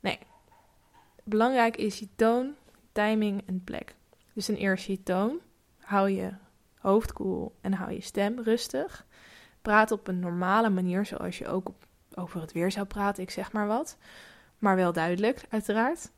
Nee. 0.00 0.18
Belangrijk 1.24 1.76
is 1.76 1.98
je 1.98 2.08
toon, 2.16 2.54
timing 2.92 3.42
en 3.46 3.64
plek. 3.64 3.94
Dus 4.32 4.44
ten 4.44 4.56
eerste 4.56 4.92
je 4.92 5.02
toon. 5.02 5.40
Hou 5.78 6.10
je 6.10 6.32
hoofd 6.78 7.12
koel 7.12 7.54
en 7.60 7.72
hou 7.72 7.92
je 7.92 8.00
stem 8.00 8.40
rustig. 8.40 9.06
Praat 9.62 9.90
op 9.90 10.08
een 10.08 10.18
normale 10.18 10.70
manier, 10.70 11.06
zoals 11.06 11.38
je 11.38 11.48
ook 11.48 11.70
over 12.14 12.40
het 12.40 12.52
weer 12.52 12.72
zou 12.72 12.86
praten, 12.86 13.22
ik 13.22 13.30
zeg 13.30 13.52
maar 13.52 13.66
wat. 13.66 13.96
maar 14.58 14.76
wel 14.76 14.92
duidelijk, 14.92 15.44
uiteraard. 15.48 16.10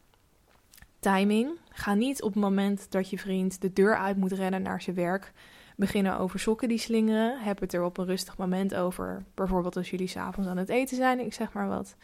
Timing. 1.00 1.58
Ga 1.68 1.94
niet 1.94 2.22
op 2.22 2.32
het 2.32 2.42
moment 2.42 2.90
dat 2.90 3.10
je 3.10 3.18
vriend 3.18 3.60
de 3.60 3.72
deur 3.72 3.96
uit 3.96 4.16
moet 4.16 4.32
rennen 4.32 4.62
naar 4.62 4.82
zijn 4.82 4.96
werk 4.96 5.32
beginnen 5.80 6.18
over 6.18 6.40
sokken 6.40 6.68
die 6.68 6.78
slingeren. 6.78 7.40
Heb 7.40 7.60
het 7.60 7.72
er 7.72 7.82
op 7.82 7.98
een 7.98 8.04
rustig 8.04 8.36
moment 8.36 8.74
over. 8.74 9.24
Bijvoorbeeld 9.34 9.76
als 9.76 9.90
jullie 9.90 10.06
s'avonds 10.06 10.48
aan 10.50 10.56
het 10.56 10.68
eten 10.68 10.96
zijn, 10.96 11.20
ik 11.20 11.34
zeg 11.34 11.52
maar 11.52 11.68
wat. 11.68 11.96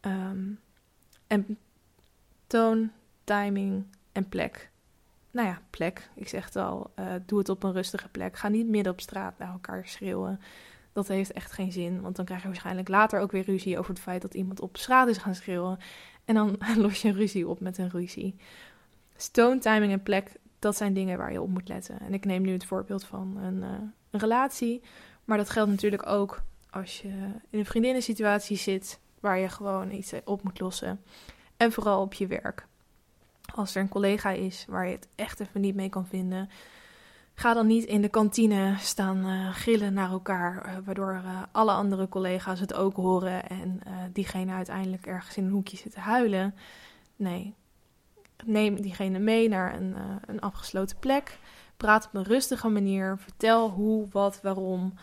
Ehm, 0.00 0.50
en 1.26 1.58
toon, 2.46 2.90
timing 3.24 3.84
en 4.12 4.28
plek. 4.28 4.70
Nou 5.30 5.48
ja, 5.48 5.60
plek. 5.70 6.10
Ik 6.14 6.28
zeg 6.28 6.44
het 6.44 6.56
al. 6.56 6.90
Uh, 6.98 7.12
doe 7.26 7.38
het 7.38 7.48
op 7.48 7.62
een 7.62 7.72
rustige 7.72 8.08
plek. 8.08 8.36
Ga 8.36 8.48
niet 8.48 8.68
midden 8.68 8.92
op 8.92 9.00
straat 9.00 9.38
naar 9.38 9.52
elkaar 9.52 9.86
schreeuwen. 9.86 10.40
Dat 10.92 11.08
heeft 11.08 11.32
echt 11.32 11.52
geen 11.52 11.72
zin. 11.72 12.00
Want 12.00 12.16
dan 12.16 12.24
krijg 12.24 12.40
je 12.40 12.46
waarschijnlijk 12.46 12.88
later 12.88 13.20
ook 13.20 13.32
weer 13.32 13.44
ruzie 13.44 13.78
over 13.78 13.90
het 13.90 14.02
feit 14.02 14.22
dat 14.22 14.34
iemand 14.34 14.60
op 14.60 14.76
straat 14.76 15.08
is 15.08 15.18
gaan 15.18 15.34
schreeuwen. 15.34 15.78
En 16.24 16.34
dan 16.34 16.58
los 16.76 17.02
je 17.02 17.08
een 17.08 17.14
ruzie 17.14 17.48
op 17.48 17.60
met 17.60 17.78
een 17.78 17.90
ruzie. 17.90 18.36
Stone, 19.16 19.58
timing 19.58 19.92
en 19.92 20.02
plek, 20.02 20.32
dat 20.58 20.76
zijn 20.76 20.94
dingen 20.94 21.18
waar 21.18 21.32
je 21.32 21.42
op 21.42 21.48
moet 21.48 21.68
letten. 21.68 22.00
En 22.00 22.14
ik 22.14 22.24
neem 22.24 22.42
nu 22.42 22.52
het 22.52 22.64
voorbeeld 22.64 23.04
van 23.04 23.36
een, 23.36 23.56
uh, 23.56 23.68
een 24.10 24.20
relatie. 24.20 24.82
Maar 25.24 25.36
dat 25.38 25.50
geldt 25.50 25.70
natuurlijk 25.70 26.06
ook 26.06 26.42
als 26.70 27.00
je 27.00 27.08
in 27.50 27.58
een 27.58 27.66
vriendinnensituatie 27.66 28.56
zit 28.56 29.00
waar 29.20 29.38
je 29.38 29.48
gewoon 29.48 29.90
iets 29.90 30.12
op 30.24 30.42
moet 30.42 30.60
lossen. 30.60 31.00
En 31.56 31.72
vooral 31.72 32.02
op 32.02 32.14
je 32.14 32.26
werk. 32.26 32.66
Als 33.54 33.74
er 33.74 33.82
een 33.82 33.88
collega 33.88 34.30
is 34.30 34.64
waar 34.68 34.86
je 34.86 34.94
het 34.94 35.08
echt 35.14 35.40
even 35.40 35.60
niet 35.60 35.74
mee 35.74 35.88
kan 35.88 36.06
vinden, 36.06 36.50
ga 37.34 37.54
dan 37.54 37.66
niet 37.66 37.84
in 37.84 38.02
de 38.02 38.08
kantine 38.08 38.74
staan 38.78 39.26
uh, 39.26 39.54
gillen 39.54 39.92
naar 39.92 40.10
elkaar, 40.10 40.66
uh, 40.66 40.76
waardoor 40.84 41.12
uh, 41.24 41.42
alle 41.52 41.72
andere 41.72 42.08
collega's 42.08 42.60
het 42.60 42.74
ook 42.74 42.96
horen 42.96 43.48
en 43.48 43.80
diegene 44.12 44.52
uiteindelijk 44.52 45.06
ergens 45.06 45.36
in 45.36 45.44
een 45.44 45.50
hoekje 45.50 45.76
zit 45.76 45.92
te 45.92 46.00
huilen. 46.00 46.54
Nee, 47.16 47.54
neem 48.44 48.80
diegene 48.80 49.18
mee 49.18 49.48
naar 49.48 49.74
een, 49.74 49.96
een 50.26 50.40
afgesloten 50.40 50.98
plek. 50.98 51.38
Praat 51.76 52.06
op 52.06 52.14
een 52.14 52.24
rustige 52.24 52.68
manier. 52.68 53.18
Vertel 53.18 53.70
hoe, 53.70 54.06
wat, 54.10 54.40
waarom 54.42 54.94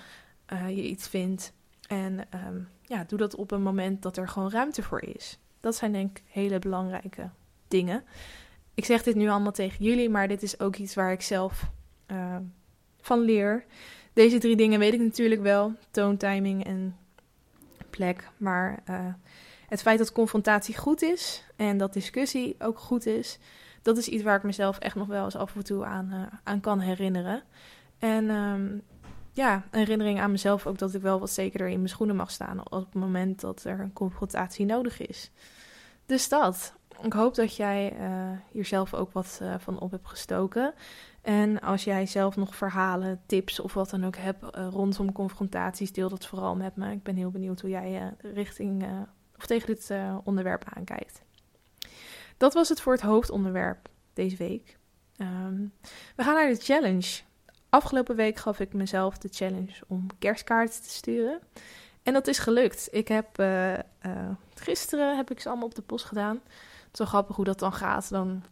je 0.68 0.88
iets 0.88 1.08
vindt. 1.08 1.54
En 1.88 2.20
um, 2.48 2.68
ja, 2.82 3.04
doe 3.04 3.18
dat 3.18 3.36
op 3.36 3.52
een 3.52 3.62
moment 3.62 4.02
dat 4.02 4.18
er 4.18 4.28
gewoon 4.28 4.52
ruimte 4.52 4.84
voor 4.84 5.02
is. 5.02 5.40
Dat 5.60 5.76
zijn 5.76 5.92
denk 5.92 6.18
ik 6.18 6.24
hele 6.28 6.60
belangrijke 6.60 7.30
dingen. 7.68 8.04
Ik 8.74 8.86
zeg 8.86 9.04
dit 9.04 9.16
nu 9.16 9.30
allemaal 9.30 9.52
tegen 9.52 9.86
jullie, 9.86 10.10
maar 10.10 10.28
dit 10.28 10.44
is 10.44 10.60
ook 10.60 10.76
iets 10.76 10.96
waar 10.96 11.12
ik 11.12 11.22
zelf 11.22 11.72
uh, 12.12 12.36
van 13.02 13.20
leer. 13.20 13.66
Deze 14.14 14.38
drie 14.38 14.56
dingen 14.56 14.80
weet 14.80 14.94
ik 14.94 15.00
natuurlijk 15.00 15.42
wel: 15.42 15.74
toon, 15.92 16.18
timing 16.18 16.66
en 16.66 16.96
plek. 17.90 18.30
Maar 18.38 18.84
uh, 18.90 19.14
het 19.68 19.82
feit 19.82 19.98
dat 19.98 20.12
confrontatie 20.12 20.78
goed 20.78 21.02
is 21.02 21.44
en 21.56 21.78
dat 21.78 21.94
discussie 21.94 22.56
ook 22.60 22.80
goed 22.80 23.06
is, 23.06 23.40
dat 23.82 23.98
is 23.98 24.08
iets 24.08 24.24
waar 24.24 24.38
ik 24.38 24.44
mezelf 24.44 24.78
echt 24.78 24.96
nog 24.96 25.08
wel 25.08 25.24
eens 25.24 25.36
af 25.36 25.56
en 25.56 25.64
toe 25.64 25.86
aan, 25.86 26.10
uh, 26.14 26.22
aan 26.44 26.60
kan 26.60 26.80
herinneren. 26.80 27.44
En 28.00 28.30
um, 28.30 28.82
ja, 29.32 29.64
herinnering 29.72 30.20
aan 30.20 30.32
mezelf 30.32 30.68
ook 30.68 30.78
dat 30.78 30.94
ik 30.94 31.02
wel 31.02 31.20
wat 31.20 31.32
zekerder 31.32 31.68
in 31.68 31.78
mijn 31.78 31.90
schoenen 31.90 32.16
mag 32.16 32.32
staan 32.32 32.60
op 32.60 32.86
het 32.86 32.94
moment 32.94 33.40
dat 33.40 33.64
er 33.64 33.80
een 33.80 33.94
confrontatie 33.94 34.66
nodig 34.66 35.00
is. 35.08 35.32
Dus 36.06 36.30
dat. 36.30 36.74
Ik 37.02 37.14
hoop 37.14 37.36
dat 37.36 37.56
jij 37.56 37.94
uh, 38.00 38.32
hier 38.52 38.66
zelf 38.66 38.94
ook 38.94 39.12
wat 39.12 39.40
uh, 39.42 39.56
van 39.58 39.80
op 39.80 39.92
hebt 39.92 40.08
gestoken. 40.08 40.74
En 41.22 41.62
als 41.62 41.84
jij 41.84 42.06
zelf 42.06 42.36
nog 42.36 42.56
verhalen, 42.56 43.22
tips 43.26 43.60
of 43.60 43.74
wat 43.74 43.90
dan 43.90 44.06
ook 44.06 44.16
hebt 44.16 44.58
uh, 44.58 44.68
rondom 44.72 45.12
confrontaties, 45.12 45.92
deel 45.92 46.10
dat 46.10 46.26
vooral 46.26 46.56
met 46.56 46.76
me. 46.76 46.92
Ik 46.92 47.04
ben 47.04 47.16
heel 47.16 47.32
benieuwd 47.32 47.62
hoe 47.62 47.70
jij 47.70 48.14
richting 48.22 48.86
of 49.38 49.46
tegen 49.46 49.68
dit 49.68 49.92
onderwerp 50.24 50.64
aankijkt. 50.74 51.22
Dat 52.38 52.54
was 52.54 52.70
het 52.70 52.82
voor 52.82 52.94
het 52.94 53.02
hoofdonderwerp 53.02 53.90
deze 54.14 54.36
week. 54.36 54.78
Um, 55.18 55.74
we 56.16 56.24
gaan 56.24 56.34
naar 56.34 56.50
de 56.50 56.62
challenge. 56.62 57.22
Afgelopen 57.70 58.16
week 58.16 58.38
gaf 58.38 58.60
ik 58.60 58.74
mezelf 58.74 59.18
de 59.18 59.30
challenge 59.32 59.74
om 59.88 60.08
kerstkaarten 60.20 60.82
te 60.82 60.90
sturen. 60.90 61.40
En 62.04 62.14
dat 62.14 62.28
is 62.28 62.40
gelukt. 62.40 62.88
Ik 62.92 63.08
heb 63.08 63.44
gisteren 64.56 65.18
heb 65.18 65.32
ik 65.32 65.40
ze 65.40 65.48
allemaal 65.48 65.68
op 65.68 65.76
de 65.76 65.82
post 65.82 66.06
gedaan. 66.06 66.42
Wel 66.92 67.08
grappig 67.08 67.36
hoe 67.36 67.46
dat 67.46 67.60
dan 67.60 67.74
gaat. 67.74 68.10
Dan, 68.10 68.44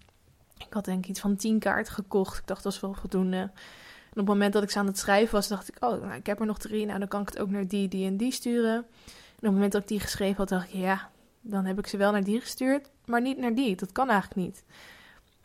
ik 0.57 0.73
had 0.73 0.85
denk 0.85 1.03
ik 1.03 1.09
iets 1.09 1.19
van 1.19 1.35
tien 1.35 1.59
kaarten 1.59 1.93
gekocht. 1.93 2.37
Ik 2.37 2.47
dacht 2.47 2.63
dat 2.63 2.73
is 2.73 2.79
wel 2.79 2.93
voldoende. 2.93 3.37
En 3.37 4.23
op 4.23 4.27
het 4.27 4.35
moment 4.35 4.53
dat 4.53 4.63
ik 4.63 4.69
ze 4.69 4.79
aan 4.79 4.85
het 4.85 4.97
schrijven 4.97 5.33
was, 5.33 5.47
dacht 5.47 5.67
ik, 5.67 5.75
oh, 5.79 6.01
nou, 6.01 6.13
ik 6.13 6.25
heb 6.25 6.39
er 6.39 6.45
nog 6.45 6.57
drie. 6.57 6.85
Nou, 6.85 6.99
dan 6.99 7.07
kan 7.07 7.21
ik 7.21 7.27
het 7.27 7.39
ook 7.39 7.49
naar 7.49 7.67
die, 7.67 7.87
die 7.87 8.07
en 8.07 8.17
die 8.17 8.31
sturen. 8.31 8.75
En 8.75 8.83
op 9.35 9.41
het 9.41 9.51
moment 9.51 9.71
dat 9.71 9.81
ik 9.81 9.87
die 9.87 9.99
geschreven 9.99 10.37
had, 10.37 10.49
dacht 10.49 10.67
ik, 10.67 10.73
ja, 10.73 11.09
dan 11.41 11.65
heb 11.65 11.79
ik 11.79 11.87
ze 11.87 11.97
wel 11.97 12.11
naar 12.11 12.23
die 12.23 12.41
gestuurd, 12.41 12.89
maar 13.05 13.21
niet 13.21 13.37
naar 13.37 13.55
die. 13.55 13.75
Dat 13.75 13.91
kan 13.91 14.09
eigenlijk 14.09 14.47
niet. 14.47 14.63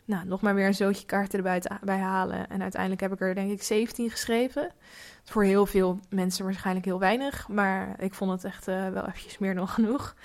Nou, 0.05 0.25
nog 0.25 0.41
maar 0.41 0.55
weer 0.55 0.67
een 0.67 0.75
zootje 0.75 1.05
kaarten 1.05 1.37
erbij 1.37 1.61
bij 1.81 1.97
halen. 1.97 2.49
En 2.49 2.61
uiteindelijk 2.61 3.01
heb 3.01 3.13
ik 3.13 3.21
er 3.21 3.35
denk 3.35 3.51
ik 3.51 3.63
17 3.63 4.09
geschreven. 4.09 4.71
Voor 5.23 5.43
heel 5.43 5.65
veel 5.65 5.99
mensen 6.09 6.45
waarschijnlijk 6.45 6.85
heel 6.85 6.99
weinig. 6.99 7.47
Maar 7.47 8.01
ik 8.01 8.13
vond 8.13 8.31
het 8.31 8.43
echt 8.43 8.67
uh, 8.67 8.89
wel 8.89 9.05
eventjes 9.05 9.37
meer 9.37 9.55
dan 9.55 9.67
genoeg. 9.67 10.15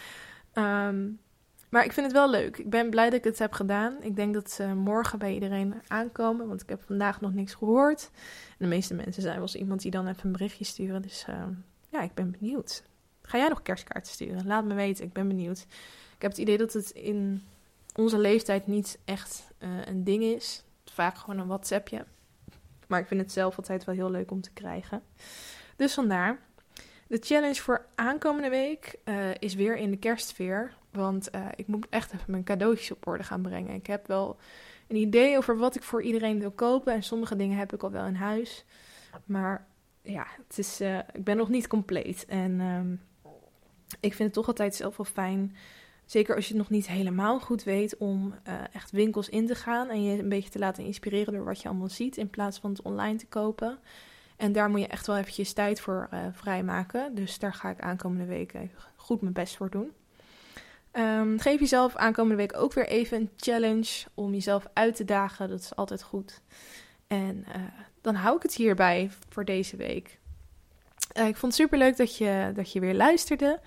Um, 0.54 1.18
maar 1.68 1.84
ik 1.84 1.92
vind 1.92 2.06
het 2.06 2.14
wel 2.14 2.30
leuk. 2.30 2.58
Ik 2.58 2.70
ben 2.70 2.90
blij 2.90 3.04
dat 3.04 3.18
ik 3.18 3.24
het 3.24 3.38
heb 3.38 3.52
gedaan. 3.52 3.96
Ik 4.00 4.16
denk 4.16 4.34
dat 4.34 4.50
ze 4.50 4.66
morgen 4.66 5.18
bij 5.18 5.34
iedereen 5.34 5.74
aankomen. 5.86 6.48
Want 6.48 6.62
ik 6.62 6.68
heb 6.68 6.82
vandaag 6.86 7.20
nog 7.20 7.34
niks 7.34 7.54
gehoord. 7.54 8.10
De 8.58 8.66
meeste 8.66 8.94
mensen 8.94 9.22
zijn 9.22 9.34
wel 9.34 9.42
eens 9.42 9.54
iemand 9.54 9.82
die 9.82 9.90
dan 9.90 10.06
even 10.06 10.26
een 10.26 10.32
berichtje 10.32 10.64
sturen. 10.64 11.02
Dus 11.02 11.26
uh, 11.28 11.44
ja, 11.88 12.02
ik 12.02 12.14
ben 12.14 12.30
benieuwd. 12.30 12.82
Ga 13.22 13.38
jij 13.38 13.48
nog 13.48 13.62
kerstkaarten 13.62 14.12
sturen? 14.12 14.46
Laat 14.46 14.64
me 14.64 14.74
weten. 14.74 15.04
Ik 15.04 15.12
ben 15.12 15.28
benieuwd. 15.28 15.58
Ik 16.14 16.22
heb 16.22 16.30
het 16.30 16.40
idee 16.40 16.58
dat 16.58 16.72
het 16.72 16.90
in 16.90 17.42
onze 17.94 18.18
leeftijd 18.18 18.66
niet 18.66 18.98
echt 19.04 19.50
uh, 19.58 19.68
een 19.84 20.04
ding 20.04 20.22
is. 20.22 20.64
Vaak 20.84 21.16
gewoon 21.16 21.40
een 21.40 21.46
WhatsAppje. 21.46 22.04
Maar 22.86 23.00
ik 23.00 23.06
vind 23.06 23.20
het 23.20 23.32
zelf 23.32 23.56
altijd 23.56 23.84
wel 23.84 23.94
heel 23.94 24.10
leuk 24.10 24.30
om 24.30 24.40
te 24.40 24.50
krijgen. 24.50 25.02
Dus 25.76 25.94
vandaar. 25.94 26.38
De 27.06 27.18
challenge 27.20 27.54
voor 27.54 27.86
aankomende 27.94 28.48
week 28.48 28.98
uh, 29.04 29.34
is 29.38 29.54
weer 29.54 29.76
in 29.76 29.90
de 29.90 29.96
kerstfeer. 29.96 30.74
Want 30.98 31.34
uh, 31.34 31.46
ik 31.56 31.66
moet 31.66 31.86
echt 31.90 32.12
even 32.12 32.30
mijn 32.30 32.44
cadeautjes 32.44 32.90
op 32.90 33.06
orde 33.06 33.24
gaan 33.24 33.42
brengen. 33.42 33.74
Ik 33.74 33.86
heb 33.86 34.06
wel 34.06 34.36
een 34.88 34.96
idee 34.96 35.36
over 35.36 35.58
wat 35.58 35.76
ik 35.76 35.82
voor 35.82 36.02
iedereen 36.02 36.38
wil 36.38 36.50
kopen. 36.50 36.92
En 36.92 37.02
sommige 37.02 37.36
dingen 37.36 37.58
heb 37.58 37.72
ik 37.72 37.82
al 37.82 37.90
wel 37.90 38.06
in 38.06 38.14
huis. 38.14 38.64
Maar 39.24 39.66
ja, 40.02 40.26
het 40.46 40.58
is, 40.58 40.80
uh, 40.80 40.98
ik 40.98 41.24
ben 41.24 41.36
nog 41.36 41.48
niet 41.48 41.66
compleet. 41.66 42.24
En 42.26 42.60
um, 42.60 43.00
ik 44.00 44.14
vind 44.14 44.18
het 44.18 44.32
toch 44.32 44.46
altijd 44.46 44.74
zelf 44.74 44.96
wel 44.96 45.06
fijn 45.06 45.56
Zeker 46.04 46.34
als 46.34 46.44
je 46.44 46.52
het 46.52 46.62
nog 46.62 46.70
niet 46.70 46.88
helemaal 46.88 47.40
goed 47.40 47.62
weet 47.64 47.96
om 47.96 48.34
uh, 48.48 48.54
echt 48.72 48.90
winkels 48.90 49.28
in 49.28 49.46
te 49.46 49.54
gaan 49.54 49.88
en 49.88 50.02
je 50.02 50.18
een 50.18 50.28
beetje 50.28 50.50
te 50.50 50.58
laten 50.58 50.84
inspireren 50.84 51.32
door 51.32 51.44
wat 51.44 51.62
je 51.62 51.68
allemaal 51.68 51.88
ziet 51.88 52.16
in 52.16 52.30
plaats 52.30 52.58
van 52.58 52.70
het 52.70 52.82
online 52.82 53.18
te 53.18 53.26
kopen. 53.26 53.78
En 54.36 54.52
daar 54.52 54.70
moet 54.70 54.80
je 54.80 54.86
echt 54.86 55.06
wel 55.06 55.16
eventjes 55.16 55.52
tijd 55.52 55.80
voor 55.80 56.08
vrijmaken. 56.32 57.14
Dus 57.14 57.38
daar 57.38 57.54
ga 57.54 57.70
ik 57.70 57.80
aankomende 57.80 58.24
week 58.24 58.54
goed 58.96 59.20
mijn 59.20 59.32
best 59.32 59.56
voor 59.56 59.70
doen. 59.70 59.92
Um, 60.98 61.38
geef 61.38 61.60
jezelf 61.60 61.96
aankomende 61.96 62.36
week 62.36 62.56
ook 62.56 62.72
weer 62.72 62.86
even 62.88 63.20
een 63.20 63.30
challenge 63.36 64.04
om 64.14 64.32
jezelf 64.32 64.66
uit 64.72 64.96
te 64.96 65.04
dagen. 65.04 65.48
Dat 65.48 65.60
is 65.60 65.76
altijd 65.76 66.02
goed. 66.02 66.40
En 67.06 67.44
uh, 67.48 67.62
dan 68.00 68.14
hou 68.14 68.36
ik 68.36 68.42
het 68.42 68.54
hierbij 68.54 69.10
voor 69.28 69.44
deze 69.44 69.76
week. 69.76 70.18
ik 71.12 71.36
vond 71.36 71.40
het 71.40 71.54
super 71.54 71.78
leuk 71.78 71.96
dat 71.96 72.16
je, 72.16 72.52
dat 72.54 72.72
je 72.72 72.80
weer 72.80 72.94
luisterde. 72.94 73.60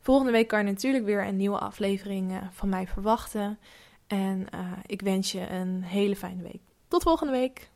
Volgende 0.00 0.32
week 0.32 0.48
kan 0.48 0.58
je 0.58 0.72
natuurlijk 0.72 1.04
weer 1.04 1.26
een 1.26 1.36
nieuwe 1.36 1.58
aflevering 1.58 2.30
uh, 2.30 2.36
van 2.50 2.68
mij 2.68 2.86
verwachten. 2.86 3.58
En 4.06 4.46
ik 4.86 5.00
wens 5.00 5.32
je 5.32 5.48
een 5.50 5.82
hele 5.82 6.16
fijne 6.16 6.42
week. 6.42 6.60
Tot 6.88 7.02
volgende 7.02 7.32
week. 7.32 7.70